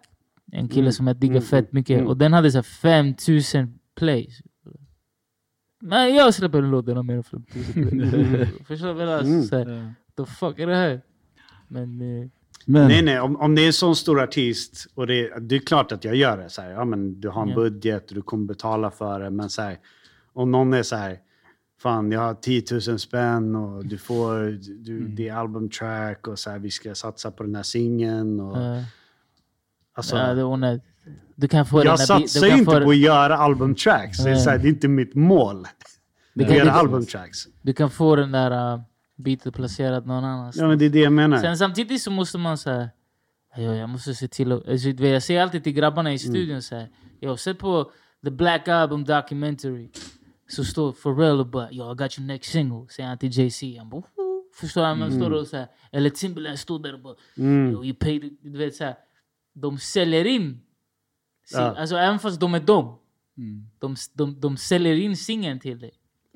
en 0.51 0.67
kille 0.67 0.81
Mm. 0.81 0.91
som 0.91 1.07
jag 1.07 1.15
diggar 1.15 1.31
Mm, 1.35 1.43
fett 1.43 1.71
mycket. 1.73 1.95
mm. 1.97 2.07
Och 2.07 2.17
den 2.17 2.33
hade 2.33 2.51
så 2.51 2.57
här 2.57 2.63
5000 2.63 3.79
plays. 3.95 4.41
Men 5.83 6.15
jag 6.15 6.33
släpper 6.33 6.57
en 6.57 6.71
låt 6.71 6.85
den 6.85 6.95
har 6.95 7.03
mer 7.03 7.15
än 7.15 7.23
5000 7.23 7.73
plays. 7.73 8.49
Förstår 8.67 8.87
du 8.87 8.93
vad 8.93 9.07
jag 9.07 9.25
menar? 9.25 9.65
Mm. 9.65 9.93
The 10.17 10.25
fuck 10.25 10.59
är 10.59 10.67
det 10.67 10.75
här? 10.75 11.01
Men... 11.67 12.01
eh, 12.01 12.27
Men, 12.65 12.87
Nej, 12.87 13.01
nej, 13.01 13.19
om, 13.19 13.35
om 13.35 13.55
det 13.55 13.61
är 13.61 13.67
en 13.67 13.73
sån 13.73 13.95
stor 13.95 14.21
artist 14.21 14.87
och 14.95 15.07
det, 15.07 15.39
det 15.39 15.55
är 15.55 15.59
klart 15.59 15.91
att 15.91 16.03
jag 16.03 16.15
gör 16.15 16.37
det. 16.37 16.49
Så 16.49 16.61
här, 16.61 16.69
ja, 16.71 16.85
men 16.85 17.21
du 17.21 17.29
har 17.29 17.41
en 17.43 17.49
Ja. 17.49 17.55
budget 17.55 18.09
och 18.09 18.15
du 18.15 18.21
kommer 18.21 18.45
betala 18.45 18.91
för 18.91 19.19
det. 19.19 19.29
Men 19.29 19.49
så 19.49 19.61
här, 19.61 19.77
om 20.33 20.51
någon 20.51 20.73
är 20.73 20.83
så 20.83 20.95
här, 20.95 21.17
fan 21.81 22.11
jag 22.11 22.19
har 22.19 22.33
10 22.33 22.63
000 22.87 22.99
spänn 22.99 23.55
och 23.55 23.85
du 23.85 23.97
får, 23.97 24.35
du, 24.85 24.97
Mm. 24.97 25.15
det 25.15 25.29
är 25.29 25.33
albumtrack 25.35 26.27
och 26.27 26.39
så 26.39 26.49
här, 26.49 26.59
vi 26.59 26.71
ska 26.71 26.95
satsa 26.95 27.31
på 27.31 27.43
den 27.43 27.55
här 27.55 27.63
singeln. 27.63 28.39
Och, 28.39 28.57
eh, 28.57 28.83
alltså, 29.93 30.17
ja, 30.17 30.33
det 30.33 30.41
är 30.41 30.45
onödigt. 30.45 30.83
Du 31.35 31.47
kan 31.47 31.65
få 31.65 31.85
jag 31.85 31.99
satsar 31.99 32.47
ju 32.47 32.53
inte 32.53 32.65
få- 32.71 32.83
på 32.83 32.89
att 32.89 32.97
göra 32.97 33.37
albumtracks. 33.37 34.23
Det 34.23 34.29
är, 34.31 34.35
så 34.35 34.49
här, 34.49 34.57
det 34.57 34.67
är 34.67 34.69
inte 34.69 34.87
mitt 34.87 35.15
mål. 35.15 35.67
Du 36.33 36.43
Att 36.43 36.49
kan, 36.49 36.57
göra 36.57 36.65
du, 36.65 36.71
albumtracks. 36.79 37.37
du 37.61 37.73
kan 37.73 37.89
få 37.89 38.15
den 38.15 38.31
där 38.31 38.73
uh, 38.75 38.81
bitet 39.23 39.53
placerad 39.53 40.05
någon 40.07 40.23
annanstans. 40.23 40.61
Ja, 40.61 40.67
men 40.67 40.79
det 40.79 40.85
är 40.85 40.89
det 40.89 40.99
jag 40.99 41.13
menar. 41.13 41.37
Sen 41.37 41.57
samtidigt 41.57 42.01
så 42.01 42.11
måste 42.11 42.37
man 42.37 42.57
säga, 42.57 42.89
ja, 43.55 43.61
jag 43.61 43.89
måste 43.89 44.15
se 44.15 44.27
till 44.27 44.51
att... 44.51 44.67
Alltså, 44.69 44.89
jag 44.89 45.23
säger 45.23 45.41
alltid 45.41 45.63
till 45.63 45.73
grabbarna 45.73 46.09
i 46.13 46.17
Mm. 46.23 46.33
studion 46.33 46.61
så 46.61 46.75
här, 46.75 47.35
sätt 47.37 47.59
på 47.59 47.91
The 48.23 48.31
Black 48.31 48.67
Album 48.67 49.03
Documentary. 49.03 49.89
Så 50.49 50.63
står 50.63 50.91
Pharrell 50.91 51.39
och 51.39 51.47
bara, 51.47 51.71
yo 51.71 51.91
I 51.93 51.95
got 51.95 52.19
your 52.19 52.27
next 52.27 52.51
single. 52.51 52.85
Säger 52.89 53.09
han 53.09 53.17
till 53.17 53.29
JC. 53.39 53.63
Han 53.77 53.89
bara, 53.89 54.01
"Woho." 54.15 54.43
Förstår 54.53 54.89
du? 54.89 54.95
Man 54.95 55.11
står 55.11 55.31
och 55.31 55.47
så 55.47 55.57
här, 55.57 55.67
eller 55.91 56.09
Timberland 56.09 56.59
står 56.59 56.79
där 56.79 56.93
och 56.93 56.99
bara, 56.99 57.15
Mm. 57.37 57.71
yo 57.73 57.83
you 57.85 57.93
paid... 57.95 58.37
Du 58.41 58.57
vet 58.57 58.75
så 58.75 58.83
här, 58.83 58.95
de 59.53 59.77
säljer 59.77 60.25
in. 60.25 60.61
Sin, 61.45 61.59
Ja. 61.59 61.75
Alltså 61.77 61.95
även 61.95 62.19
fast 62.19 62.39
de 62.39 62.53
är 62.53 62.59
dem. 62.59 62.97
Mm. 63.37 63.65
De, 63.79 63.95
de, 64.13 64.39
de 64.39 64.57
säljer 64.57 64.95
in 64.95 65.17
singeln 65.17 65.59
till 65.59 65.79
dig. 65.79 65.91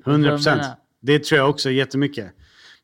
100 0.06 0.36
Förstår 0.36 0.50
du 0.50 0.56
vad 0.56 0.58
jag 0.58 0.64
procent. 0.64 0.80
Det 1.00 1.24
tror 1.24 1.38
jag 1.38 1.50
också 1.50 1.70
jättemycket. 1.70 2.32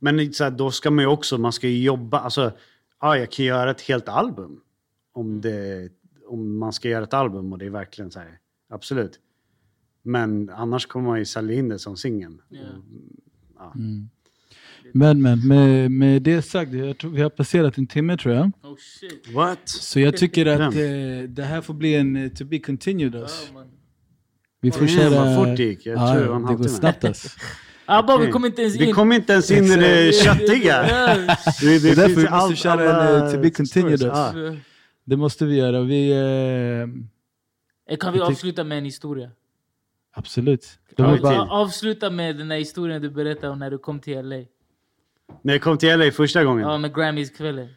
Men 0.02 0.32
så 0.32 0.44
här, 0.44 0.50
då 0.50 0.70
ska 0.70 0.90
man 0.90 1.04
ju 1.04 1.08
också, 1.08 1.38
man 1.38 1.52
ska 1.52 1.68
ju 1.68 1.82
jobba, 1.82 2.18
alltså, 2.18 2.52
ja, 3.00 3.18
jag 3.18 3.30
kan 3.30 3.44
göra 3.44 3.70
ett 3.70 3.80
helt 3.80 4.08
album. 4.08 4.60
Om, 5.12 5.40
det, 5.40 5.88
om 6.26 6.58
man 6.58 6.72
ska 6.72 6.88
göra 6.88 7.04
ett 7.04 7.14
album 7.14 7.52
och 7.52 7.58
det 7.58 7.66
är 7.66 7.70
verkligen 7.70 8.10
så 8.10 8.18
här, 8.18 8.38
absolut. 8.70 9.20
Men 10.02 10.50
annars 10.50 10.86
kommer 10.86 11.08
man 11.08 11.18
ju 11.18 11.24
sälja 11.24 11.58
in 11.58 11.68
det 11.68 11.78
som 11.78 11.96
singel. 11.96 12.42
Ja. 12.48 13.74
men, 14.92 15.22
men 15.22 15.48
med, 15.48 15.90
med 15.90 16.22
det 16.22 16.42
sagt, 16.42 16.72
jag 16.72 16.98
tror 16.98 17.10
vi 17.10 17.22
har 17.22 17.30
passerat 17.30 17.78
en 17.78 17.86
timme 17.86 18.16
tror 18.16 18.34
jag. 18.34 18.50
Oh 18.62 18.76
shit. 18.78 19.34
What? 19.34 19.68
Så 19.68 20.00
jag 20.00 20.16
tycker 20.16 20.46
att 20.46 20.74
eh, 20.74 21.28
det 21.28 21.44
här 21.44 21.60
får 21.60 21.74
bli 21.74 21.94
en 21.94 22.16
eh, 22.16 22.28
to 22.28 22.44
be 22.44 22.58
continued. 22.58 23.16
Alltså. 23.16 23.52
Man. 23.52 23.70
Vi 24.60 24.70
får 24.70 24.86
köra... 24.86 25.10
vad 25.10 25.36
fort 25.36 25.56
det 25.56 25.62
gick. 25.62 25.86
Jag 25.86 26.12
tror 26.12 26.20
det 26.20 26.28
var 26.28 26.36
en 26.36 26.42
det 26.42 26.46
går 26.46 26.54
halvtimme. 26.54 26.68
snabbt 26.68 27.04
alltså. 27.04 27.28
Abba, 27.86 28.18
vi 28.18 28.30
kom 28.32 28.44
inte 28.44 28.62
ens 28.62 28.74
in. 28.76 28.86
Vi 28.86 28.92
kom 28.92 29.12
inte 29.12 29.32
ens 29.32 29.50
in 29.50 29.64
i 29.64 29.76
det 29.76 30.12
köttiga. 30.24 30.82
Det, 30.82 30.90
är 30.92 31.96
därför 31.96 32.08
vi 32.08 32.14
måste 32.14 32.28
allt- 32.30 32.58
köra 32.58 32.82
en, 32.90 32.94
alla 32.96 33.26
eh, 33.26 33.32
to 33.32 33.38
be 33.40 33.50
continued. 33.50 34.02
Ja. 34.02 34.34
Det 35.04 35.16
måste 35.16 35.44
vi 35.44 35.56
göra. 35.56 35.80
Vi, 35.80 36.10
eh, 36.10 36.88
Eh, 37.90 37.96
Kan 37.96 38.12
vi 38.12 38.20
avsluta 38.20 38.64
med 38.64 38.78
en 38.78 38.84
historia? 38.84 39.30
absolut. 40.14 40.78
Bara, 40.96 41.16
ta- 41.18 41.48
avsluta 41.50 42.10
med 42.10 42.36
den 42.38 42.48
där 42.48 42.56
historien 42.56 43.02
du 43.02 43.10
berättade 43.10 43.48
om 43.52 43.58
när 43.58 43.70
du 43.70 43.78
kom 43.78 44.00
till 44.00 44.18
LA? 44.28 44.36
När 45.42 45.54
jag 45.54 45.62
kom 45.62 45.78
till 45.78 45.98
LA 45.98 46.10
första 46.12 46.44
gången. 46.44 46.68
Ja, 46.68 46.78
med 46.78 46.94
Grammys-kvällen. 46.94 47.68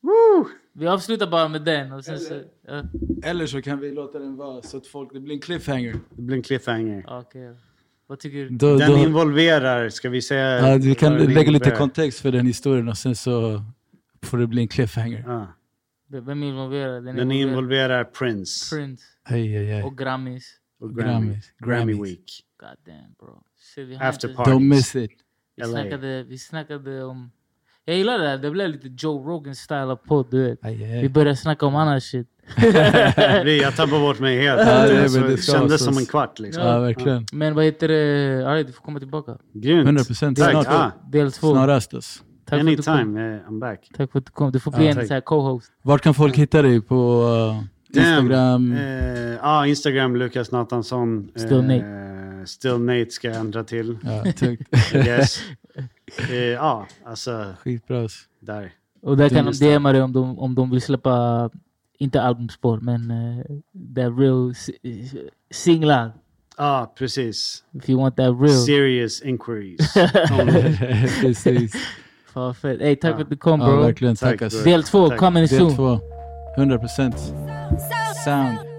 Woo! 0.00 0.48
Vi 0.72 0.86
avslutar 0.86 1.26
bara 1.26 1.48
med 1.48 1.62
den. 1.62 1.92
Och 1.92 2.04
sen 2.04 2.18
så, 2.18 2.40
ja, 2.66 2.82
eller 3.22 3.46
så 3.46 3.62
kan 3.62 3.80
vi 3.80 3.90
låta 3.90 4.18
den 4.18 4.36
vara 4.36 4.62
så 4.62 4.76
att 4.76 4.86
folk, 4.86 5.12
det 5.12 5.20
blir 5.20 5.34
en 5.34 5.40
cliffhanger. 5.40 5.96
Det 6.10 6.22
blir 6.22 6.36
en 6.36 6.42
cliffhanger. 6.42 7.04
okej. 7.08 7.54
Vad 8.12 8.18
tycker 8.18 8.38
du? 8.38 8.48
Då, 8.48 8.76
Den 8.76 8.90
då, 8.90 8.98
involverar, 8.98 9.88
ska 9.88 10.08
vi 10.10 10.22
säga... 10.22 10.68
ja, 10.68 10.78
vi 10.82 10.94
kan 10.94 11.12
den 11.12 11.20
lägga 11.26 11.38
lite 11.38 11.48
involverar? 11.50 11.76
kontext 11.76 12.20
för 12.20 12.32
den 12.32 12.46
historien 12.46 12.88
och 12.88 12.98
sen 12.98 13.16
så 13.16 13.62
får 14.22 14.38
det 14.38 14.46
bli 14.46 14.62
en 14.62 14.68
cliffhanger. 14.68 15.24
Ja. 15.26 15.46
Vem 16.08 16.42
är 16.42 16.46
involverad? 16.46 17.04
Den 17.04 17.30
involverar 17.32 18.04
Prince 18.04 18.76
Prince 18.76 19.04
Aj, 19.24 19.56
aj, 19.56 19.72
aj. 19.72 19.82
och 19.82 19.98
Grammys. 19.98 20.44
och 20.80 20.96
Grammy. 20.96 21.26
Grammys. 21.26 21.52
Grammy. 21.58 21.92
Week. 22.02 22.44
God 22.60 22.68
damn 22.86 23.12
bro. 23.20 23.42
Shit, 23.74 24.00
After 24.02 24.28
inte- 24.28 24.36
party. 24.36 24.50
Don't 24.50 24.60
miss 24.68 24.96
it. 24.96 25.10
Vi 25.56 25.64
snackade, 25.64 26.22
vi 26.22 26.38
snackade 26.38 27.04
om... 27.04 27.30
Jag 27.84 27.96
gillar 27.96 28.18
det 28.18 28.28
här. 28.28 28.38
Det 28.38 28.50
blev 28.50 28.68
lite 28.68 28.88
Joe 28.98 29.28
Rogan 29.28 29.54
style 29.54 29.80
av 29.84 29.96
podd, 29.96 30.26
du 30.30 30.42
vet. 30.42 30.58
Vi 31.02 31.08
började 31.08 31.36
snacka 31.36 31.66
om 31.66 31.74
annan 31.76 32.00
shit. 32.00 32.28
Det- 33.44 33.56
jag 33.56 33.76
tappade 33.76 34.00
bort 34.00 34.18
mig 34.20 34.40
helt. 34.42 34.60
Ja, 34.60 34.86
det- 34.86 35.02
Alltså, 35.02 35.20
det 35.20 35.42
kändes 35.42 35.78
så. 35.78 35.84
som 35.84 35.98
en 35.98 36.06
kvart 36.06 36.38
liksom. 36.38 36.62
Ja, 36.62 36.78
verkligen. 36.78 37.26
Men 37.32 37.54
vad 37.54 37.64
heter 37.64 37.88
det? 37.88 38.62
Du 38.62 38.72
får 38.72 38.82
komma 38.82 38.98
tillbaka. 38.98 39.36
Grymt. 39.54 39.88
100% 39.88 40.34
Tack. 40.36 40.50
snart. 40.50 40.66
Ah, 40.68 40.90
Del 41.12 41.32
två. 41.32 41.52
Snarast 41.52 41.94
alltså. 41.94 42.22
Tack 42.44 42.60
du 42.62 42.66
anytime, 42.68 43.34
eh, 43.34 43.48
I'm 43.50 43.60
back. 43.60 43.88
Tack 43.96 44.12
för 44.12 44.18
att 44.18 44.26
du 44.26 44.32
kom. 44.32 44.52
Du 44.52 44.60
får 44.60 44.70
bli 44.72 44.84
Ja, 44.84 44.90
en 44.90 44.96
tack. 44.96 45.06
så 45.08 45.14
här 45.14 45.20
co-host. 45.20 45.72
Vart 45.82 46.00
kan 46.02 46.14
folk 46.14 46.36
hitta 46.36 46.62
dig? 46.62 46.80
På 46.80 47.22
uh, 47.94 47.98
Instagram? 48.02 48.72
Eh, 48.72 48.80
ja, 49.42 49.66
Instagram, 49.66 50.16
Lukas 50.16 50.50
Nathansson. 50.52 51.28
Still 51.36 51.70
Eh, 51.70 51.82
Still 52.46 52.78
Nate 52.78 53.10
ska 53.10 53.28
jag 53.28 53.36
ändra 53.36 53.64
till. 53.64 53.98
Ja. 54.02 54.24
Yes. 54.98 55.40
eh, 56.30 56.36
ja, 56.36 56.86
alltså 57.06 57.44
Skitbra. 57.64 58.08
där. 58.40 58.72
Och 59.02 59.16
där 59.16 59.28
kan 59.28 59.44
de. 59.44 59.52
DMa 59.52 59.92
dig 59.92 60.02
om 60.02 60.12
de, 60.12 60.38
om 60.38 60.54
de 60.54 60.70
vill 60.70 60.82
släppa, 60.82 61.50
inte 61.98 62.22
albumspår, 62.22 62.78
men 62.80 63.10
uh, 63.10 63.44
that 63.96 64.18
real 64.18 64.54
si- 64.54 65.28
singlar. 65.50 66.12
Ja, 66.58 66.94
precis. 66.98 67.64
If 67.74 67.88
you 67.90 68.00
want 68.00 68.16
that 68.16 68.34
real. 68.40 68.48
Serious 68.66 69.22
inquiries. 69.22 69.94
Precis. 71.20 71.72
Fan 72.32 72.54
fett. 72.54 72.80
Ey, 72.80 72.96
tack 72.96 73.10
Ja. 73.10 73.14
för 73.16 73.22
att 73.22 73.30
du 73.30 73.36
kom 73.36 73.60
Ja, 73.60 73.66
bro. 73.66 73.80
verkligen. 73.80 74.16
Tack, 74.16 74.30
Tack 74.30 74.42
alltså. 74.42 74.64
Del 74.64 74.82
två, 74.82 75.08
Tack. 75.08 75.18
coming 75.18 75.46
Del 75.46 75.58
soon. 75.58 75.76
två. 75.76 76.00
100%. 76.56 77.12
Sound. 78.24 78.71